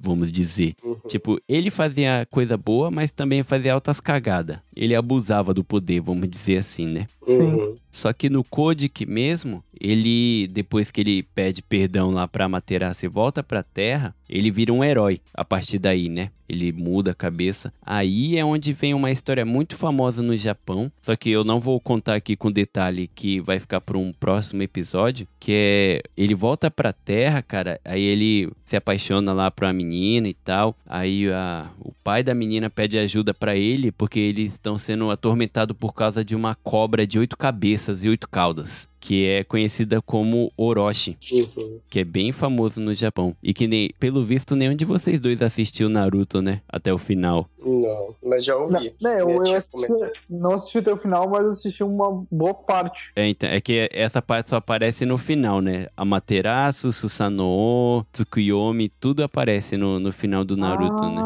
Vamos 0.00 0.30
dizer. 0.30 0.76
Uhum. 0.84 0.96
Tipo, 1.08 1.40
ele 1.48 1.70
fazia 1.70 2.24
coisa 2.30 2.56
boa, 2.56 2.88
mas 2.88 3.10
também 3.10 3.42
fazia 3.42 3.74
altas 3.74 4.00
cagadas. 4.00 4.58
Ele 4.76 4.94
abusava 4.94 5.52
do 5.52 5.64
poder, 5.64 6.00
vamos 6.00 6.28
dizer 6.28 6.58
assim, 6.58 6.86
né? 6.86 7.08
Sim. 7.24 7.42
Uhum. 7.42 7.76
Só 7.94 8.12
que 8.12 8.28
no 8.28 8.42
Kodik 8.42 9.06
mesmo, 9.06 9.62
ele, 9.80 10.48
depois 10.48 10.90
que 10.90 11.00
ele 11.00 11.22
pede 11.22 11.62
perdão 11.62 12.10
lá 12.10 12.26
pra 12.26 12.46
Amaterasu 12.46 13.06
e 13.06 13.08
volta 13.08 13.40
pra 13.40 13.62
Terra, 13.62 14.12
ele 14.28 14.50
vira 14.50 14.72
um 14.72 14.82
herói 14.82 15.20
a 15.32 15.44
partir 15.44 15.78
daí, 15.78 16.08
né? 16.08 16.30
Ele 16.48 16.72
muda 16.72 17.12
a 17.12 17.14
cabeça. 17.14 17.72
Aí 17.80 18.36
é 18.36 18.44
onde 18.44 18.72
vem 18.72 18.92
uma 18.92 19.10
história 19.10 19.46
muito 19.46 19.76
famosa 19.76 20.22
no 20.22 20.36
Japão, 20.36 20.90
só 21.02 21.14
que 21.14 21.30
eu 21.30 21.44
não 21.44 21.60
vou 21.60 21.80
contar 21.80 22.16
aqui 22.16 22.34
com 22.34 22.50
detalhe 22.50 23.08
que 23.14 23.40
vai 23.40 23.60
ficar 23.60 23.80
para 23.80 23.96
um 23.96 24.12
próximo 24.12 24.62
episódio, 24.62 25.26
que 25.38 25.52
é 25.52 26.02
ele 26.16 26.34
volta 26.34 26.70
pra 26.70 26.92
Terra, 26.92 27.40
cara, 27.42 27.80
aí 27.84 28.02
ele 28.02 28.50
se 28.64 28.76
apaixona 28.76 29.32
lá 29.32 29.50
pra 29.50 29.72
menina 29.72 30.28
e 30.28 30.34
tal. 30.34 30.76
Aí 30.84 31.30
a, 31.30 31.70
o 31.80 31.92
pai 32.02 32.22
da 32.22 32.34
menina 32.34 32.68
pede 32.68 32.98
ajuda 32.98 33.32
pra 33.32 33.56
ele 33.56 33.92
porque 33.92 34.18
eles 34.18 34.52
estão 34.52 34.76
sendo 34.76 35.10
atormentados 35.10 35.76
por 35.78 35.92
causa 35.94 36.24
de 36.24 36.34
uma 36.34 36.54
cobra 36.56 37.06
de 37.06 37.18
oito 37.18 37.36
cabeças 37.36 37.83
e 37.92 38.08
oito 38.08 38.28
caudas. 38.28 38.88
Que 38.98 39.26
é 39.28 39.44
conhecida 39.44 40.00
como 40.00 40.50
Orochi, 40.56 41.18
Uhum. 41.30 41.78
que 41.90 42.00
é 42.00 42.04
bem 42.04 42.32
famoso 42.32 42.80
no 42.80 42.94
Japão. 42.94 43.36
E 43.42 43.52
que, 43.52 43.66
nem, 43.68 43.90
pelo 44.00 44.24
visto, 44.24 44.56
nenhum 44.56 44.74
de 44.74 44.86
vocês 44.86 45.20
dois 45.20 45.42
assistiu 45.42 45.90
Naruto, 45.90 46.40
né? 46.40 46.62
Até 46.66 46.90
o 46.90 46.96
final. 46.96 47.46
Não, 47.62 48.14
mas 48.24 48.42
já 48.46 48.54
Não, 48.54 48.62
ouvi. 48.62 48.94
né, 49.02 49.20
eu, 49.20 49.28
eu 49.28 49.56
assisti, 49.56 49.92
não 50.30 50.52
assisti 50.54 50.78
até 50.78 50.90
o 50.90 50.96
final, 50.96 51.28
mas 51.28 51.44
assisti 51.46 51.84
uma 51.84 52.24
boa 52.32 52.54
parte. 52.54 53.10
É, 53.14 53.28
então, 53.28 53.46
é 53.50 53.60
que 53.60 53.90
essa 53.92 54.22
parte 54.22 54.48
só 54.48 54.56
aparece 54.56 55.04
no 55.04 55.18
final, 55.18 55.60
né? 55.60 55.86
Amaterasu, 55.94 56.90
Susanoo, 56.90 58.06
Tsukuyomi, 58.10 58.88
tudo 58.88 59.22
aparece 59.22 59.76
no, 59.76 59.98
no 60.00 60.12
final 60.12 60.44
do 60.46 60.56
Naruto, 60.56 61.04
né? 61.10 61.22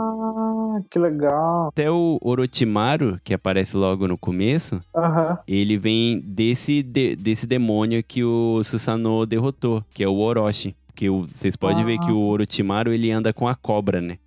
Ah, 0.78 0.84
que 0.90 0.98
legal. 0.98 1.68
Até 1.68 1.90
o 1.90 2.18
Orochimaru, 2.22 3.18
que 3.24 3.34
aparece 3.34 3.76
logo 3.76 4.06
no 4.08 4.16
começo, 4.18 4.80
Aham. 4.94 5.38
ele 5.46 5.76
vem 5.76 6.20
desse, 6.20 6.82
de- 6.82 7.16
desse 7.16 7.46
demônio 7.46 8.02
que 8.02 8.22
o 8.24 8.62
Susanoo 8.64 9.26
derrotou, 9.26 9.84
que 9.92 10.02
é 10.04 10.08
o 10.08 10.16
Orochi. 10.18 10.74
Porque 10.88 11.08
vocês 11.08 11.54
podem 11.54 11.84
ver 11.84 11.98
que 12.00 12.10
o 12.10 12.18
Orochimaru, 12.18 12.92
ele 12.92 13.12
anda 13.12 13.32
com 13.32 13.46
a 13.46 13.54
cobra, 13.54 14.00
né? 14.00 14.18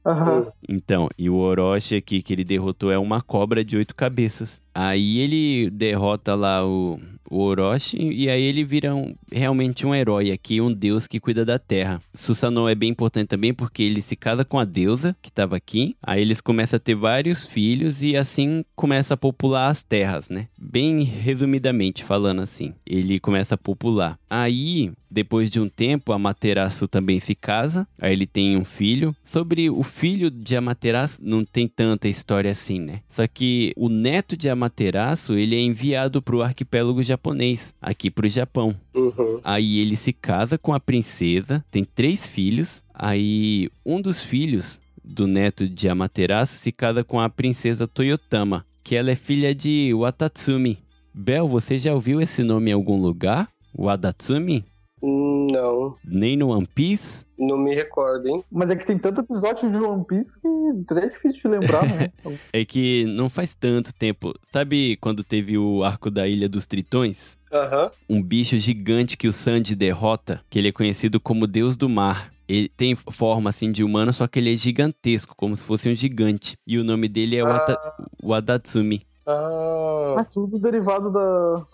Então, 0.70 1.10
e 1.18 1.30
o 1.30 1.36
Orochi 1.36 1.96
aqui 1.98 2.22
que 2.22 2.32
ele 2.32 2.46
derrotou 2.46 2.90
é 2.90 2.98
uma 2.98 3.22
cobra 3.22 3.62
de 3.64 3.76
oito 3.76 3.94
cabeças. 3.94 4.62
Aí 4.74 5.20
ele 5.20 5.70
derrota 5.70 6.34
lá 6.36 6.66
o, 6.66 7.00
o 7.30 7.40
Orochi 7.40 7.98
e 7.98 8.30
aí 8.30 8.42
ele 8.42 8.64
vira 8.64 8.94
um- 8.96 9.14
realmente 9.32 9.86
um 9.86 9.94
herói 9.96 10.32
aqui, 10.32 10.60
um 10.62 10.72
deus 10.74 11.08
que 11.08 11.20
cuida 11.20 11.44
da 11.46 11.58
terra. 11.60 12.02
Susanoo 12.14 12.68
é 12.70 12.76
bem 12.76 12.90
importante 12.90 13.28
também 13.28 13.54
porque 13.54 13.84
ele 13.84 14.02
se 14.02 14.16
casa 14.16 14.44
com 14.46 14.60
a 14.60 14.66
deusa 14.66 15.16
que 15.22 15.30
estava 15.30 15.56
aqui. 15.56 15.96
Aí 16.02 16.22
eles 16.22 16.42
começam 16.42 16.78
a 16.78 16.80
ter 16.80 16.96
vários 16.96 17.46
filhos 17.46 18.04
e 18.04 18.16
assim 18.16 18.64
começa 18.76 19.14
a 19.14 19.18
popular 19.18 19.68
as 19.68 19.84
terras, 19.84 20.30
né? 20.30 20.48
Bem 20.58 21.04
resumidamente 21.04 22.04
falando 22.04 22.42
assim, 22.42 22.74
ele 22.86 23.20
começa 23.20 23.56
a 23.56 23.58
popular. 23.58 24.18
Aí, 24.30 24.92
depois 25.10 25.50
de 25.50 25.60
um 25.60 25.68
tempo, 25.68 26.14
Amaterasu 26.14 26.88
também 26.88 27.20
se 27.20 27.36
casa. 27.36 27.86
Aí 28.00 28.14
ele 28.14 28.26
tem 28.26 28.56
um 28.56 28.64
filho. 28.64 29.14
Sobre 29.22 29.70
o 29.70 29.84
filho 29.84 30.32
de 30.32 30.56
Amaterasu, 30.56 31.20
não 31.22 31.44
tem 31.44 31.68
tanta 31.68 32.08
história 32.08 32.50
assim, 32.50 32.80
né? 32.80 33.02
Só 33.10 33.28
que 33.28 33.74
o 33.76 33.90
neto 33.90 34.38
de 34.38 34.48
Amaterasu, 34.50 34.61
ele 34.70 35.56
é 35.56 35.60
enviado 35.60 36.22
pro 36.22 36.42
arquipélago 36.42 37.02
japonês, 37.02 37.74
aqui 37.82 38.12
pro 38.12 38.28
Japão. 38.28 38.76
Uhum. 38.94 39.40
Aí 39.44 39.80
ele 39.80 39.96
se 39.96 40.14
casa 40.14 40.58
com 40.58 40.74
a 40.74 40.80
princesa, 40.80 41.64
tem 41.72 41.84
três 41.84 42.28
filhos. 42.28 42.84
Aí 42.94 43.70
um 43.86 44.02
dos 44.02 44.24
filhos 44.24 44.80
do 45.04 45.28
neto 45.28 45.68
de 45.68 45.90
Amaterasu 45.90 46.56
se 46.56 46.72
casa 46.72 47.04
com 47.04 47.20
a 47.20 47.30
princesa 47.30 47.88
Toyotama, 47.88 48.66
que 48.84 48.96
ela 48.96 49.12
é 49.12 49.16
filha 49.16 49.54
de 49.54 49.94
Watatsumi. 49.94 50.78
Bel, 51.14 51.48
você 51.48 51.78
já 51.78 51.94
ouviu 51.94 52.22
esse 52.22 52.44
nome 52.44 52.72
em 52.72 52.74
algum 52.74 53.00
lugar? 53.02 53.50
Wadatsumi? 53.78 54.64
Não, 55.02 55.96
Nem 56.06 56.38
no 56.38 56.50
One 56.50 56.68
Piece? 56.68 57.26
não 57.38 57.58
me 57.58 57.74
recordo, 57.74 58.28
hein? 58.28 58.44
Mas 58.52 58.70
é 58.70 58.76
que 58.76 58.86
tem 58.86 59.00
tanto 59.00 59.22
episódio 59.22 59.72
de 59.72 59.78
One 59.80 60.06
Piece 60.06 60.40
que 60.40 60.48
até 60.94 61.06
é 61.06 61.10
difícil 61.10 61.42
de 61.42 61.48
lembrar, 61.48 61.84
né? 61.90 62.12
É 62.54 62.64
que 62.64 63.04
não 63.06 63.30
faz 63.30 63.56
tanto 63.56 63.92
tempo. 63.96 64.32
Sabe 64.54 64.96
quando 64.98 65.24
teve 65.24 65.58
o 65.58 65.84
arco 65.84 66.12
da 66.12 66.28
Ilha 66.28 66.48
dos 66.48 66.68
Tritões? 66.68 67.36
Aham. 67.52 67.92
um 68.08 68.22
bicho 68.24 68.58
gigante 68.60 69.18
que 69.18 69.28
o 69.28 69.34
Sanji 69.34 69.76
derrota, 69.76 70.40
que 70.50 70.58
ele 70.60 70.70
é 70.70 70.72
conhecido 70.72 71.20
como 71.20 71.48
Deus 71.48 71.76
do 71.76 71.90
Mar. 71.90 72.32
Ele 72.48 72.70
tem 72.70 72.96
forma 72.96 73.50
assim 73.50 73.72
de 73.72 73.84
humano, 73.84 74.14
só 74.14 74.28
que 74.28 74.38
ele 74.40 74.54
é 74.54 74.56
gigantesco, 74.58 75.34
como 75.36 75.56
se 75.56 75.64
fosse 75.64 75.90
um 75.90 75.96
gigante. 75.96 76.56
E 76.68 76.78
o 76.78 76.84
nome 76.84 77.08
dele 77.10 77.38
é 77.38 77.44
Wata 77.44 77.78
Wadatsumi. 78.24 79.02
Ah, 79.26 80.16
Ah, 80.20 80.24
tudo 80.26 80.60
derivado 80.60 81.12
da, 81.12 81.66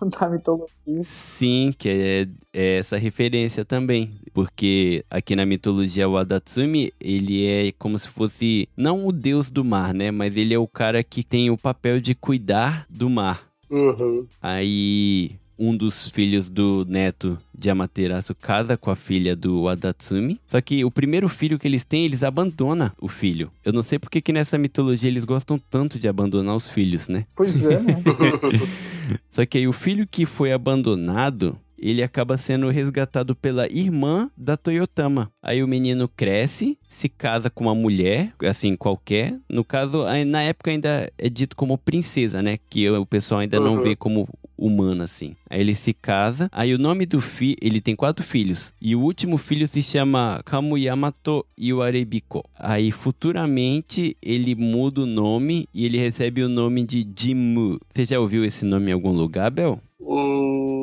da 0.20 0.28
mitologia. 0.28 1.02
Sim, 1.02 1.74
que 1.76 1.88
é, 1.88 2.28
é 2.52 2.78
essa 2.78 2.96
referência 2.96 3.64
também. 3.64 4.14
Porque 4.32 5.04
aqui 5.10 5.34
na 5.34 5.46
mitologia 5.46 6.08
Wadatsumi, 6.08 6.92
ele 7.00 7.46
é 7.46 7.72
como 7.72 7.98
se 7.98 8.08
fosse, 8.08 8.68
não 8.76 9.06
o 9.06 9.12
deus 9.12 9.50
do 9.50 9.64
mar, 9.64 9.94
né? 9.94 10.10
Mas 10.10 10.36
ele 10.36 10.54
é 10.54 10.58
o 10.58 10.68
cara 10.68 11.02
que 11.02 11.22
tem 11.22 11.50
o 11.50 11.58
papel 11.58 12.00
de 12.00 12.14
cuidar 12.14 12.86
do 12.90 13.08
mar. 13.08 13.46
uhum. 13.70 14.26
Aí 14.40 15.32
um 15.58 15.76
dos 15.76 16.10
filhos 16.10 16.50
do 16.50 16.84
neto 16.88 17.38
de 17.56 17.70
Amaterasu 17.70 18.34
casa 18.34 18.76
com 18.76 18.90
a 18.90 18.96
filha 18.96 19.34
do 19.34 19.62
Wadatsumi. 19.62 20.38
Só 20.46 20.60
que 20.60 20.84
o 20.84 20.90
primeiro 20.90 21.28
filho 21.28 21.58
que 21.58 21.66
eles 21.66 21.84
têm, 21.84 22.04
eles 22.04 22.22
abandonam 22.22 22.90
o 23.00 23.08
filho. 23.08 23.50
Eu 23.64 23.72
não 23.72 23.82
sei 23.82 23.98
porque 23.98 24.20
que 24.20 24.32
nessa 24.32 24.58
mitologia 24.58 25.08
eles 25.08 25.24
gostam 25.24 25.58
tanto 25.70 25.98
de 25.98 26.08
abandonar 26.08 26.54
os 26.54 26.68
filhos, 26.68 27.08
né? 27.08 27.26
Pois 27.34 27.64
é, 27.64 27.80
né? 27.80 28.02
Só 29.30 29.44
que 29.46 29.58
aí 29.58 29.68
o 29.68 29.72
filho 29.72 30.06
que 30.10 30.26
foi 30.26 30.52
abandonado, 30.52 31.58
ele 31.78 32.02
acaba 32.02 32.36
sendo 32.36 32.68
resgatado 32.70 33.34
pela 33.36 33.70
irmã 33.70 34.30
da 34.36 34.56
Toyotama. 34.56 35.30
Aí 35.42 35.62
o 35.62 35.68
menino 35.68 36.08
cresce, 36.08 36.78
se 36.88 37.08
casa 37.08 37.50
com 37.50 37.64
uma 37.64 37.74
mulher, 37.74 38.32
assim, 38.42 38.74
qualquer. 38.76 39.38
No 39.48 39.62
caso, 39.64 40.04
na 40.26 40.42
época 40.42 40.70
ainda 40.70 41.10
é 41.18 41.28
dito 41.28 41.54
como 41.56 41.76
princesa, 41.78 42.42
né? 42.42 42.58
Que 42.70 42.88
o 42.90 43.06
pessoal 43.06 43.40
ainda 43.40 43.60
não 43.60 43.76
Uhum. 43.76 43.82
vê 43.82 43.94
como 43.96 44.28
humana, 44.56 45.04
assim. 45.04 45.34
Aí 45.48 45.60
ele 45.60 45.74
se 45.74 45.92
casa. 45.92 46.48
Aí 46.52 46.74
o 46.74 46.78
nome 46.78 47.06
do 47.06 47.20
filho, 47.20 47.56
ele 47.60 47.80
tem 47.80 47.94
quatro 47.94 48.24
filhos. 48.24 48.72
E 48.80 48.94
o 48.94 49.00
último 49.00 49.36
filho 49.38 49.66
se 49.68 49.82
chama 49.82 50.40
Kamuyamato 50.44 51.44
Iwarebiko. 51.56 52.44
Aí 52.58 52.90
futuramente 52.90 54.16
ele 54.22 54.54
muda 54.54 55.02
o 55.02 55.06
nome 55.06 55.68
e 55.72 55.84
ele 55.84 55.98
recebe 55.98 56.42
o 56.42 56.48
nome 56.48 56.84
de 56.84 57.06
Jimu. 57.16 57.78
Você 57.88 58.04
já 58.04 58.18
ouviu 58.18 58.44
esse 58.44 58.64
nome 58.64 58.90
em 58.90 58.94
algum 58.94 59.12
lugar, 59.12 59.50
Bel? 59.50 59.80
Hum, 60.00 60.75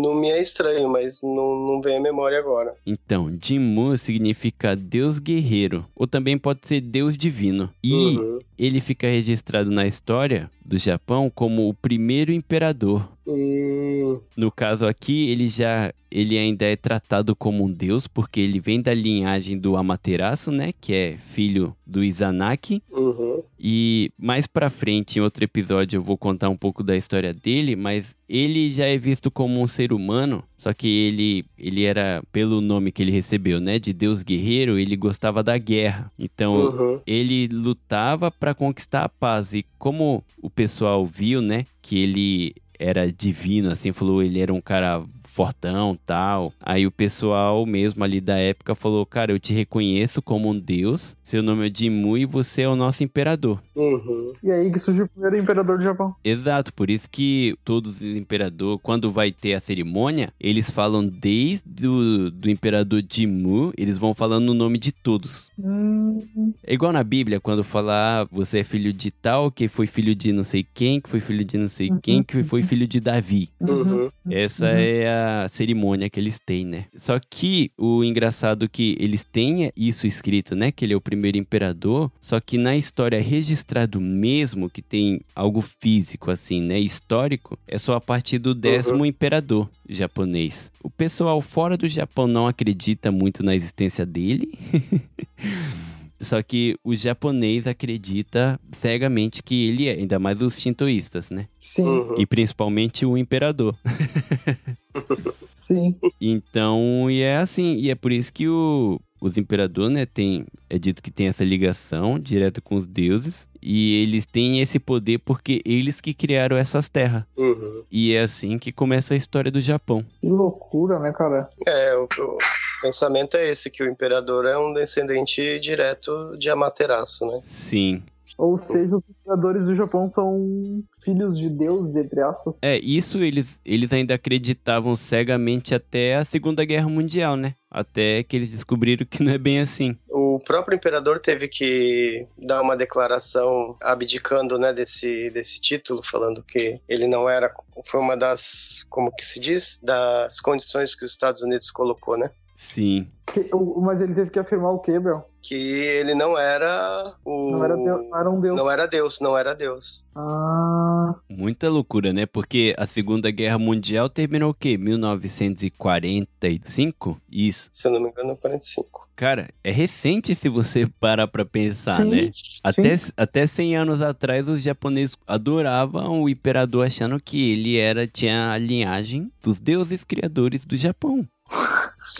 não 0.00 0.14
me 0.14 0.28
é 0.30 0.40
estranho, 0.40 0.88
mas 0.88 1.20
não, 1.22 1.54
não 1.56 1.80
vem 1.80 1.96
à 1.96 2.00
memória 2.00 2.38
agora. 2.38 2.74
Então, 2.86 3.30
Jinmu 3.42 3.96
significa 3.96 4.74
Deus 4.76 5.18
guerreiro, 5.18 5.84
ou 5.94 6.06
também 6.06 6.36
pode 6.38 6.66
ser 6.66 6.80
Deus 6.80 7.16
divino. 7.16 7.70
E 7.82 7.94
Uhum. 8.18 8.38
ele 8.58 8.80
fica 8.80 9.06
registrado 9.06 9.70
na 9.70 9.86
história 9.86 10.50
do 10.64 10.78
Japão 10.78 11.30
como 11.34 11.68
o 11.68 11.74
primeiro 11.74 12.32
imperador. 12.32 13.08
Hum, 13.26 14.20
No 14.36 14.50
caso 14.50 14.86
aqui, 14.86 15.28
ele 15.30 15.48
já 15.48 15.92
ele 16.10 16.36
ainda 16.36 16.64
é 16.64 16.74
tratado 16.74 17.36
como 17.36 17.64
um 17.64 17.70
deus 17.72 18.08
porque 18.08 18.40
ele 18.40 18.58
vem 18.58 18.82
da 18.82 18.92
linhagem 18.92 19.56
do 19.56 19.76
Amaterasu, 19.76 20.50
né, 20.50 20.72
que 20.80 20.92
é 20.92 21.16
filho 21.16 21.76
do 21.86 22.02
Izanagi. 22.02 22.82
uhum. 22.90 23.42
E 23.56 24.10
mais 24.18 24.44
pra 24.48 24.68
frente, 24.70 25.18
em 25.18 25.22
outro 25.22 25.44
episódio, 25.44 25.98
eu 25.98 26.02
vou 26.02 26.18
contar 26.18 26.48
um 26.48 26.56
pouco 26.56 26.82
da 26.82 26.96
história 26.96 27.32
dele, 27.32 27.76
mas 27.76 28.12
ele 28.28 28.72
já 28.72 28.86
é 28.86 28.98
visto 28.98 29.30
como 29.30 29.60
um 29.60 29.66
ser 29.68 29.92
humano, 29.92 30.42
só 30.56 30.72
que 30.72 30.88
ele 30.88 31.44
ele 31.56 31.84
era 31.84 32.22
pelo 32.32 32.60
nome 32.60 32.90
que 32.90 33.02
ele 33.02 33.12
recebeu, 33.12 33.60
né, 33.60 33.78
de 33.78 33.92
Deus 33.92 34.24
guerreiro, 34.24 34.78
ele 34.80 34.96
gostava 34.96 35.44
da 35.44 35.56
guerra. 35.58 36.10
Então, 36.18 36.70
Uhum. 36.70 37.00
ele 37.06 37.46
lutava 37.52 38.32
para 38.32 38.52
conquistar 38.54 39.04
a 39.04 39.08
paz 39.08 39.54
e 39.54 39.64
como 39.78 40.24
o 40.42 40.50
pessoal 40.50 41.06
viu, 41.06 41.40
né, 41.40 41.66
que 41.80 41.98
ele 41.98 42.52
era 42.80 43.12
divino, 43.12 43.70
assim, 43.70 43.92
falou, 43.92 44.22
ele 44.22 44.40
era 44.40 44.52
um 44.52 44.60
cara 44.60 45.04
fortão, 45.28 45.96
tal. 46.04 46.52
Aí 46.60 46.86
o 46.86 46.90
pessoal 46.90 47.64
mesmo 47.64 48.02
ali 48.02 48.20
da 48.20 48.36
época 48.36 48.74
falou, 48.74 49.06
cara, 49.06 49.30
eu 49.30 49.38
te 49.38 49.52
reconheço 49.54 50.20
como 50.20 50.48
um 50.48 50.58
deus, 50.58 51.16
seu 51.22 51.42
nome 51.42 51.68
é 51.68 51.72
Jimu 51.72 52.18
e 52.18 52.24
você 52.24 52.62
é 52.62 52.68
o 52.68 52.74
nosso 52.74 53.04
imperador. 53.04 53.62
Uhum. 53.76 54.32
E 54.42 54.50
aí 54.50 54.70
que 54.72 54.78
surgiu 54.78 55.04
o 55.04 55.08
primeiro 55.08 55.38
imperador 55.38 55.78
do 55.78 55.84
Japão. 55.84 56.14
Exato, 56.24 56.72
por 56.74 56.90
isso 56.90 57.08
que 57.08 57.54
todos 57.64 57.96
os 58.00 58.02
imperadores, 58.16 58.80
quando 58.82 59.10
vai 59.10 59.30
ter 59.30 59.54
a 59.54 59.60
cerimônia, 59.60 60.32
eles 60.40 60.70
falam 60.70 61.06
desde 61.06 61.86
o 61.86 62.30
do 62.30 62.50
imperador 62.50 63.02
Jimu, 63.08 63.72
eles 63.76 63.98
vão 63.98 64.14
falando 64.14 64.50
o 64.50 64.54
nome 64.54 64.78
de 64.78 64.90
todos. 64.90 65.48
Hum, 65.58 66.18
É 66.66 66.74
igual 66.74 66.92
na 66.92 67.04
Bíblia, 67.04 67.40
quando 67.40 67.62
fala, 67.62 68.22
ah, 68.22 68.28
você 68.32 68.60
é 68.60 68.64
filho 68.64 68.92
de 68.92 69.10
tal, 69.10 69.50
que 69.50 69.68
foi 69.68 69.86
filho 69.86 70.14
de 70.14 70.32
não 70.32 70.42
sei 70.44 70.66
quem, 70.74 71.00
que 71.00 71.08
foi 71.08 71.20
filho 71.20 71.44
de 71.44 71.56
não 71.56 71.68
sei 71.68 71.90
quem, 72.02 72.22
que 72.22 72.42
foi 72.42 72.62
filho 72.70 72.86
de 72.86 73.00
Davi. 73.00 73.48
Uhum. 73.60 74.08
Essa 74.30 74.66
Uhum. 74.66 74.78
é 74.78 75.08
a 75.08 75.48
cerimônia 75.52 76.08
que 76.08 76.20
eles 76.20 76.38
têm, 76.38 76.64
né? 76.64 76.84
Só 76.96 77.18
que 77.18 77.72
o 77.76 78.04
engraçado 78.04 78.64
é 78.66 78.68
que 78.68 78.96
eles 79.00 79.24
têm 79.24 79.72
isso 79.76 80.06
escrito, 80.06 80.54
né? 80.54 80.70
Que 80.70 80.84
ele 80.84 80.92
é 80.92 80.96
o 80.96 81.00
primeiro 81.00 81.36
imperador, 81.36 82.10
só 82.20 82.38
que 82.38 82.56
na 82.56 82.76
história 82.76 83.20
registrado 83.20 84.00
mesmo, 84.00 84.70
que 84.70 84.80
tem 84.80 85.20
algo 85.34 85.60
físico 85.60 86.30
assim, 86.30 86.60
né? 86.62 86.78
Histórico, 86.78 87.58
é 87.66 87.76
só 87.76 87.94
a 87.96 88.00
partir 88.00 88.38
do 88.38 88.54
décimo 88.54 89.04
imperador 89.04 89.68
japonês. 89.88 90.70
O 90.82 90.88
pessoal 90.88 91.40
fora 91.40 91.76
do 91.76 91.88
Japão 91.88 92.28
não 92.28 92.46
acredita 92.46 93.10
muito 93.10 93.42
na 93.42 93.54
existência 93.56 94.06
dele. 94.06 94.56
Só 96.20 96.42
que 96.42 96.76
o 96.84 96.94
japonês 96.94 97.66
acredita 97.66 98.60
cegamente 98.72 99.42
que 99.42 99.68
ele 99.68 99.88
é, 99.88 99.92
ainda 99.92 100.18
mais 100.18 100.42
os 100.42 100.60
shintoístas, 100.60 101.30
né? 101.30 101.48
sim, 101.60 101.84
Uhum. 101.84 102.20
E 102.20 102.26
principalmente 102.26 103.06
o 103.06 103.16
imperador. 103.16 103.76
sim. 105.54 105.94
Então, 106.20 107.10
e 107.10 107.22
é 107.22 107.36
assim, 107.36 107.76
e 107.76 107.90
é 107.90 107.94
por 107.94 108.12
isso 108.12 108.32
que 108.32 108.48
o, 108.48 109.00
os 109.20 109.36
imperadores, 109.36 109.92
né, 109.92 110.06
tem, 110.06 110.46
é 110.68 110.78
dito 110.78 111.02
que 111.02 111.10
tem 111.10 111.28
essa 111.28 111.44
ligação 111.44 112.18
direta 112.18 112.60
com 112.60 112.76
os 112.76 112.86
deuses, 112.86 113.48
e 113.62 114.02
eles 114.02 114.24
têm 114.26 114.60
esse 114.60 114.78
poder 114.78 115.18
porque 115.18 115.60
eles 115.64 116.00
que 116.00 116.14
criaram 116.14 116.56
essas 116.56 116.88
terras. 116.88 117.24
Uhum. 117.36 117.84
E 117.90 118.14
é 118.14 118.22
assim 118.22 118.58
que 118.58 118.72
começa 118.72 119.14
a 119.14 119.16
história 119.16 119.50
do 119.50 119.60
Japão. 119.60 120.04
Que 120.20 120.28
loucura, 120.28 120.98
né, 120.98 121.12
cara? 121.12 121.48
É, 121.66 121.96
o, 121.96 122.04
o 122.04 122.38
pensamento 122.80 123.36
é 123.36 123.48
esse, 123.48 123.70
que 123.70 123.82
o 123.82 123.88
imperador 123.88 124.46
é 124.46 124.56
um 124.58 124.72
descendente 124.72 125.58
direto 125.60 126.36
de 126.38 126.50
Amaterasu, 126.50 127.26
né? 127.26 127.40
Sim. 127.44 128.02
Ou 128.40 128.56
seja, 128.56 128.96
os 128.96 129.02
imperadores 129.06 129.66
do 129.66 129.74
Japão 129.74 130.08
são 130.08 130.82
filhos 131.04 131.38
de 131.38 131.50
Deus, 131.50 131.94
entre 131.94 132.22
aspas. 132.22 132.56
É, 132.62 132.78
isso 132.78 133.18
eles, 133.18 133.60
eles 133.62 133.92
ainda 133.92 134.14
acreditavam 134.14 134.96
cegamente 134.96 135.74
até 135.74 136.14
a 136.14 136.24
Segunda 136.24 136.64
Guerra 136.64 136.88
Mundial, 136.88 137.36
né? 137.36 137.54
Até 137.70 138.22
que 138.22 138.34
eles 138.34 138.50
descobriram 138.50 139.04
que 139.04 139.22
não 139.22 139.30
é 139.30 139.36
bem 139.36 139.60
assim. 139.60 139.94
O 140.10 140.38
próprio 140.38 140.74
imperador 140.74 141.20
teve 141.20 141.48
que 141.48 142.26
dar 142.38 142.62
uma 142.62 142.78
declaração 142.78 143.76
abdicando, 143.78 144.58
né, 144.58 144.72
desse, 144.72 145.28
desse 145.30 145.60
título, 145.60 146.02
falando 146.02 146.42
que 146.42 146.80
ele 146.88 147.06
não 147.06 147.28
era, 147.28 147.52
foi 147.86 148.00
uma 148.00 148.16
das, 148.16 148.86
como 148.88 149.14
que 149.14 149.24
se 149.24 149.38
diz, 149.38 149.78
das 149.82 150.40
condições 150.40 150.94
que 150.94 151.04
os 151.04 151.10
Estados 151.10 151.42
Unidos 151.42 151.70
colocou, 151.70 152.16
né? 152.16 152.30
Sim. 152.62 153.08
Que- 153.32 153.48
o- 153.54 153.80
mas 153.80 154.02
ele 154.02 154.12
teve 154.14 154.28
que 154.30 154.38
afirmar 154.38 154.72
o 154.72 154.80
quê, 154.80 154.98
Bel? 155.00 155.20
Que 155.40 155.54
ele 155.54 156.14
não 156.14 156.36
era 156.38 157.14
o 157.24 157.52
Não 157.52 157.64
era, 157.64 157.74
Deus, 157.74 157.86
não 158.10 158.18
era 158.18 158.30
um 158.30 158.38
Deus. 158.40 158.56
não 158.58 158.70
era 158.70 158.86
Deus, 158.86 159.18
não 159.20 159.38
era 159.38 159.54
Deus. 159.54 160.04
Ah, 160.14 161.14
Muita 161.30 161.70
loucura, 161.70 162.12
né? 162.12 162.26
Porque 162.26 162.74
a 162.76 162.84
Segunda 162.84 163.30
Guerra 163.30 163.58
Mundial 163.58 164.10
terminou 164.10 164.50
o 164.50 164.54
quê? 164.54 164.76
1945? 164.76 167.18
Isso. 167.30 167.70
Se 167.72 167.88
eu 167.88 167.92
não 167.92 168.02
me 168.02 168.10
engano, 168.10 168.32
é 168.32 168.36
45. 168.36 169.08
Cara, 169.16 169.48
é 169.64 169.70
recente 169.70 170.34
se 170.34 170.48
você 170.50 170.86
parar 171.00 171.26
pra 171.28 171.44
pensar, 171.46 172.02
sim, 172.02 172.10
né? 172.10 172.20
sim. 172.22 172.30
Até, 172.62 173.00
até 173.16 173.46
100 173.46 173.76
anos 173.76 174.02
atrás, 174.02 174.46
os 174.48 174.62
japoneses 174.62 175.16
adoravam 175.26 176.22
o 176.22 176.28
imperador 176.28 176.84
achando 176.86 177.18
que 177.20 177.52
ele 177.52 177.78
era 177.78 178.06
tinha 178.06 178.50
a 178.50 178.58
linhagem 178.58 179.30
dos 179.42 179.58
deuses 179.60 180.04
criadores 180.04 180.66
do 180.66 180.76
Japão. 180.76 181.26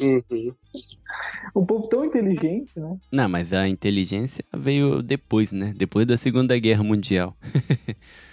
Uhum. 0.00 0.54
Um 1.54 1.66
povo 1.66 1.88
tão 1.88 2.04
inteligente, 2.04 2.70
né? 2.76 2.96
Não, 3.10 3.28
mas 3.28 3.52
a 3.52 3.68
inteligência 3.68 4.44
veio 4.56 5.02
depois, 5.02 5.52
né? 5.52 5.72
Depois 5.76 6.06
da 6.06 6.16
Segunda 6.16 6.58
Guerra 6.58 6.82
Mundial. 6.82 7.36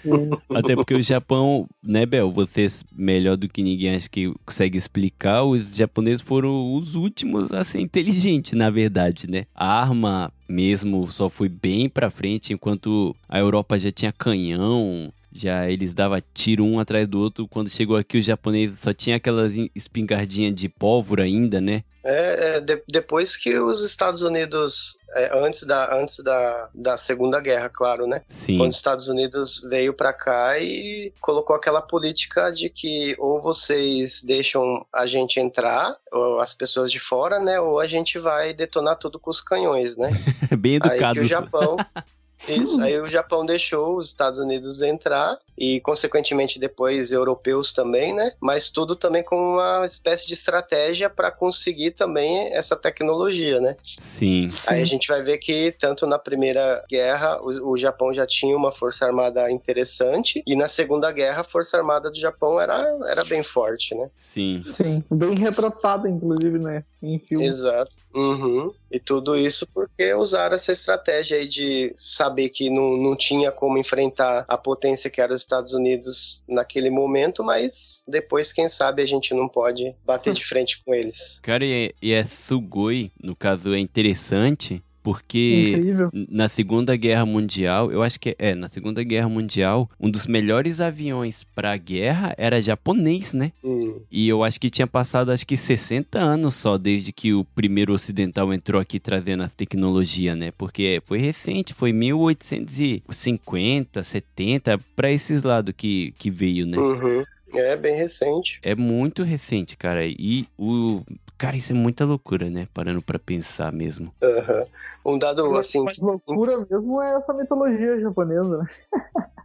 Sim. 0.03 0.29
Até 0.55 0.75
porque 0.75 0.93
o 0.93 1.01
Japão, 1.01 1.67
né, 1.83 2.05
Bel? 2.05 2.31
Vocês, 2.31 2.83
melhor 2.91 3.35
do 3.35 3.47
que 3.47 3.63
ninguém, 3.63 3.95
acho 3.95 4.09
que 4.09 4.31
consegue 4.45 4.77
explicar. 4.77 5.43
Os 5.43 5.75
japoneses 5.75 6.21
foram 6.21 6.73
os 6.73 6.95
últimos 6.95 7.51
a 7.51 7.63
ser 7.63 7.79
inteligentes, 7.79 8.53
na 8.53 8.69
verdade, 8.69 9.29
né? 9.29 9.45
A 9.53 9.79
arma 9.79 10.31
mesmo 10.47 11.07
só 11.07 11.29
foi 11.29 11.49
bem 11.49 11.89
pra 11.89 12.09
frente, 12.09 12.53
enquanto 12.53 13.15
a 13.27 13.39
Europa 13.39 13.79
já 13.79 13.91
tinha 13.91 14.11
canhão. 14.11 15.11
Já 15.31 15.69
eles 15.69 15.93
davam 15.93 16.19
tiro 16.33 16.63
um 16.63 16.79
atrás 16.79 17.07
do 17.07 17.19
outro. 17.19 17.47
Quando 17.47 17.69
chegou 17.69 17.95
aqui, 17.97 18.17
os 18.17 18.25
japoneses 18.25 18.79
só 18.79 18.93
tinha 18.93 19.17
aquelas 19.17 19.53
espingardinhas 19.75 20.55
de 20.55 20.69
pólvora 20.69 21.23
ainda, 21.23 21.59
né? 21.61 21.83
É, 22.03 22.55
é, 22.57 22.61
de- 22.61 22.81
depois 22.87 23.35
que 23.35 23.59
os 23.59 23.83
Estados 23.83 24.21
Unidos, 24.21 24.95
é, 25.13 25.37
antes, 25.45 25.63
da, 25.63 25.93
antes 25.99 26.23
da, 26.23 26.69
da 26.73 26.97
Segunda 26.97 27.39
Guerra, 27.41 27.69
claro, 27.69 28.07
né? 28.07 28.21
Sim. 28.29 28.57
Quando 28.57 28.71
os 28.71 28.77
Estados 28.77 29.09
Unidos 29.09 29.61
veio 29.69 29.93
pra 29.93 30.13
cá 30.13 30.57
e 30.59 31.13
colocou 31.19 31.55
aquela 31.55 31.81
política 31.81 32.49
de 32.49 32.69
que 32.69 33.15
ou 33.19 33.41
vocês 33.41 34.23
deixam 34.23 34.85
a 34.93 35.05
gente 35.05 35.39
entrar, 35.39 35.95
ou 36.11 36.39
as 36.39 36.53
pessoas 36.53 36.91
de 36.91 36.99
fora, 36.99 37.39
né? 37.39 37.59
Ou 37.59 37.79
a 37.79 37.85
gente 37.85 38.17
vai 38.17 38.53
detonar 38.53 38.97
tudo 38.97 39.19
com 39.19 39.29
os 39.29 39.41
canhões, 39.41 39.97
né? 39.97 40.09
Bem 40.57 40.79
Aí 40.81 41.13
que 41.13 41.19
o 41.19 41.25
Japão. 41.25 41.75
Isso, 42.47 42.81
aí 42.81 42.99
o 42.99 43.07
Japão 43.07 43.45
deixou 43.45 43.97
os 43.97 44.07
Estados 44.07 44.39
Unidos 44.39 44.81
entrar 44.81 45.37
e, 45.57 45.81
consequentemente, 45.81 46.59
depois 46.59 47.11
europeus 47.11 47.73
também, 47.73 48.13
né? 48.13 48.33
Mas 48.39 48.69
tudo 48.69 48.95
também 48.95 49.23
com 49.23 49.35
uma 49.35 49.83
espécie 49.85 50.27
de 50.27 50.35
estratégia 50.35 51.09
para 51.09 51.31
conseguir 51.31 51.91
também 51.91 52.53
essa 52.53 52.75
tecnologia, 52.75 53.59
né? 53.59 53.75
Sim. 53.97 54.49
Aí 54.67 54.81
a 54.81 54.85
gente 54.85 55.07
vai 55.07 55.23
ver 55.23 55.39
que 55.39 55.71
tanto 55.71 56.05
na 56.05 56.19
Primeira 56.19 56.83
Guerra 56.89 57.41
o, 57.41 57.71
o 57.71 57.77
Japão 57.77 58.13
já 58.13 58.27
tinha 58.27 58.55
uma 58.55 58.71
força 58.71 59.05
armada 59.05 59.49
interessante 59.49 60.43
e 60.45 60.55
na 60.55 60.67
Segunda 60.67 61.11
Guerra 61.11 61.41
a 61.41 61.43
força 61.43 61.77
armada 61.77 62.11
do 62.11 62.19
Japão 62.19 62.59
era, 62.59 62.95
era 63.07 63.23
bem 63.23 63.41
forte, 63.41 63.95
né? 63.95 64.09
Sim. 64.15 64.61
Sim. 64.61 65.03
Bem 65.09 65.35
retratada, 65.35 66.07
inclusive, 66.07 66.59
né? 66.59 66.83
Em 67.01 67.17
filme. 67.19 67.45
Exato. 67.45 67.97
Uhum. 68.13 68.73
E 68.91 68.99
tudo 68.99 69.35
isso 69.35 69.67
porque 69.73 70.13
usaram 70.13 70.55
essa 70.55 70.71
estratégia 70.71 71.37
aí 71.37 71.47
de 71.47 71.93
saber 71.95 72.36
que 72.49 72.69
não, 72.69 72.95
não 72.95 73.15
tinha 73.15 73.51
como 73.51 73.77
enfrentar 73.77 74.45
a 74.47 74.57
potência 74.57 75.09
que 75.09 75.19
era 75.19 75.33
os 75.33 75.41
Estados 75.41 75.73
Unidos 75.73 76.43
naquele 76.47 76.89
momento, 76.89 77.43
mas 77.43 78.03
depois, 78.07 78.51
quem 78.51 78.69
sabe, 78.69 79.01
a 79.01 79.05
gente 79.05 79.33
não 79.33 79.47
pode 79.47 79.95
bater 80.05 80.33
de 80.33 80.43
frente 80.45 80.83
com 80.83 80.93
eles. 80.93 81.39
Cara, 81.41 81.65
e 81.65 81.87
é, 81.87 81.91
e 82.01 82.13
é 82.13 82.23
Sugoi, 82.23 83.11
no 83.21 83.35
caso, 83.35 83.73
é 83.73 83.79
interessante 83.79 84.83
porque 85.07 85.69
Incrível. 85.69 86.09
na 86.11 86.49
Segunda 86.49 86.93
Guerra 86.97 87.25
Mundial, 87.25 87.89
eu 87.89 88.03
acho 88.03 88.19
que 88.19 88.35
é, 88.37 88.53
na 88.53 88.67
Segunda 88.67 89.01
Guerra 89.05 89.29
Mundial, 89.29 89.89
um 89.97 90.09
dos 90.09 90.27
melhores 90.27 90.81
aviões 90.81 91.45
pra 91.55 91.77
guerra 91.77 92.35
era 92.37 92.61
japonês, 92.61 93.31
né? 93.31 93.53
Hum. 93.63 94.01
E 94.11 94.27
eu 94.27 94.43
acho 94.43 94.59
que 94.59 94.69
tinha 94.69 94.85
passado 94.85 95.31
acho 95.31 95.47
que 95.47 95.55
60 95.55 96.19
anos 96.19 96.55
só 96.55 96.77
desde 96.77 97.13
que 97.13 97.33
o 97.33 97.45
primeiro 97.45 97.93
ocidental 97.93 98.53
entrou 98.53 98.81
aqui 98.81 98.99
trazendo 98.99 99.43
as 99.43 99.55
tecnologias, 99.55 100.37
né? 100.37 100.51
Porque 100.51 101.01
foi 101.05 101.19
recente, 101.19 101.73
foi 101.73 101.93
1850, 101.93 104.03
70, 104.03 104.77
pra 104.93 105.09
esses 105.09 105.41
lados 105.41 105.73
que, 105.77 106.13
que 106.19 106.29
veio, 106.29 106.65
né? 106.65 106.77
Uhum. 106.77 107.23
É 107.53 107.75
bem 107.75 107.95
recente. 107.95 108.59
É 108.61 108.75
muito 108.75 109.23
recente, 109.23 109.77
cara. 109.77 110.05
E 110.05 110.47
o. 110.57 111.01
Cara, 111.37 111.55
isso 111.55 111.71
é 111.71 111.75
muita 111.75 112.03
loucura, 112.03 112.49
né? 112.49 112.67
Parando 112.73 113.01
pra 113.01 113.19
pensar 113.19 113.71
mesmo. 113.71 114.11
Aham. 114.21 114.65
Um 115.05 115.17
dado 115.17 115.55
assim. 115.55 115.83
Mas 115.83 115.99
loucura 115.99 116.57
mesmo 116.69 117.01
é 117.01 117.15
essa 117.15 117.33
mitologia 117.33 117.99
japonesa, 117.99 118.57
né? 118.57 118.65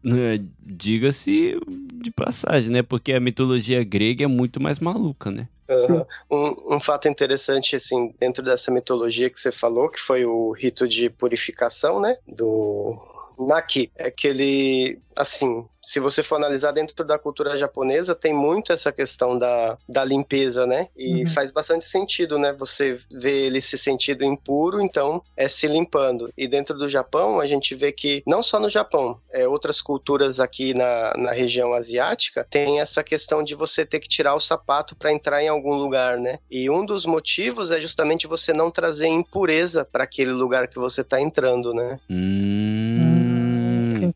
Né, 0.05 0.45
Diga-se 0.59 1.57
de 2.03 2.11
passagem, 2.11 2.73
né? 2.73 2.83
Porque 2.83 3.13
a 3.13 3.21
mitologia 3.21 3.85
grega 3.85 4.25
é 4.25 4.27
muito 4.27 4.61
mais 4.61 4.81
maluca, 4.81 5.31
né? 5.31 5.49
aham. 5.71 6.05
Um, 6.31 6.77
um 6.77 6.81
fato 6.81 7.09
interessante, 7.09 7.77
assim, 7.77 8.13
dentro 8.19 8.43
dessa 8.43 8.71
mitologia 8.71 9.31
que 9.31 9.39
você 9.39 9.53
falou, 9.53 9.89
que 9.89 10.01
foi 10.01 10.25
o 10.25 10.51
rito 10.53 10.89
de 10.89 11.09
purificação, 11.09 12.01
né? 12.01 12.17
Do 12.27 12.99
Naki, 13.39 13.91
é 13.97 14.11
que 14.11 14.29
ele, 14.29 14.99
assim, 15.17 15.67
se 15.83 15.99
você 15.99 16.23
for 16.23 16.37
analisar 16.37 16.73
dentro 16.73 17.05
da 17.05 17.19
cultura 17.19 17.57
japonesa, 17.57 18.15
tem 18.15 18.33
muito 18.33 18.73
essa 18.73 18.93
questão 18.93 19.39
da, 19.39 19.77
da 19.89 20.05
limpeza, 20.05 20.67
né? 20.67 20.89
E 20.97 21.25
Uhum. 21.25 21.31
faz 21.31 21.51
bastante 21.51 21.85
sentido, 21.85 22.39
né? 22.39 22.53
Você 22.59 22.99
vê 23.11 23.47
ele 23.47 23.61
se 23.61 23.77
sentindo 23.77 24.25
impuro, 24.25 24.81
então 24.81 25.23
é 25.37 25.49
se 25.49 25.67
limpando. 25.67 26.33
E 26.37 26.47
dentro 26.47 26.79
do 26.79 26.89
Japão, 26.89 27.41
a 27.41 27.47
gente 27.47 27.75
vê 27.75 27.91
que, 27.93 28.23
não 28.27 28.43
só 28.43 28.61
no 28.61 28.71
Japão, 28.71 29.19
é, 29.33 29.47
outras 29.49 29.81
culturas 29.81 30.39
aqui 30.39 30.73
na, 30.75 31.13
na 31.17 31.33
região 31.33 31.73
asiática, 31.73 32.47
tem 32.49 32.81
essa 32.81 33.03
questão 33.03 33.43
de 33.43 33.55
você 33.55 33.85
ter 33.85 33.99
que 33.99 34.09
tirar 34.09 34.35
o 34.35 34.41
sapato 34.41 34.95
para 34.95 35.13
entrar 35.13 35.43
em 35.43 35.49
algum 35.49 35.75
lugar, 35.75 36.17
né? 36.19 36.39
E 36.51 36.71
um 36.71 36.87
dos 36.87 37.05
motivos 37.05 37.71
é 37.73 37.81
justamente 37.81 38.27
você 38.27 38.53
não 38.53 38.71
trazer 38.71 39.09
impureza 39.09 39.85
para 39.85 40.05
aquele 40.05 40.31
lugar 40.33 40.69
que 40.69 40.79
você 40.79 41.01
está 41.01 41.21
entrando, 41.21 41.75
né? 41.75 41.99
Hum. 42.09 42.82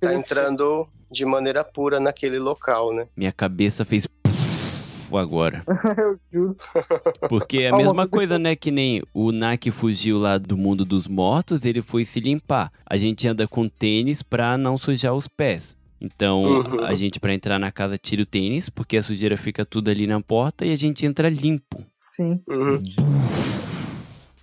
Tá 0.00 0.14
entrando 0.14 0.86
de 1.10 1.24
maneira 1.24 1.62
pura 1.64 1.98
naquele 2.00 2.38
local, 2.38 2.92
né? 2.94 3.06
Minha 3.16 3.32
cabeça 3.32 3.84
fez. 3.84 4.06
Agora. 5.12 5.62
Eu 5.96 6.18
juro. 6.32 6.56
Porque 7.28 7.58
é 7.58 7.68
a 7.70 7.76
mesma 7.76 8.08
coisa 8.08 8.38
né? 8.38 8.56
Que 8.56 8.70
nem 8.72 9.02
o 9.14 9.30
Naki 9.32 9.70
fugiu 9.70 10.18
lá 10.18 10.36
do 10.36 10.56
mundo 10.56 10.84
dos 10.84 11.06
mortos, 11.06 11.64
ele 11.64 11.80
foi 11.80 12.04
se 12.04 12.18
limpar. 12.20 12.72
A 12.84 12.96
gente 12.96 13.26
anda 13.28 13.46
com 13.46 13.68
tênis 13.68 14.22
pra 14.22 14.58
não 14.58 14.76
sujar 14.76 15.14
os 15.14 15.28
pés. 15.28 15.76
Então, 16.00 16.42
Uhum. 16.42 16.84
a 16.84 16.92
gente, 16.94 17.18
pra 17.18 17.32
entrar 17.32 17.58
na 17.58 17.72
casa, 17.72 17.96
tira 17.96 18.20
o 18.22 18.26
tênis, 18.26 18.68
porque 18.68 18.96
a 18.98 19.02
sujeira 19.02 19.36
fica 19.36 19.64
tudo 19.64 19.88
ali 19.90 20.06
na 20.06 20.20
porta 20.20 20.66
e 20.66 20.72
a 20.72 20.76
gente 20.76 21.06
entra 21.06 21.28
limpo. 21.30 21.82
Sim. 22.00 22.40
Uhum. 22.48 22.82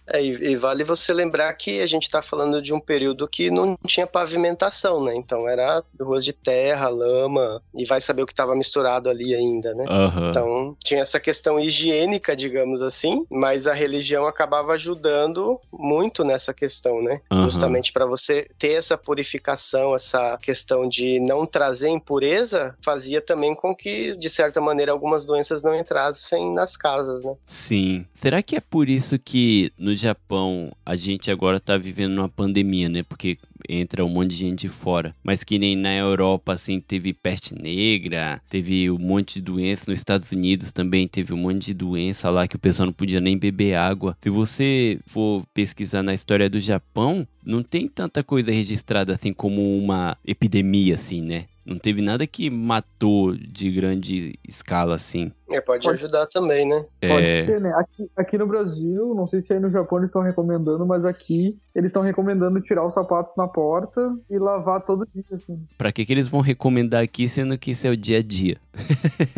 É, 0.08 0.24
e, 0.24 0.52
e 0.52 0.56
vale 0.56 0.84
você 0.84 1.14
lembrar 1.14 1.54
que 1.54 1.80
a 1.80 1.88
gente 1.88 2.04
está 2.04 2.22
falando 2.22 2.62
de 2.62 2.74
um 2.74 2.80
período 2.80 3.28
que 3.28 3.50
não 3.50 3.78
tinha 3.88 4.06
pavimentação, 4.06 5.04
né? 5.04 5.16
Então 5.16 5.48
era 5.48 5.84
ruas 6.00 6.26
de 6.26 6.34
terra, 6.34 6.90
lama, 6.90 7.62
e 7.74 7.86
vai 7.86 8.02
saber 8.02 8.24
o 8.24 8.26
que 8.26 8.34
estava 8.34 8.56
misturado 8.56 9.10
ali 9.10 9.34
ainda, 9.34 9.74
né? 9.74 9.86
Aham. 9.88 10.30
Então 10.30 10.78
tinha 10.84 11.02
essa 11.02 11.20
questão 11.20 11.60
higiênica, 11.60 12.36
digamos 12.36 12.82
assim, 12.82 13.26
mas 13.30 13.68
a 13.68 13.74
religião 13.74 14.26
acabava 14.26 14.74
ajudando 14.74 15.60
muito 15.72 16.24
nessa 16.24 16.54
questão, 16.54 17.02
né? 17.02 17.22
Aham. 17.32 17.44
Justamente 17.44 17.94
para 17.94 18.06
você 18.06 18.48
ter 18.58 18.74
essa 18.74 18.98
purificação, 18.98 19.96
essa 19.96 20.38
questão 20.42 20.88
de 20.88 21.20
não 21.20 21.46
trazer 21.46 21.90
impureza, 21.90 22.76
fazia 22.84 23.22
também 23.22 23.56
com 23.56 23.76
que, 23.76 24.12
de 24.12 24.30
certa 24.30 24.60
maneira, 24.60 24.92
algumas 24.92 25.26
doenças 25.26 25.64
não 25.64 25.76
entrassem 25.76 26.54
nas 26.54 26.76
casas, 26.76 27.24
né? 27.24 27.36
Sim. 27.46 28.06
Será 28.14 28.42
que 28.42 28.56
é 28.56 28.60
por 28.60 28.90
isso 28.90 29.18
que 29.18 29.72
no 29.78 29.93
Japão 29.96 30.72
a 30.86 30.96
gente 30.96 31.32
agora 31.32 31.60
tá 31.60 31.78
vivendo 31.78 32.18
uma 32.18 32.30
pandemia, 32.30 32.90
né? 32.90 33.04
Porque 33.04 33.38
entra 33.68 34.06
um 34.06 34.10
monte 34.10 34.32
de 34.32 34.36
gente 34.36 34.62
de 34.62 34.70
fora. 34.70 35.16
Mas 35.24 35.44
que 35.44 35.58
nem 35.58 35.76
na 35.76 35.94
Europa, 35.94 36.54
assim, 36.54 36.80
teve 36.80 37.14
peste 37.14 37.56
negra, 37.56 38.42
teve 38.50 38.90
um 38.90 38.98
monte 38.98 39.36
de 39.36 39.42
doença. 39.42 39.90
Nos 39.90 40.00
Estados 40.00 40.32
Unidos 40.32 40.72
também 40.72 41.08
teve 41.08 41.34
um 41.34 41.38
monte 41.38 41.68
de 41.68 41.74
doença 41.74 42.30
lá 42.30 42.48
que 42.48 42.56
o 42.56 42.60
pessoal 42.60 42.88
não 42.88 42.94
podia 42.94 43.22
nem 43.22 43.38
beber 43.38 43.76
água. 43.76 44.18
Se 44.22 44.30
você 44.30 45.00
for 45.06 45.44
pesquisar 45.54 46.04
na 46.04 46.14
história 46.14 46.50
do 46.50 46.60
Japão, 46.60 47.28
não 47.46 47.64
tem 47.64 47.88
tanta 47.88 48.24
coisa 48.24 48.52
registrada 48.52 49.14
assim 49.14 49.34
como 49.34 49.78
uma 49.78 50.18
epidemia, 50.26 50.96
assim, 50.96 51.22
né? 51.22 51.46
Não 51.66 51.78
teve 51.78 52.02
nada 52.02 52.28
que 52.28 52.50
matou 52.50 53.36
de 53.36 53.72
grande 53.72 54.38
escala, 54.48 54.96
assim. 54.96 55.32
É, 55.50 55.62
pode, 55.62 55.86
Pode 55.86 56.04
ajudar 56.04 56.26
também, 56.28 56.68
né? 56.68 56.86
Pode 57.00 57.26
É, 57.26 57.46
ser, 57.46 57.62
né? 57.62 57.72
Aqui, 57.76 58.10
aqui 58.18 58.38
no 58.38 58.48
Brasil, 58.48 59.14
não 59.16 59.28
sei 59.28 59.42
se 59.42 59.54
aí 59.54 59.60
no 59.60 59.70
Japão 59.70 60.00
eles 60.00 60.10
estão 60.10 60.22
recomendando, 60.22 60.86
mas 60.86 61.06
aqui 61.06 61.60
eles 61.76 61.90
estão 61.90 62.02
recomendando 62.02 62.60
tirar 62.62 62.86
os 62.86 62.94
sapatos 62.94 63.36
na 63.38 63.48
porta 63.48 64.14
e 64.30 64.38
lavar 64.40 64.82
todo 64.82 65.08
dia, 65.14 65.24
assim. 65.32 65.64
Pra 65.78 65.92
que, 65.92 66.06
que 66.06 66.12
eles 66.12 66.28
vão 66.28 66.42
recomendar 66.42 67.04
aqui, 67.04 67.28
sendo 67.28 67.58
que 67.58 67.72
isso 67.72 67.88
é 67.88 67.92
o 67.92 67.98
dia 67.98 68.18
a 68.18 68.24
dia? 68.24 68.58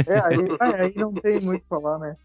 É, 0.07 0.19
aí, 0.19 0.35
é, 0.61 0.81
aí 0.85 0.93
não 0.95 1.13
tem 1.13 1.41
muito 1.41 1.57
o 1.57 1.63
que 1.63 1.67
falar, 1.69 1.99
né? 1.99 2.15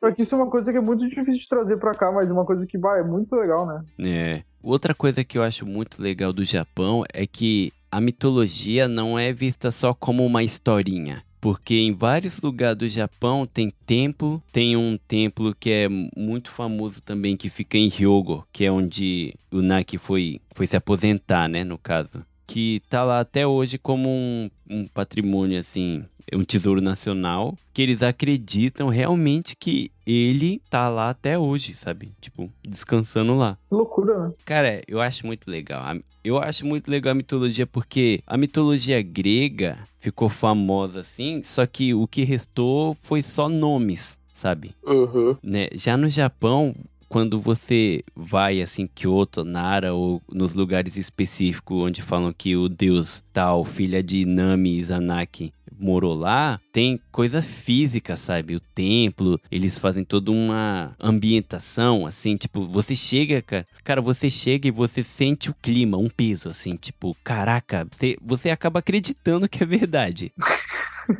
Só 0.00 0.10
que 0.12 0.22
isso 0.22 0.34
é 0.34 0.38
uma 0.38 0.50
coisa 0.50 0.72
que 0.72 0.78
é 0.78 0.80
muito 0.80 1.08
difícil 1.08 1.40
de 1.40 1.48
trazer 1.48 1.76
pra 1.76 1.92
cá, 1.92 2.10
mas 2.10 2.28
é 2.28 2.32
uma 2.32 2.44
coisa 2.46 2.66
que, 2.66 2.78
vai, 2.78 3.00
é 3.00 3.04
muito 3.04 3.34
legal, 3.36 3.66
né? 3.66 3.84
É. 4.06 4.42
Outra 4.62 4.94
coisa 4.94 5.24
que 5.24 5.38
eu 5.38 5.42
acho 5.42 5.64
muito 5.66 6.02
legal 6.02 6.32
do 6.32 6.44
Japão 6.44 7.04
é 7.12 7.26
que 7.26 7.72
a 7.90 8.00
mitologia 8.00 8.86
não 8.86 9.18
é 9.18 9.32
vista 9.32 9.70
só 9.70 9.92
como 9.92 10.24
uma 10.24 10.42
historinha. 10.42 11.24
Porque 11.40 11.74
em 11.76 11.92
vários 11.92 12.38
lugares 12.40 12.76
do 12.76 12.88
Japão 12.88 13.46
tem 13.46 13.72
templo, 13.86 14.42
tem 14.52 14.76
um 14.76 14.98
templo 15.08 15.56
que 15.58 15.70
é 15.70 15.88
muito 15.88 16.50
famoso 16.50 17.00
também, 17.00 17.34
que 17.36 17.48
fica 17.48 17.78
em 17.78 17.88
Hyogo, 17.88 18.46
que 18.52 18.66
é 18.66 18.70
onde 18.70 19.34
o 19.50 19.62
Naki 19.62 19.96
foi, 19.96 20.38
foi 20.54 20.66
se 20.66 20.76
aposentar, 20.76 21.48
né, 21.48 21.64
no 21.64 21.78
caso. 21.78 22.24
Que 22.46 22.82
tá 22.90 23.02
lá 23.04 23.20
até 23.20 23.46
hoje 23.46 23.78
como 23.78 24.10
um, 24.10 24.50
um 24.68 24.86
patrimônio, 24.86 25.58
assim, 25.58 26.04
um 26.32 26.44
tesouro 26.44 26.80
nacional, 26.80 27.56
que 27.72 27.82
eles 27.82 28.02
acreditam 28.02 28.88
realmente 28.88 29.56
que 29.56 29.90
ele 30.06 30.60
tá 30.68 30.88
lá 30.88 31.10
até 31.10 31.38
hoje, 31.38 31.74
sabe? 31.74 32.12
Tipo, 32.20 32.50
descansando 32.62 33.34
lá. 33.34 33.56
Loucura, 33.70 34.28
né? 34.28 34.34
Cara, 34.44 34.82
eu 34.86 35.00
acho 35.00 35.26
muito 35.26 35.50
legal. 35.50 35.82
Eu 36.22 36.38
acho 36.38 36.66
muito 36.66 36.90
legal 36.90 37.12
a 37.12 37.14
mitologia 37.14 37.66
porque 37.66 38.20
a 38.26 38.36
mitologia 38.36 39.00
grega 39.00 39.78
ficou 39.98 40.28
famosa 40.28 41.00
assim, 41.00 41.42
só 41.42 41.66
que 41.66 41.94
o 41.94 42.06
que 42.06 42.24
restou 42.24 42.96
foi 43.00 43.22
só 43.22 43.48
nomes, 43.48 44.18
sabe? 44.32 44.74
Uhum. 44.84 45.36
Né? 45.42 45.68
Já 45.74 45.96
no 45.96 46.08
Japão, 46.08 46.74
quando 47.10 47.40
você 47.40 48.04
vai 48.14 48.62
assim, 48.62 48.86
Kyoto, 48.86 49.44
Nara 49.44 49.92
ou 49.92 50.22
nos 50.32 50.54
lugares 50.54 50.96
específicos 50.96 51.82
onde 51.82 52.02
falam 52.02 52.32
que 52.32 52.56
o 52.56 52.68
deus 52.68 53.24
tal, 53.32 53.64
filha 53.64 54.00
de 54.00 54.24
Nami 54.24 54.78
Izanaki, 54.78 55.52
morou 55.80 56.14
lá, 56.14 56.60
tem 56.72 57.00
coisa 57.10 57.42
física, 57.42 58.16
sabe? 58.16 58.56
O 58.56 58.60
templo, 58.60 59.40
eles 59.50 59.78
fazem 59.78 60.04
toda 60.04 60.30
uma 60.30 60.94
ambientação, 61.00 62.06
assim, 62.06 62.36
tipo, 62.36 62.66
você 62.66 62.94
chega, 62.94 63.42
cara, 63.42 63.66
cara, 63.82 64.00
você 64.00 64.30
chega 64.30 64.68
e 64.68 64.70
você 64.70 65.02
sente 65.02 65.50
o 65.50 65.54
clima, 65.60 65.96
um 65.96 66.08
peso, 66.08 66.48
assim, 66.48 66.76
tipo, 66.76 67.16
caraca, 67.24 67.86
você, 67.90 68.16
você 68.20 68.50
acaba 68.50 68.80
acreditando 68.80 69.48
que 69.48 69.62
é 69.62 69.66
verdade. 69.66 70.32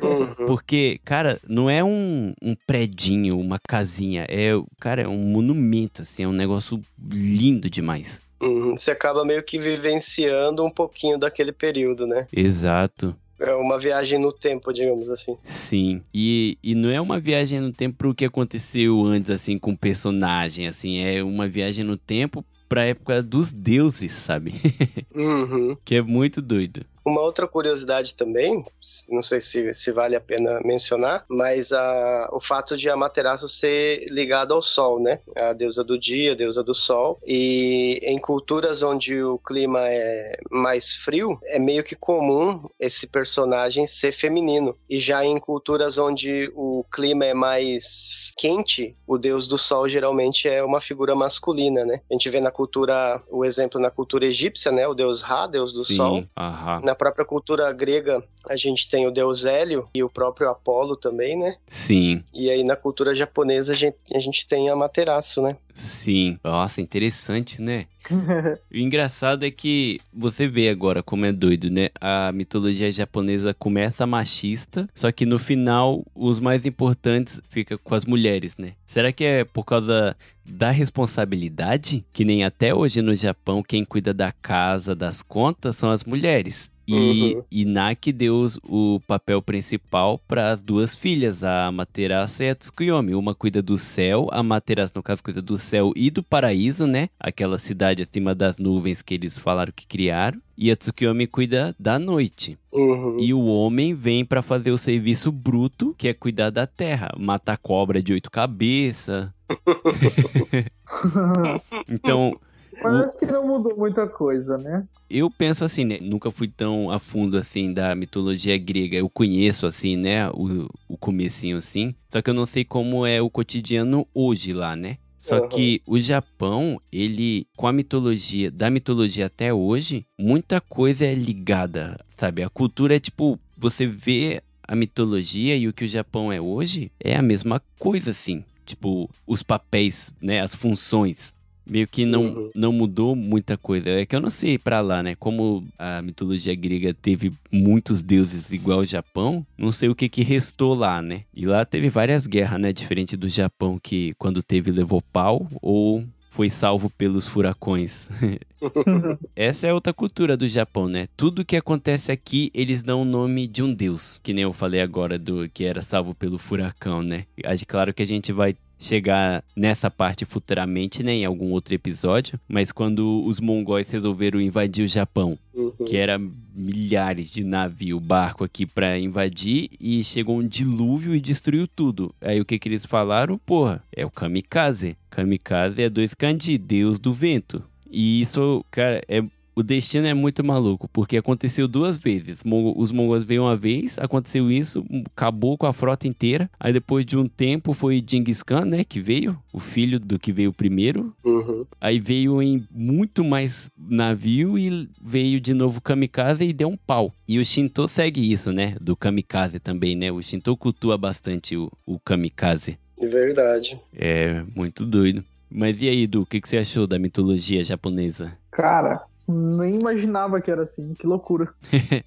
Uhum. 0.00 0.46
Porque, 0.46 1.00
cara, 1.04 1.40
não 1.48 1.68
é 1.68 1.82
um, 1.82 2.32
um 2.40 2.54
predinho, 2.66 3.38
uma 3.38 3.58
casinha. 3.58 4.24
É, 4.28 4.52
cara, 4.78 5.02
é 5.02 5.08
um 5.08 5.18
monumento, 5.18 6.02
assim, 6.02 6.22
é 6.22 6.28
um 6.28 6.32
negócio 6.32 6.80
lindo 7.12 7.68
demais. 7.68 8.20
Uhum. 8.40 8.76
Você 8.76 8.90
acaba 8.90 9.24
meio 9.24 9.42
que 9.42 9.58
vivenciando 9.58 10.64
um 10.64 10.70
pouquinho 10.70 11.18
daquele 11.18 11.52
período, 11.52 12.06
né? 12.06 12.26
Exato. 12.32 13.14
É 13.40 13.54
uma 13.54 13.78
viagem 13.78 14.18
no 14.18 14.32
tempo, 14.32 14.72
digamos 14.72 15.10
assim. 15.10 15.36
Sim. 15.42 16.02
E, 16.14 16.58
e 16.62 16.74
não 16.74 16.90
é 16.90 17.00
uma 17.00 17.18
viagem 17.18 17.58
no 17.58 17.72
tempo 17.72 17.96
pro 17.96 18.14
que 18.14 18.24
aconteceu 18.26 19.02
antes, 19.06 19.30
assim, 19.30 19.58
com 19.58 19.72
o 19.72 19.78
personagem, 19.78 20.66
assim. 20.68 20.98
É 20.98 21.22
uma 21.22 21.48
viagem 21.48 21.82
no 21.82 21.96
tempo 21.96 22.44
pra 22.68 22.84
época 22.84 23.22
dos 23.22 23.52
deuses, 23.52 24.12
sabe? 24.12 24.54
Uhum. 25.12 25.76
que 25.84 25.96
é 25.96 26.02
muito 26.02 26.40
doido. 26.40 26.82
Uma 27.10 27.22
outra 27.22 27.48
curiosidade 27.48 28.14
também, 28.14 28.64
não 29.08 29.20
sei 29.20 29.40
se, 29.40 29.74
se 29.74 29.90
vale 29.90 30.14
a 30.14 30.20
pena 30.20 30.60
mencionar, 30.64 31.24
mas 31.28 31.72
a, 31.72 32.28
o 32.32 32.38
fato 32.38 32.76
de 32.76 32.88
Amaterasu 32.88 33.48
ser 33.48 34.06
ligado 34.08 34.54
ao 34.54 34.62
Sol, 34.62 35.00
né? 35.00 35.18
A 35.36 35.52
deusa 35.52 35.82
do 35.82 35.98
dia, 35.98 36.32
a 36.32 36.36
deusa 36.36 36.62
do 36.62 36.72
Sol. 36.72 37.18
E 37.26 37.98
em 38.04 38.16
culturas 38.16 38.84
onde 38.84 39.20
o 39.20 39.38
clima 39.38 39.80
é 39.88 40.38
mais 40.52 40.94
frio, 40.94 41.36
é 41.46 41.58
meio 41.58 41.82
que 41.82 41.96
comum 41.96 42.68
esse 42.78 43.08
personagem 43.08 43.88
ser 43.88 44.12
feminino. 44.12 44.76
E 44.88 45.00
já 45.00 45.24
em 45.24 45.40
culturas 45.40 45.98
onde 45.98 46.48
o 46.54 46.84
clima 46.92 47.24
é 47.24 47.34
mais 47.34 48.30
quente, 48.38 48.96
o 49.04 49.18
deus 49.18 49.48
do 49.48 49.58
Sol 49.58 49.88
geralmente 49.88 50.48
é 50.48 50.62
uma 50.62 50.80
figura 50.80 51.16
masculina, 51.16 51.84
né? 51.84 52.00
A 52.08 52.14
gente 52.14 52.30
vê 52.30 52.40
na 52.40 52.52
cultura, 52.52 53.20
o 53.28 53.44
exemplo 53.44 53.80
na 53.80 53.90
cultura 53.90 54.26
egípcia, 54.26 54.70
né? 54.70 54.86
O 54.86 54.94
deus 54.94 55.22
Ra, 55.22 55.48
deus 55.48 55.72
do 55.72 55.84
Sim. 55.84 55.96
Sol. 55.96 56.24
Aham. 56.38 56.80
Na 56.84 56.94
própria 57.00 57.24
cultura 57.24 57.72
grega, 57.72 58.22
a 58.46 58.56
gente 58.56 58.86
tem 58.86 59.06
o 59.06 59.10
deus 59.10 59.46
Hélio 59.46 59.88
e 59.94 60.04
o 60.04 60.10
próprio 60.10 60.50
Apolo 60.50 60.94
também, 60.94 61.34
né? 61.34 61.56
Sim. 61.66 62.22
E 62.30 62.50
aí 62.50 62.62
na 62.62 62.76
cultura 62.76 63.14
japonesa 63.14 63.72
a 63.72 63.76
gente, 63.76 63.96
a 64.14 64.18
gente 64.18 64.46
tem 64.46 64.68
Amaterasu, 64.68 65.40
né? 65.40 65.56
Sim. 65.74 66.38
Nossa, 66.44 66.80
interessante, 66.80 67.60
né? 67.60 67.86
O 68.72 68.76
engraçado 68.76 69.44
é 69.44 69.50
que 69.50 69.98
você 70.12 70.48
vê 70.48 70.68
agora 70.68 71.02
como 71.02 71.24
é 71.26 71.32
doido, 71.32 71.68
né? 71.70 71.88
A 72.00 72.32
mitologia 72.32 72.90
japonesa 72.90 73.52
começa 73.52 74.06
machista, 74.06 74.88
só 74.94 75.10
que 75.12 75.26
no 75.26 75.38
final 75.38 76.04
os 76.14 76.38
mais 76.40 76.64
importantes 76.64 77.40
ficam 77.48 77.78
com 77.82 77.94
as 77.94 78.04
mulheres, 78.04 78.56
né? 78.56 78.72
Será 78.86 79.12
que 79.12 79.24
é 79.24 79.44
por 79.44 79.64
causa 79.64 80.16
da 80.46 80.70
responsabilidade? 80.70 82.04
Que 82.12 82.24
nem 82.24 82.44
até 82.44 82.74
hoje 82.74 83.02
no 83.02 83.14
Japão 83.14 83.62
quem 83.62 83.84
cuida 83.84 84.12
da 84.14 84.32
casa, 84.32 84.94
das 84.94 85.22
contas 85.22 85.76
são 85.76 85.90
as 85.90 86.04
mulheres. 86.04 86.70
E 86.88 87.34
Uhum. 87.36 87.42
Inaki 87.52 88.12
deu 88.12 88.34
os- 88.40 88.58
o 88.64 89.00
papel 89.06 89.40
principal 89.40 90.18
para 90.26 90.50
as 90.50 90.60
duas 90.60 90.92
filhas, 90.96 91.44
a 91.44 91.66
Amaterasu 91.66 92.42
e 92.42 92.50
a 92.50 92.54
Tsukuyomi. 92.54 93.14
Uma 93.14 93.32
cuida 93.32 93.62
do 93.62 93.78
céu, 93.78 94.26
a 94.32 94.38
Amaterasu, 94.40 94.94
no 94.96 95.02
caso, 95.02 95.22
cuida 95.22 95.40
do 95.40 95.56
céu 95.60 95.92
e 95.94 96.10
do 96.10 96.22
paraíso, 96.22 96.86
né? 96.86 97.08
Aquela 97.18 97.58
cidade 97.58 98.02
acima 98.02 98.34
das 98.34 98.58
nuvens 98.58 99.02
que 99.02 99.14
eles 99.14 99.38
falaram 99.38 99.72
que 99.74 99.86
criaram. 99.86 100.40
E 100.58 100.70
a 100.70 100.76
Tsukuyomi 100.76 101.26
cuida 101.26 101.74
da 101.78 101.98
noite. 101.98 102.58
Uhum. 102.72 103.18
E 103.18 103.32
o 103.32 103.44
homem 103.44 103.94
vem 103.94 104.24
para 104.24 104.42
fazer 104.42 104.72
o 104.72 104.78
serviço 104.78 105.30
bruto, 105.30 105.94
que 105.96 106.08
é 106.08 106.14
cuidar 106.14 106.50
da 106.50 106.66
terra. 106.66 107.14
Matar 107.18 107.56
cobra 107.56 108.02
de 108.02 108.12
oito 108.12 108.30
cabeças. 108.30 109.28
então, 111.88 112.38
Parece 112.82 113.18
que 113.18 113.26
não 113.26 113.46
mudou 113.46 113.76
muita 113.76 114.06
coisa, 114.06 114.56
né? 114.56 114.86
Eu 115.08 115.30
penso 115.30 115.64
assim, 115.64 115.84
né? 115.84 115.98
Nunca 116.00 116.30
fui 116.30 116.48
tão 116.48 116.90
a 116.90 116.98
fundo 116.98 117.36
assim 117.36 117.72
da 117.72 117.94
mitologia 117.94 118.56
grega. 118.56 118.96
Eu 118.96 119.10
conheço 119.10 119.66
assim, 119.66 119.96
né? 119.96 120.28
O, 120.30 120.68
o 120.88 120.96
comecinho 120.96 121.58
assim. 121.58 121.94
Só 122.08 122.22
que 122.22 122.30
eu 122.30 122.34
não 122.34 122.46
sei 122.46 122.64
como 122.64 123.04
é 123.04 123.20
o 123.20 123.28
cotidiano 123.28 124.06
hoje 124.14 124.52
lá, 124.52 124.74
né? 124.74 124.98
Só 125.20 125.36
Aham. 125.36 125.48
que 125.50 125.82
o 125.86 126.00
Japão, 126.00 126.80
ele, 126.90 127.46
com 127.54 127.66
a 127.66 127.72
mitologia, 127.74 128.50
da 128.50 128.70
mitologia 128.70 129.26
até 129.26 129.52
hoje, 129.52 130.06
muita 130.18 130.62
coisa 130.62 131.04
é 131.04 131.14
ligada, 131.14 132.02
sabe? 132.16 132.42
A 132.42 132.48
cultura 132.48 132.96
é 132.96 132.98
tipo, 132.98 133.38
você 133.54 133.86
vê 133.86 134.42
a 134.66 134.74
mitologia 134.74 135.54
e 135.54 135.68
o 135.68 135.74
que 135.74 135.84
o 135.84 135.88
Japão 135.88 136.32
é 136.32 136.40
hoje, 136.40 136.90
é 136.98 137.16
a 137.16 137.22
mesma 137.22 137.60
coisa, 137.78 138.12
assim. 138.12 138.42
Tipo, 138.64 139.10
os 139.26 139.42
papéis, 139.42 140.10
né? 140.22 140.40
As 140.40 140.54
funções 140.54 141.34
meio 141.70 141.86
que 141.86 142.04
não, 142.04 142.22
Uhum. 142.24 142.50
não 142.54 142.72
mudou 142.72 143.14
muita 143.16 143.56
coisa. 143.56 143.88
É 143.90 144.04
que 144.04 144.14
eu 144.16 144.20
não 144.20 144.28
sei 144.30 144.58
pra 144.58 144.80
lá, 144.80 145.02
né? 145.02 145.14
Como 145.14 145.64
a 145.78 146.02
mitologia 146.02 146.54
grega 146.54 146.92
teve 146.92 147.32
muitos 147.50 148.02
deuses 148.02 148.50
igual 148.50 148.80
ao 148.80 148.84
Japão, 148.84 149.46
não 149.56 149.72
sei 149.72 149.88
o 149.88 149.94
que 149.94 150.08
que 150.08 150.22
restou 150.22 150.74
lá, 150.74 151.00
né? 151.00 151.22
E 151.34 151.46
lá 151.46 151.64
teve 151.64 151.88
várias 151.88 152.26
guerras, 152.26 152.60
né? 152.60 152.72
Diferente 152.72 153.16
do 153.16 153.28
Japão 153.28 153.78
que 153.82 154.14
quando 154.18 154.42
teve 154.42 154.70
levou 154.70 155.00
pau 155.12 155.48
ou 155.62 156.04
foi 156.28 156.48
salvo 156.48 156.88
pelos 156.90 157.26
furacões. 157.26 158.08
Essa 159.34 159.66
é 159.66 159.74
outra 159.74 159.92
cultura 159.92 160.36
do 160.36 160.46
Japão, 160.48 160.88
né? 160.88 161.08
Tudo 161.16 161.44
que 161.44 161.56
acontece 161.56 162.12
aqui, 162.12 162.50
eles 162.54 162.82
dão 162.82 163.02
o 163.02 163.04
nome 163.04 163.46
de 163.46 163.62
um 163.62 163.72
deus. 163.72 164.20
Que 164.22 164.32
nem 164.32 164.42
eu 164.44 164.52
falei 164.52 164.80
agora 164.80 165.18
do 165.18 165.48
que 165.52 165.64
era 165.64 165.82
salvo 165.82 166.14
pelo 166.14 166.38
furacão, 166.38 167.02
né? 167.02 167.24
Claro 167.66 167.92
que 167.92 168.02
a 168.02 168.06
gente 168.06 168.32
vai 168.32 168.54
chegar 168.80 169.44
nessa 169.54 169.90
parte 169.90 170.24
futuramente, 170.24 171.02
né, 171.02 171.12
em 171.12 171.24
algum 171.24 171.50
outro 171.52 171.74
episódio, 171.74 172.40
mas 172.48 172.72
quando 172.72 173.22
os 173.26 173.38
mongóis 173.38 173.88
resolveram 173.90 174.40
invadir 174.40 174.84
o 174.84 174.88
Japão, 174.88 175.38
Uhum. 175.54 175.70
que 175.86 175.96
era 175.96 176.18
milhares 176.54 177.30
de 177.30 177.44
navio, 177.44 178.00
barco 178.00 178.42
aqui 178.44 178.64
pra 178.64 178.98
invadir 178.98 179.68
e 179.78 180.02
chegou 180.02 180.38
um 180.38 180.46
dilúvio 180.46 181.14
e 181.14 181.20
destruiu 181.20 181.68
tudo. 181.68 182.14
Aí 182.20 182.40
o 182.40 182.44
que 182.44 182.58
que 182.58 182.68
eles 182.68 182.86
falaram? 182.86 183.38
Porra, 183.38 183.82
é 183.94 184.04
o 184.06 184.10
kamikaze. 184.10 184.96
Kamikaze 185.10 185.82
é 185.82 185.90
dois 185.90 186.14
kanji, 186.14 186.56
deus 186.56 186.98
do 186.98 187.12
vento. 187.12 187.62
E 187.90 188.20
isso, 188.20 188.64
cara, 188.70 189.02
é 189.08 189.22
o 189.60 189.62
destino 189.62 190.06
é 190.06 190.14
muito 190.14 190.42
maluco, 190.42 190.88
porque 190.88 191.16
aconteceu 191.16 191.68
duas 191.68 191.98
vezes. 191.98 192.40
Os 192.76 192.90
mongóis 192.90 193.24
veio 193.24 193.42
uma 193.42 193.56
vez, 193.56 193.98
aconteceu 193.98 194.50
isso, 194.50 194.84
acabou 195.14 195.56
com 195.56 195.66
a 195.66 195.72
frota 195.72 196.08
inteira. 196.08 196.50
Aí 196.58 196.72
depois 196.72 197.04
de 197.04 197.16
um 197.16 197.28
tempo 197.28 197.72
foi 197.72 198.02
Genghis 198.06 198.42
Khan, 198.42 198.64
né, 198.64 198.84
que 198.84 199.00
veio, 199.00 199.38
o 199.52 199.60
filho 199.60 200.00
do 200.00 200.18
que 200.18 200.32
veio 200.32 200.52
primeiro. 200.52 201.14
Uhum. 201.24 201.64
Aí 201.80 201.98
veio 202.00 202.42
em 202.42 202.66
muito 202.70 203.22
mais 203.22 203.70
navio 203.78 204.58
e 204.58 204.88
veio 205.00 205.40
de 205.40 205.54
novo 205.54 205.80
kamikaze 205.80 206.44
e 206.44 206.52
deu 206.52 206.68
um 206.68 206.76
pau. 206.76 207.12
E 207.28 207.38
o 207.38 207.44
Shinto 207.44 207.86
segue 207.86 208.32
isso, 208.32 208.52
né, 208.52 208.76
do 208.80 208.96
kamikaze 208.96 209.60
também, 209.60 209.94
né? 209.94 210.10
O 210.10 210.22
Shinto 210.22 210.56
cultua 210.56 210.96
bastante 210.96 211.56
o, 211.56 211.70
o 211.86 211.98
kamikaze. 212.00 212.78
De 212.98 213.08
verdade. 213.08 213.80
É 213.94 214.42
muito 214.54 214.84
doido. 214.84 215.24
Mas 215.50 215.82
e 215.82 215.88
aí, 215.88 216.06
Du, 216.06 216.22
o 216.22 216.26
que, 216.26 216.40
que 216.40 216.48
você 216.48 216.58
achou 216.58 216.86
da 216.86 216.98
mitologia 216.98 217.64
japonesa? 217.64 218.38
Cara, 218.52 219.02
nem 219.30 219.78
imaginava 219.78 220.40
que 220.40 220.50
era 220.50 220.62
assim, 220.64 220.94
que 220.94 221.06
loucura. 221.06 221.48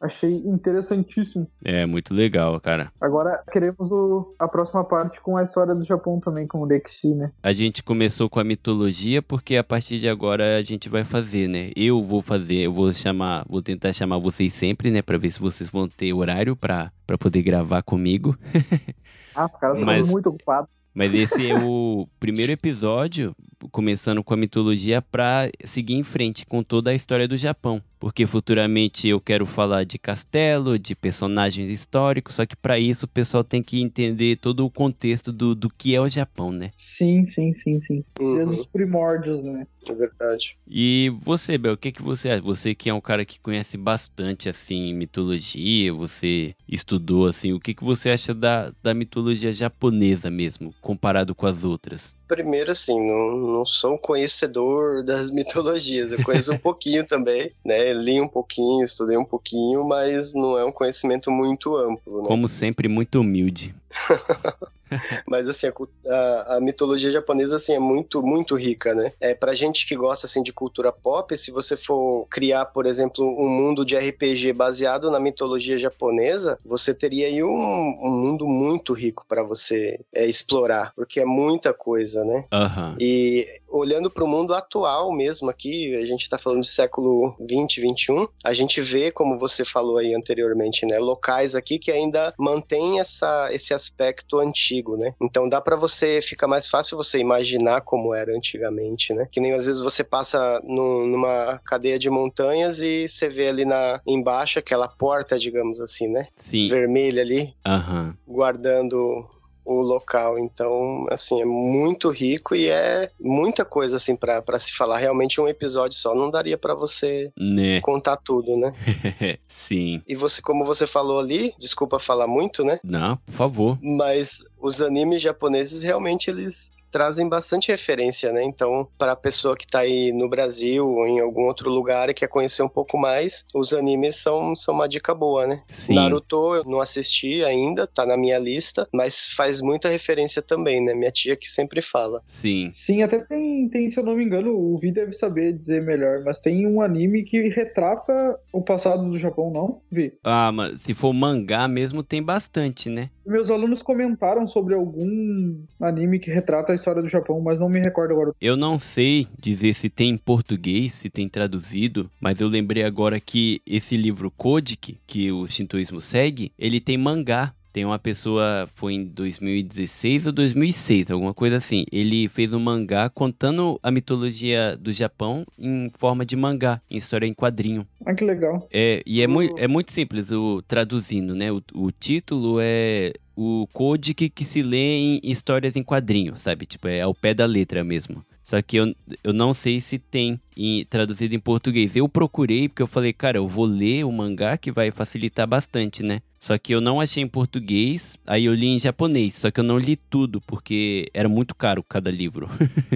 Achei 0.00 0.32
interessantíssimo. 0.34 1.46
É 1.64 1.86
muito 1.86 2.12
legal, 2.12 2.60
cara. 2.60 2.90
Agora 3.00 3.40
queremos 3.52 3.88
o- 3.92 4.34
a 4.36 4.48
próxima 4.48 4.82
parte 4.82 5.20
com 5.20 5.36
a 5.36 5.44
história 5.44 5.76
do 5.76 5.84
Japão 5.84 6.18
também, 6.18 6.44
com 6.44 6.60
o 6.60 6.66
Dexi, 6.66 7.14
né? 7.14 7.30
A 7.40 7.52
gente 7.52 7.84
começou 7.84 8.28
com 8.28 8.40
a 8.40 8.44
mitologia 8.44 9.22
porque 9.22 9.54
a 9.56 9.62
partir 9.62 10.00
de 10.00 10.08
agora 10.08 10.56
a 10.58 10.62
gente 10.64 10.88
vai 10.88 11.04
fazer, 11.04 11.46
né? 11.46 11.70
Eu 11.76 12.02
vou 12.02 12.20
fazer, 12.20 12.56
eu 12.62 12.72
vou 12.72 12.92
chamar, 12.92 13.44
vou 13.48 13.62
tentar 13.62 13.92
chamar 13.92 14.18
vocês 14.18 14.52
sempre, 14.52 14.90
né, 14.90 15.02
Pra 15.02 15.16
ver 15.18 15.30
se 15.30 15.38
vocês 15.38 15.70
vão 15.70 15.88
ter 15.88 16.12
horário 16.12 16.56
pra 16.56 16.90
para 17.06 17.16
poder 17.16 17.42
gravar 17.42 17.82
comigo. 17.82 18.36
Ah, 19.34 19.46
os 19.46 19.56
caras 19.56 19.80
Mas- 19.80 20.04
são 20.04 20.12
muito 20.12 20.28
ocupados. 20.28 20.68
Mas 20.92 21.14
esse 21.14 21.48
é 21.48 21.58
o 21.58 22.06
primeiro 22.20 22.52
episódio, 22.52 23.34
começando 23.70 24.22
com 24.24 24.34
a 24.34 24.36
mitologia, 24.36 25.00
pra 25.02 25.48
seguir 25.64 25.94
em 25.94 26.02
frente 26.02 26.44
com 26.46 26.62
toda 26.62 26.90
a 26.90 26.94
história 26.94 27.28
do 27.28 27.36
Japão. 27.36 27.82
Porque 28.00 28.26
futuramente 28.26 29.06
eu 29.06 29.20
quero 29.20 29.46
falar 29.46 29.84
de 29.84 29.96
castelo, 29.96 30.76
de 30.76 30.92
personagens 30.92 31.70
históricos, 31.70 32.34
só 32.34 32.44
que 32.44 32.56
pra 32.56 32.76
isso 32.76 33.04
o 33.06 33.08
pessoal 33.08 33.44
tem 33.44 33.62
que 33.62 33.80
entender 33.80 34.36
todo 34.38 34.64
o 34.66 34.70
contexto 34.70 35.30
do, 35.32 35.54
do 35.54 35.70
que 35.70 35.94
é 35.94 36.00
o 36.00 36.08
Japão, 36.08 36.50
né? 36.50 36.72
Sim, 36.76 37.24
sim, 37.24 37.54
sim, 37.54 37.78
sim. 37.80 38.04
Desde 38.18 38.42
Uhum. 38.42 38.46
os 38.60 38.66
primórdios, 38.66 39.44
né? 39.44 39.66
É 39.86 39.92
verdade. 39.94 40.56
E 40.66 41.12
você, 41.22 41.56
Bel, 41.56 41.74
o 41.74 41.76
que, 41.76 41.92
que 41.92 42.02
você 42.02 42.30
acha? 42.30 42.42
Você 42.42 42.74
que 42.74 42.90
é 42.90 42.94
um 42.94 43.00
cara 43.00 43.24
que 43.24 43.38
conhece 43.38 43.76
bastante, 43.78 44.48
assim, 44.48 44.92
mitologia, 44.94 45.92
você 45.92 46.54
estudou, 46.68 47.26
assim, 47.26 47.52
o 47.52 47.60
que, 47.60 47.72
que 47.74 47.84
você 47.84 48.10
acha 48.10 48.34
da, 48.34 48.72
da 48.82 48.92
mitologia 48.94 49.52
japonesa 49.52 50.28
mesmo, 50.30 50.74
comparado 50.80 51.34
com 51.36 51.46
as 51.46 51.62
outras? 51.64 52.14
Primeiro, 52.32 52.70
assim, 52.70 52.98
não, 52.98 53.36
não 53.36 53.66
sou 53.66 53.92
um 53.92 53.98
conhecedor 53.98 55.04
das 55.04 55.28
mitologias. 55.30 56.12
Eu 56.12 56.24
conheço 56.24 56.50
um 56.50 56.56
pouquinho 56.56 57.04
também, 57.04 57.52
né? 57.62 57.92
Li 57.92 58.18
um 58.22 58.26
pouquinho, 58.26 58.82
estudei 58.82 59.18
um 59.18 59.24
pouquinho, 59.24 59.86
mas 59.86 60.32
não 60.32 60.56
é 60.56 60.64
um 60.64 60.72
conhecimento 60.72 61.30
muito 61.30 61.76
amplo, 61.76 62.22
né? 62.22 62.26
Como 62.26 62.48
sempre, 62.48 62.88
muito 62.88 63.20
humilde. 63.20 63.74
Mas 65.26 65.48
assim, 65.48 65.68
a, 66.06 66.56
a- 66.56 66.60
mitologia 66.60 67.10
japonesa 67.10 67.56
assim 67.56 67.72
é 67.74 67.78
muito 67.78 68.22
muito 68.22 68.54
rica, 68.54 68.94
né? 68.94 69.12
É 69.20 69.34
pra 69.34 69.54
gente 69.54 69.86
que 69.86 69.96
gosta 69.96 70.26
assim 70.26 70.42
de 70.42 70.52
cultura 70.52 70.92
pop, 70.92 71.34
se 71.36 71.50
você 71.50 71.76
for 71.76 72.26
criar, 72.30 72.66
por 72.66 72.86
exemplo, 72.86 73.24
um 73.24 73.48
mundo 73.48 73.84
de 73.84 73.96
RPG 73.96 74.52
baseado 74.52 75.10
na 75.10 75.18
mitologia 75.18 75.78
japonesa, 75.78 76.58
você 76.64 76.94
teria 76.94 77.26
aí 77.26 77.42
um, 77.42 77.48
um 77.48 78.10
mundo 78.10 78.46
muito 78.46 78.92
rico 78.92 79.24
pra 79.28 79.42
você 79.42 79.98
é, 80.14 80.26
explorar, 80.26 80.92
porque 80.94 81.20
é 81.20 81.24
muita 81.24 81.72
coisa, 81.72 82.24
né? 82.24 82.44
Aham. 82.52 82.96
E 83.00 83.46
olhando 83.68 84.10
para 84.10 84.24
o 84.24 84.28
mundo 84.28 84.54
atual 84.54 85.12
mesmo 85.12 85.48
aqui, 85.48 85.94
a 85.96 86.04
gente 86.04 86.22
está 86.22 86.38
falando 86.38 86.62
de 86.62 86.68
século 86.68 87.34
20, 87.40 87.80
21, 87.80 88.28
a 88.44 88.52
gente 88.52 88.80
vê, 88.80 89.10
como 89.10 89.38
você 89.38 89.64
falou 89.64 89.96
aí 89.98 90.14
anteriormente, 90.14 90.84
né, 90.86 90.98
locais 90.98 91.54
aqui 91.54 91.78
que 91.78 91.90
ainda 91.90 92.34
mantém 92.38 93.00
essa, 93.00 93.48
esse 93.52 93.72
aspecto 93.82 94.38
antigo, 94.38 94.96
né? 94.96 95.14
Então 95.20 95.48
dá 95.48 95.60
para 95.60 95.76
você, 95.76 96.20
fica 96.22 96.46
mais 96.46 96.68
fácil 96.68 96.96
você 96.96 97.18
imaginar 97.18 97.80
como 97.82 98.14
era 98.14 98.34
antigamente, 98.36 99.12
né? 99.12 99.26
Que 99.30 99.40
nem 99.40 99.52
às 99.52 99.66
vezes 99.66 99.82
você 99.82 100.04
passa 100.04 100.60
num- 100.64 101.06
numa 101.06 101.60
cadeia 101.64 101.98
de 101.98 102.08
montanhas 102.10 102.80
e 102.80 103.08
você 103.08 103.28
vê 103.28 103.48
ali 103.48 103.64
na 103.64 104.00
embaixo 104.06 104.58
aquela 104.58 104.88
porta, 104.88 105.38
digamos 105.38 105.80
assim, 105.80 106.08
né? 106.08 106.28
Sim. 106.36 106.68
Vermelha 106.68 107.22
ali, 107.22 107.54
Aham. 107.66 108.14
guardando 108.26 109.26
o 109.64 109.80
local. 109.80 110.38
Então, 110.38 111.06
assim, 111.10 111.40
é 111.40 111.44
muito 111.44 112.10
rico 112.10 112.54
e 112.54 112.68
é 112.70 113.10
muita 113.20 113.64
coisa 113.64 113.96
assim 113.96 114.16
pra 114.16 114.42
pra 114.42 114.58
se 114.58 114.72
falar. 114.72 114.98
Realmente 114.98 115.40
um 115.40 115.48
episódio 115.48 115.96
só 115.98 116.14
não 116.14 116.30
daria 116.30 116.58
pra 116.58 116.74
você 116.74 117.30
Né? 117.36 117.80
contar 117.80 118.16
tudo, 118.16 118.56
né? 118.56 118.72
Sim. 119.46 120.02
E 120.06 120.14
você, 120.14 120.42
como 120.42 120.64
você 120.64 120.86
falou 120.86 121.18
ali, 121.18 121.54
desculpa 121.58 121.98
falar 121.98 122.26
muito, 122.26 122.64
né? 122.64 122.80
Não, 122.82 123.16
por 123.16 123.32
favor. 123.32 123.78
Mas 123.82 124.42
os 124.60 124.80
animes 124.82 125.22
japoneses 125.22 125.82
realmente 125.82 126.30
eles 126.30 126.72
trazem 126.92 127.28
bastante 127.28 127.72
referência, 127.72 128.30
né? 128.32 128.44
Então, 128.44 128.86
para 128.98 129.12
a 129.12 129.16
pessoa 129.16 129.56
que 129.56 129.66
tá 129.66 129.80
aí 129.80 130.12
no 130.12 130.28
Brasil 130.28 130.86
ou 130.86 131.06
em 131.06 131.18
algum 131.18 131.46
outro 131.46 131.70
lugar 131.70 132.10
e 132.10 132.14
quer 132.14 132.28
conhecer 132.28 132.62
um 132.62 132.68
pouco 132.68 132.98
mais, 132.98 133.46
os 133.54 133.72
animes 133.72 134.16
são, 134.16 134.54
são 134.54 134.74
uma 134.74 134.88
dica 134.88 135.14
boa, 135.14 135.46
né? 135.46 135.62
Sim. 135.68 135.94
Naruto 135.94 136.54
eu 136.54 136.64
não 136.64 136.80
assisti 136.80 137.42
ainda, 137.42 137.86
tá 137.86 138.04
na 138.04 138.16
minha 138.16 138.38
lista, 138.38 138.86
mas 138.92 139.32
faz 139.34 139.62
muita 139.62 139.88
referência 139.88 140.42
também, 140.42 140.84
né? 140.84 140.92
Minha 140.92 141.10
tia 141.10 141.34
que 141.34 141.48
sempre 141.48 141.80
fala. 141.80 142.20
Sim. 142.26 142.68
Sim, 142.70 143.02
até 143.02 143.24
tem, 143.24 143.68
tem, 143.68 143.88
se 143.88 143.98
eu 143.98 144.04
não 144.04 144.14
me 144.14 144.24
engano, 144.24 144.54
o 144.54 144.78
Vi 144.78 144.92
deve 144.92 145.14
saber 145.14 145.52
dizer 145.52 145.82
melhor, 145.82 146.22
mas 146.22 146.38
tem 146.38 146.66
um 146.66 146.82
anime 146.82 147.22
que 147.22 147.48
retrata 147.48 148.38
o 148.52 148.60
passado 148.60 149.08
do 149.08 149.18
Japão, 149.18 149.50
não, 149.50 149.80
Vi? 149.90 150.12
Ah, 150.22 150.52
mas 150.52 150.82
se 150.82 150.92
for 150.92 151.12
mangá 151.12 151.66
mesmo, 151.66 152.02
tem 152.02 152.22
bastante, 152.22 152.90
né? 152.90 153.08
Meus 153.24 153.50
alunos 153.50 153.82
comentaram 153.82 154.46
sobre 154.46 154.74
algum 154.74 155.62
anime 155.80 156.18
que 156.18 156.30
retrata 156.30 156.72
a 156.72 156.74
história 156.82 157.02
do 157.02 157.08
Japão, 157.08 157.40
mas 157.40 157.58
não 157.58 157.68
me 157.68 157.80
recordo 157.80 158.12
agora. 158.12 158.32
Eu 158.40 158.56
não 158.56 158.78
sei 158.78 159.26
dizer 159.38 159.74
se 159.74 159.88
tem 159.88 160.10
em 160.10 160.16
português, 160.16 160.92
se 160.92 161.08
tem 161.08 161.28
traduzido, 161.28 162.10
mas 162.20 162.40
eu 162.40 162.48
lembrei 162.48 162.82
agora 162.82 163.20
que 163.20 163.62
esse 163.66 163.96
livro 163.96 164.30
Kojiki, 164.30 165.00
que 165.06 165.30
o 165.30 165.46
shintoísmo 165.46 166.00
segue, 166.00 166.52
ele 166.58 166.80
tem 166.80 166.98
mangá. 166.98 167.54
Tem 167.72 167.84
uma 167.84 167.98
pessoa, 167.98 168.68
foi 168.74 168.94
em 168.94 169.04
2016 169.04 170.26
ou 170.26 170.32
2006, 170.32 171.10
alguma 171.10 171.32
coisa 171.32 171.56
assim. 171.56 171.84
Ele 171.90 172.28
fez 172.28 172.52
um 172.52 172.60
mangá 172.60 173.08
contando 173.08 173.80
a 173.82 173.90
mitologia 173.90 174.76
do 174.76 174.92
Japão 174.92 175.46
em 175.58 175.90
forma 175.96 176.26
de 176.26 176.36
mangá, 176.36 176.82
em 176.90 176.98
história 176.98 177.26
em 177.26 177.32
quadrinho. 177.32 177.86
Ah, 178.04 178.14
que 178.14 178.24
legal. 178.24 178.68
É, 178.70 179.02
e 179.06 179.22
é, 179.22 179.26
mui, 179.26 179.50
é 179.56 179.66
muito 179.66 179.90
simples 179.90 180.30
o 180.30 180.60
traduzindo, 180.62 181.34
né? 181.34 181.50
O, 181.50 181.62
o 181.74 181.90
título 181.90 182.58
é 182.60 183.14
o 183.34 183.66
Kojiki 183.72 184.28
que 184.28 184.44
se 184.44 184.62
lê 184.62 184.98
em 184.98 185.20
histórias 185.22 185.74
em 185.74 185.82
quadrinho, 185.82 186.36
sabe? 186.36 186.66
Tipo, 186.66 186.88
é 186.88 187.00
ao 187.00 187.14
pé 187.14 187.32
da 187.32 187.46
letra 187.46 187.82
mesmo. 187.82 188.24
Só 188.42 188.60
que 188.60 188.76
eu, 188.76 188.94
eu 189.22 189.32
não 189.32 189.54
sei 189.54 189.80
se 189.80 189.98
tem 189.98 190.38
em- 190.56 190.84
traduzido 190.84 191.34
em 191.34 191.40
português. 191.40 191.96
Eu 191.96 192.08
procurei 192.08 192.68
porque 192.68 192.82
eu 192.82 192.86
falei, 192.86 193.12
cara, 193.12 193.38
eu 193.38 193.46
vou 193.48 193.64
ler 193.64 194.04
o 194.04 194.12
mangá 194.12 194.56
que 194.56 194.70
vai 194.72 194.90
facilitar 194.90 195.46
bastante, 195.46 196.02
né? 196.02 196.20
Só 196.38 196.58
que 196.58 196.74
eu 196.74 196.80
não 196.80 196.98
achei 197.00 197.22
em 197.22 197.28
português, 197.28 198.16
aí 198.26 198.46
eu 198.46 198.54
li 198.54 198.66
em 198.66 198.78
japonês. 198.78 199.34
Só 199.36 199.48
que 199.48 199.60
eu 199.60 199.64
não 199.64 199.78
li 199.78 199.94
tudo 199.94 200.40
porque 200.40 201.08
era 201.14 201.28
muito 201.28 201.54
caro 201.54 201.84
cada 201.84 202.10
livro. 202.10 202.48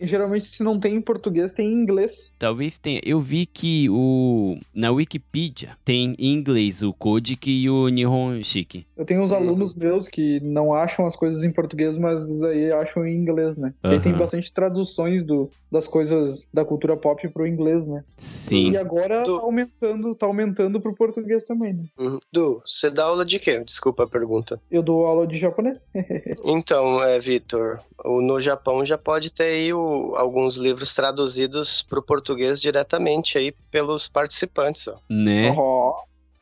E 0.00 0.06
geralmente, 0.06 0.46
se 0.46 0.62
não 0.62 0.78
tem 0.78 0.94
em 0.94 1.00
português, 1.00 1.50
tem 1.52 1.66
em 1.68 1.82
inglês. 1.82 2.32
Talvez 2.38 2.78
tenha. 2.78 3.00
Eu 3.04 3.20
vi 3.20 3.46
que 3.46 3.88
o 3.90 4.56
na 4.72 4.90
Wikipedia 4.92 5.70
tem 5.84 6.14
em 6.18 6.32
inglês 6.32 6.80
o 6.82 6.92
Kojiki 6.92 7.50
e 7.50 7.68
o 7.70 7.88
Nihon 7.88 8.40
Shiki. 8.44 8.86
Eu 8.96 9.04
tenho 9.04 9.22
uns 9.22 9.32
alunos 9.32 9.74
meus 9.74 10.06
que 10.06 10.38
não 10.40 10.72
acham 10.72 11.04
as 11.06 11.16
coisas 11.16 11.42
em 11.42 11.50
português, 11.50 11.96
mas 11.98 12.22
aí 12.44 12.70
acham 12.72 13.04
em 13.06 13.16
inglês, 13.16 13.58
né? 13.58 13.74
Porque 13.82 13.98
tem 13.98 14.12
bastante 14.12 14.52
traduções 14.52 15.24
do, 15.24 15.50
das 15.70 15.88
coisas 15.88 16.48
da 16.54 16.64
cultura 16.64 16.77
pop 16.96 17.28
pro 17.28 17.46
inglês, 17.46 17.86
né? 17.86 18.04
Sim. 18.16 18.70
E 18.72 18.76
agora 18.76 19.22
Do- 19.24 19.38
tá 19.38 19.44
aumentando, 19.44 20.14
tá 20.14 20.26
aumentando 20.26 20.80
pro 20.80 20.94
português 20.94 21.44
também, 21.44 21.72
né? 21.74 21.84
Uhum. 21.98 22.18
Du, 22.32 22.62
você 22.66 22.90
dá 22.90 23.04
aula 23.04 23.24
de 23.24 23.38
quê? 23.38 23.62
Desculpa 23.64 24.04
a 24.04 24.08
pergunta. 24.08 24.60
Eu 24.70 24.82
dou 24.82 25.06
aula 25.06 25.26
de 25.26 25.36
japonês. 25.36 25.88
Então, 26.44 27.02
é, 27.02 27.18
Vitor, 27.18 27.80
o- 28.04 28.20
no 28.22 28.38
Japão 28.40 28.84
já 28.84 28.96
pode 28.98 29.32
ter 29.32 29.44
aí 29.44 29.72
o- 29.72 30.14
alguns 30.16 30.56
livros 30.56 30.94
traduzidos 30.94 31.82
para 31.82 31.98
o 31.98 32.02
português 32.02 32.60
diretamente 32.60 33.36
aí 33.38 33.52
pelos 33.70 34.08
participantes. 34.08 34.88
Ó. 34.88 34.96
Né? 35.10 35.52
Ó, 35.56 35.94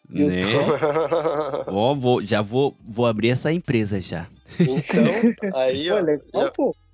Meu 0.09 0.29
Né? 0.29 0.37
Ó, 1.67 1.95
vou, 1.95 2.23
já 2.23 2.41
vou, 2.43 2.75
vou 2.87 3.07
abrir 3.07 3.31
essa 3.31 3.53
empresa 3.53 4.01
já. 4.01 4.29
Então, 4.61 5.51
aí 5.55 5.91
ó, 5.91 5.97
olha, 5.97 6.21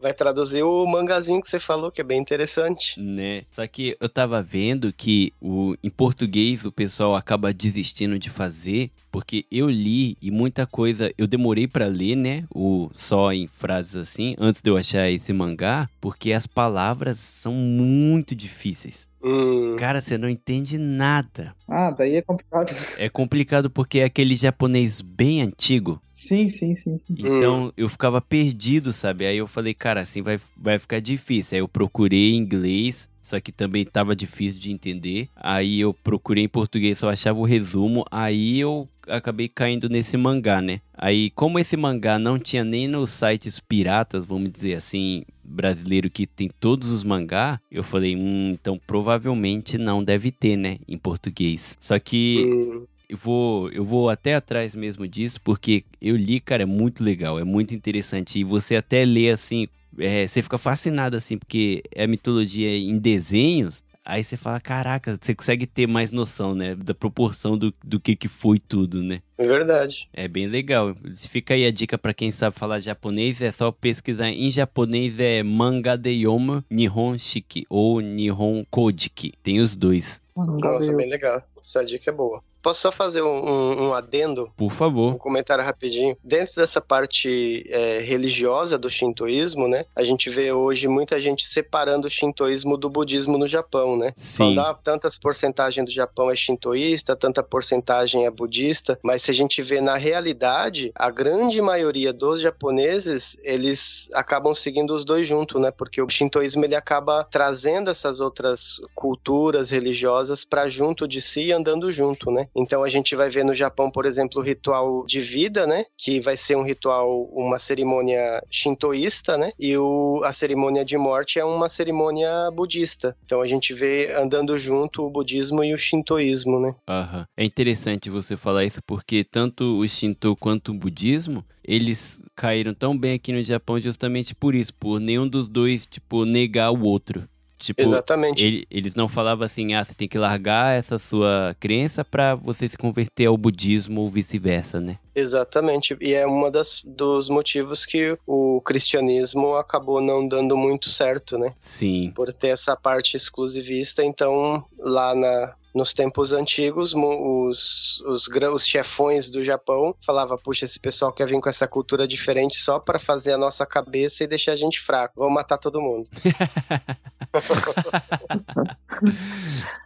vai 0.00 0.12
traduzir 0.12 0.62
o 0.64 0.84
mangazinho 0.86 1.40
que 1.40 1.48
você 1.48 1.60
falou, 1.60 1.90
que 1.90 2.00
é 2.00 2.04
bem 2.04 2.18
interessante. 2.18 3.00
Né? 3.00 3.44
Só 3.52 3.66
que 3.66 3.96
eu 4.00 4.08
tava 4.08 4.42
vendo 4.42 4.92
que 4.92 5.32
o, 5.40 5.76
em 5.82 5.88
português 5.88 6.64
o 6.64 6.72
pessoal 6.72 7.14
acaba 7.14 7.54
desistindo 7.54 8.18
de 8.18 8.28
fazer, 8.28 8.90
porque 9.10 9.46
eu 9.50 9.70
li 9.70 10.16
e 10.20 10.30
muita 10.30 10.66
coisa 10.66 11.12
eu 11.16 11.26
demorei 11.26 11.68
pra 11.68 11.86
ler, 11.86 12.16
né? 12.16 12.44
O 12.52 12.90
só 12.94 13.32
em 13.32 13.46
frases 13.46 13.94
assim, 13.94 14.34
antes 14.38 14.60
de 14.60 14.68
eu 14.68 14.76
achar 14.76 15.08
esse 15.08 15.32
mangá, 15.32 15.88
porque 16.00 16.32
as 16.32 16.46
palavras 16.46 17.18
são 17.18 17.52
muito 17.52 18.34
difíceis. 18.34 19.06
Hum, 19.24 19.76
Cara, 19.78 20.00
você 20.00 20.18
não 20.18 20.28
entende 20.28 20.76
nada. 20.76 21.54
Ah, 21.68 21.90
daí 21.92 22.16
é 22.16 22.22
complicado. 22.22 22.74
É 22.98 23.08
complicado 23.08 23.70
porque 23.70 24.00
é 24.00 24.04
aquele 24.04 24.34
japonês 24.34 25.00
bem 25.00 25.42
antigo. 25.42 26.02
Sim, 26.22 26.48
sim, 26.48 26.76
sim. 26.76 27.00
Então 27.10 27.72
eu 27.76 27.88
ficava 27.88 28.20
perdido, 28.20 28.92
sabe? 28.92 29.26
Aí 29.26 29.36
eu 29.36 29.48
falei, 29.48 29.74
cara, 29.74 30.02
assim 30.02 30.22
vai, 30.22 30.38
vai 30.56 30.78
ficar 30.78 31.00
difícil. 31.00 31.56
Aí 31.56 31.60
eu 31.60 31.66
procurei 31.66 32.32
em 32.32 32.36
inglês, 32.36 33.08
só 33.20 33.40
que 33.40 33.50
também 33.50 33.84
tava 33.84 34.14
difícil 34.14 34.60
de 34.60 34.70
entender. 34.70 35.28
Aí 35.34 35.80
eu 35.80 35.92
procurei 35.92 36.44
em 36.44 36.48
português, 36.48 36.98
só 36.98 37.10
achava 37.10 37.40
o 37.40 37.44
resumo. 37.44 38.04
Aí 38.08 38.60
eu 38.60 38.88
acabei 39.08 39.48
caindo 39.48 39.88
nesse 39.88 40.16
mangá, 40.16 40.62
né? 40.62 40.80
Aí, 40.94 41.30
como 41.30 41.58
esse 41.58 41.76
mangá 41.76 42.20
não 42.20 42.38
tinha 42.38 42.62
nem 42.62 42.86
nos 42.86 43.10
sites 43.10 43.58
piratas, 43.58 44.24
vamos 44.24 44.50
dizer 44.52 44.74
assim, 44.74 45.24
brasileiro 45.42 46.08
que 46.08 46.24
tem 46.24 46.48
todos 46.60 46.92
os 46.92 47.02
mangá, 47.02 47.60
eu 47.68 47.82
falei, 47.82 48.14
hum, 48.14 48.50
então 48.52 48.80
provavelmente 48.86 49.76
não 49.76 50.04
deve 50.04 50.30
ter, 50.30 50.56
né? 50.56 50.78
Em 50.86 50.96
português. 50.96 51.76
Só 51.80 51.98
que 51.98 52.44
hum, 52.48 52.86
eu 53.12 53.18
vou, 53.18 53.70
eu 53.70 53.84
vou 53.84 54.08
até 54.08 54.34
atrás 54.34 54.74
mesmo 54.74 55.06
disso, 55.06 55.38
porque 55.44 55.84
eu 56.00 56.16
li, 56.16 56.40
cara, 56.40 56.62
é 56.62 56.66
muito 56.66 57.04
legal, 57.04 57.38
é 57.38 57.44
muito 57.44 57.74
interessante. 57.74 58.38
E 58.38 58.44
você 58.44 58.74
até 58.74 59.04
lê 59.04 59.30
assim, 59.30 59.68
é, 59.98 60.26
você 60.26 60.40
fica 60.40 60.56
fascinado 60.56 61.14
assim, 61.14 61.36
porque 61.36 61.82
é 61.94 62.06
mitologia 62.06 62.74
em 62.74 62.96
desenhos. 62.96 63.82
Aí 64.02 64.24
você 64.24 64.36
fala, 64.36 64.58
caraca, 64.58 65.18
você 65.20 65.34
consegue 65.34 65.66
ter 65.66 65.86
mais 65.86 66.10
noção, 66.10 66.54
né? 66.54 66.74
Da 66.74 66.94
proporção 66.94 67.56
do, 67.56 67.72
do 67.84 68.00
que, 68.00 68.16
que 68.16 68.28
foi 68.28 68.58
tudo, 68.58 69.02
né? 69.02 69.20
é 69.36 69.46
verdade. 69.46 70.08
É 70.12 70.26
bem 70.26 70.46
legal. 70.46 70.96
Fica 71.14 71.52
aí 71.52 71.66
a 71.66 71.70
dica 71.70 71.98
pra 71.98 72.14
quem 72.14 72.30
sabe 72.30 72.58
falar 72.58 72.80
japonês, 72.80 73.42
é 73.42 73.52
só 73.52 73.70
pesquisar 73.70 74.30
em 74.30 74.50
japonês 74.50 75.20
é 75.20 75.42
manga 75.42 75.96
de 75.96 76.10
yoma 76.10 76.64
nihon 76.70 77.18
shiki 77.18 77.66
ou 77.68 78.00
nihon 78.00 78.64
kojiki. 78.70 79.34
Tem 79.42 79.60
os 79.60 79.76
dois. 79.76 80.20
Nossa, 80.34 80.96
bem 80.96 81.10
legal. 81.10 81.42
Essa 81.60 81.84
dica 81.84 82.10
é 82.10 82.14
boa. 82.14 82.42
Posso 82.62 82.80
só 82.80 82.92
fazer 82.92 83.22
um, 83.22 83.28
um- 83.28 83.88
um 83.88 83.94
adendo 83.94 84.50
Por 84.56 84.66
um 84.66 84.70
favor. 84.70 85.16
comentário 85.18 85.64
rapidinho. 85.64 86.16
Dentro 86.22 86.54
dessa 86.56 86.80
parte 86.80 87.66
é, 87.68 87.98
religiosa 88.00 88.78
do 88.78 88.88
shintoísmo, 88.88 89.66
né? 89.66 89.84
A 89.96 90.04
gente 90.04 90.30
vê 90.30 90.52
hoje 90.52 90.86
muita 90.88 91.18
gente 91.20 91.46
separando 91.46 92.06
o 92.06 92.10
shintoísmo 92.10 92.76
do 92.76 92.88
budismo 92.88 93.36
no 93.36 93.46
Japão, 93.46 93.96
né? 93.96 94.12
Sim. 94.16 94.36
Falando, 94.54 94.58
ah, 94.60 94.74
tantas 94.74 95.18
porcentagens 95.18 95.84
do 95.84 95.90
Japão 95.92 96.30
é 96.30 96.36
shintoísta, 96.36 97.16
tanta 97.16 97.42
porcentagem 97.42 98.26
é 98.26 98.30
budista, 98.30 98.98
mas 99.02 99.22
se 99.22 99.30
a 99.30 99.34
gente 99.34 99.60
vê 99.60 99.80
na 99.80 99.96
realidade, 99.96 100.92
a 100.94 101.10
grande 101.10 101.60
maioria 101.60 102.12
dos 102.12 102.40
japoneses, 102.40 103.36
eles 103.42 104.08
acabam 104.14 104.54
seguindo 104.54 104.94
os 104.94 105.04
dois 105.04 105.26
juntos, 105.26 105.60
né? 105.60 105.70
Porque 105.70 106.00
o 106.00 106.08
shintoísmo 106.08 106.64
ele 106.64 106.74
acaba 106.76 107.24
trazendo 107.24 107.90
essas 107.90 108.20
outras 108.20 108.80
culturas 108.94 109.70
religiosas 109.70 110.44
para 110.44 110.68
junto 110.68 111.08
de 111.08 111.20
si 111.20 111.46
e 111.46 111.52
andando 111.52 111.90
junto, 111.90 112.30
né? 112.30 112.48
Então 112.54 112.82
a 112.82 112.88
gente 112.88 113.14
vai 113.16 113.28
ver 113.28 113.44
no 113.44 113.54
Japão, 113.54 113.90
por 113.90 114.06
exemplo, 114.06 114.40
o 114.40 114.44
ritual 114.44 115.04
de 115.06 115.20
vida, 115.20 115.66
né? 115.66 115.84
Que 115.96 116.20
vai 116.20 116.36
ser 116.36 116.56
um 116.56 116.62
ritual, 116.62 117.24
uma 117.32 117.58
cerimônia 117.58 118.42
shintoísta, 118.50 119.38
né? 119.38 119.52
E 119.58 119.76
o, 119.76 120.20
a 120.24 120.32
cerimônia 120.32 120.84
de 120.84 120.96
morte 120.96 121.38
é 121.38 121.44
uma 121.44 121.68
cerimônia 121.68 122.50
budista. 122.50 123.16
Então 123.24 123.40
a 123.40 123.46
gente 123.46 123.72
vê 123.72 124.12
andando 124.14 124.56
junto 124.58 125.04
o 125.04 125.10
budismo 125.10 125.64
e 125.64 125.72
o 125.72 125.78
shintoísmo, 125.78 126.60
né? 126.60 126.74
Aham. 126.88 127.26
É 127.36 127.44
interessante 127.44 128.10
você 128.10 128.36
falar 128.36 128.64
isso 128.64 128.82
porque 128.86 129.24
tanto 129.24 129.78
o 129.78 129.88
Shinto 129.88 130.36
quanto 130.36 130.70
o 130.70 130.74
budismo, 130.74 131.44
eles 131.64 132.20
caíram 132.34 132.74
tão 132.74 132.96
bem 132.96 133.14
aqui 133.14 133.32
no 133.32 133.42
Japão 133.42 133.78
justamente 133.78 134.34
por 134.34 134.54
isso, 134.54 134.74
por 134.74 135.00
nenhum 135.00 135.28
dos 135.28 135.48
dois, 135.48 135.86
tipo, 135.86 136.24
negar 136.24 136.70
o 136.70 136.82
outro. 136.82 137.28
Tipo, 137.62 137.80
Exatamente. 137.80 138.44
ele- 138.44 138.66
eles 138.68 138.96
não 138.96 139.06
falavam 139.06 139.46
assim, 139.46 139.72
ah, 139.72 139.84
você 139.84 139.94
tem 139.94 140.08
que 140.08 140.18
largar 140.18 140.76
essa 140.76 140.98
sua 140.98 141.54
crença 141.60 142.04
pra 142.04 142.34
você 142.34 142.68
se 142.68 142.76
converter 142.76 143.26
ao 143.26 143.36
budismo 143.36 144.00
ou 144.00 144.08
vice-versa, 144.10 144.80
né? 144.80 144.98
Exatamente. 145.14 145.96
E 146.00 146.12
é 146.12 146.26
das 146.50 146.82
dos 146.84 147.28
motivos 147.28 147.86
que 147.86 148.18
o 148.26 148.60
cristianismo 148.62 149.54
acabou 149.54 150.00
não 150.00 150.26
dando 150.26 150.56
muito 150.56 150.88
certo, 150.88 151.38
né? 151.38 151.54
Sim. 151.60 152.12
Por 152.16 152.32
ter 152.32 152.48
essa 152.48 152.76
parte 152.76 153.16
exclusivista, 153.16 154.02
então 154.04 154.64
lá 154.78 155.14
na 155.14 155.54
nos 155.74 155.94
tempos 155.94 156.32
antigos, 156.32 156.94
os, 156.94 158.02
os, 158.06 158.28
os 158.28 158.66
chefões 158.66 159.30
do 159.30 159.42
Japão 159.42 159.94
falavam: 160.04 160.38
puxa, 160.38 160.64
esse 160.64 160.78
pessoal 160.78 161.12
quer 161.12 161.26
vir 161.26 161.40
com 161.40 161.48
essa 161.48 161.66
cultura 161.66 162.06
diferente 162.06 162.56
só 162.56 162.78
para 162.78 162.98
fazer 162.98 163.32
a 163.32 163.38
nossa 163.38 163.64
cabeça 163.66 164.24
e 164.24 164.26
deixar 164.26 164.52
a 164.52 164.56
gente 164.56 164.80
fraco. 164.80 165.14
Vamos 165.16 165.34
matar 165.34 165.58
todo 165.58 165.80
mundo. 165.80 166.08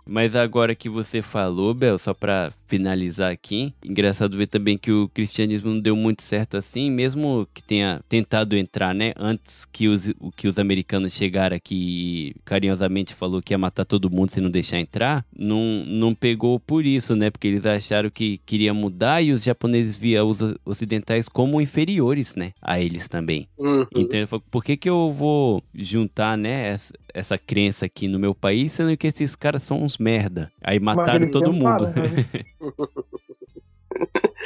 Mas 0.04 0.34
agora 0.36 0.74
que 0.74 0.88
você 0.88 1.22
falou, 1.22 1.74
Bel, 1.74 1.98
só 1.98 2.14
para 2.14 2.52
finalizar 2.66 3.32
aqui, 3.32 3.72
engraçado 3.84 4.36
ver 4.36 4.46
também 4.46 4.76
que 4.76 4.90
o 4.90 5.08
cristianismo 5.08 5.70
não 5.70 5.80
deu 5.80 5.96
muito 5.96 6.22
certo 6.22 6.56
assim, 6.56 6.90
mesmo 6.90 7.46
que 7.54 7.62
tenha 7.62 8.00
tentado 8.08 8.56
entrar, 8.56 8.94
né, 8.94 9.12
antes 9.16 9.64
que 9.66 9.88
os, 9.88 10.12
que 10.36 10.48
os 10.48 10.58
americanos 10.58 11.12
chegaram 11.12 11.56
aqui 11.56 11.74
e 11.74 12.36
carinhosamente 12.44 13.14
falou 13.14 13.42
que 13.42 13.52
ia 13.52 13.58
matar 13.58 13.84
todo 13.84 14.10
mundo 14.10 14.30
se 14.30 14.40
não 14.40 14.50
deixar 14.50 14.78
entrar, 14.78 15.24
não, 15.36 15.75
não 15.84 16.14
pegou 16.14 16.58
por 16.58 16.84
isso, 16.84 17.14
né, 17.14 17.30
porque 17.30 17.48
eles 17.48 17.66
acharam 17.66 18.10
que 18.10 18.38
queria 18.38 18.72
mudar 18.72 19.22
e 19.22 19.32
os 19.32 19.42
japoneses 19.42 19.96
via 19.96 20.24
os 20.24 20.38
ocidentais 20.64 21.28
como 21.28 21.60
inferiores, 21.60 22.34
né, 22.34 22.52
a 22.60 22.80
eles 22.80 23.08
também. 23.08 23.48
Uhum. 23.58 23.86
Então 23.94 24.18
ele 24.18 24.26
falou, 24.26 24.44
por 24.50 24.64
que 24.64 24.76
que 24.76 24.88
eu 24.88 25.12
vou 25.12 25.62
juntar, 25.74 26.36
né, 26.36 26.68
essa, 26.68 26.94
essa 27.12 27.38
crença 27.38 27.86
aqui 27.86 28.08
no 28.08 28.18
meu 28.18 28.34
país, 28.34 28.72
sendo 28.72 28.96
que 28.96 29.06
esses 29.06 29.34
caras 29.34 29.62
são 29.62 29.82
uns 29.82 29.98
merda. 29.98 30.50
Aí 30.62 30.78
mataram 30.78 31.30
todo 31.30 31.52
mundo. 31.52 31.86
tentaram, 31.86 32.10
né? 32.10 32.24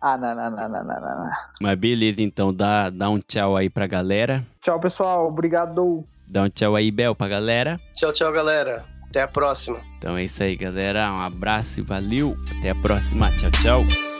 Ah, 0.00 0.16
não, 0.16 0.34
não, 0.34 0.50
não, 0.50 0.68
não, 0.68 0.84
não, 0.84 1.00
não, 1.00 1.24
não. 1.24 1.30
Mas 1.60 1.78
beleza, 1.78 2.22
então, 2.22 2.52
dá, 2.52 2.90
dá 2.90 3.08
um 3.08 3.18
tchau 3.18 3.56
aí 3.56 3.68
pra 3.70 3.86
galera. 3.86 4.44
Tchau, 4.62 4.80
pessoal. 4.80 5.28
Obrigado. 5.28 6.04
Dá 6.28 6.42
um 6.42 6.48
tchau 6.48 6.74
aí, 6.74 6.90
Bel, 6.90 7.14
pra 7.14 7.28
galera. 7.28 7.78
Tchau, 7.94 8.12
tchau, 8.12 8.32
galera. 8.32 8.84
Até 9.08 9.22
a 9.22 9.28
próxima. 9.28 9.78
Então 9.98 10.16
é 10.16 10.24
isso 10.24 10.42
aí, 10.42 10.56
galera. 10.56 11.12
Um 11.12 11.20
abraço 11.20 11.80
e 11.80 11.82
valeu. 11.82 12.34
Até 12.58 12.70
a 12.70 12.74
próxima. 12.74 13.30
Tchau, 13.36 13.50
tchau. 13.62 14.19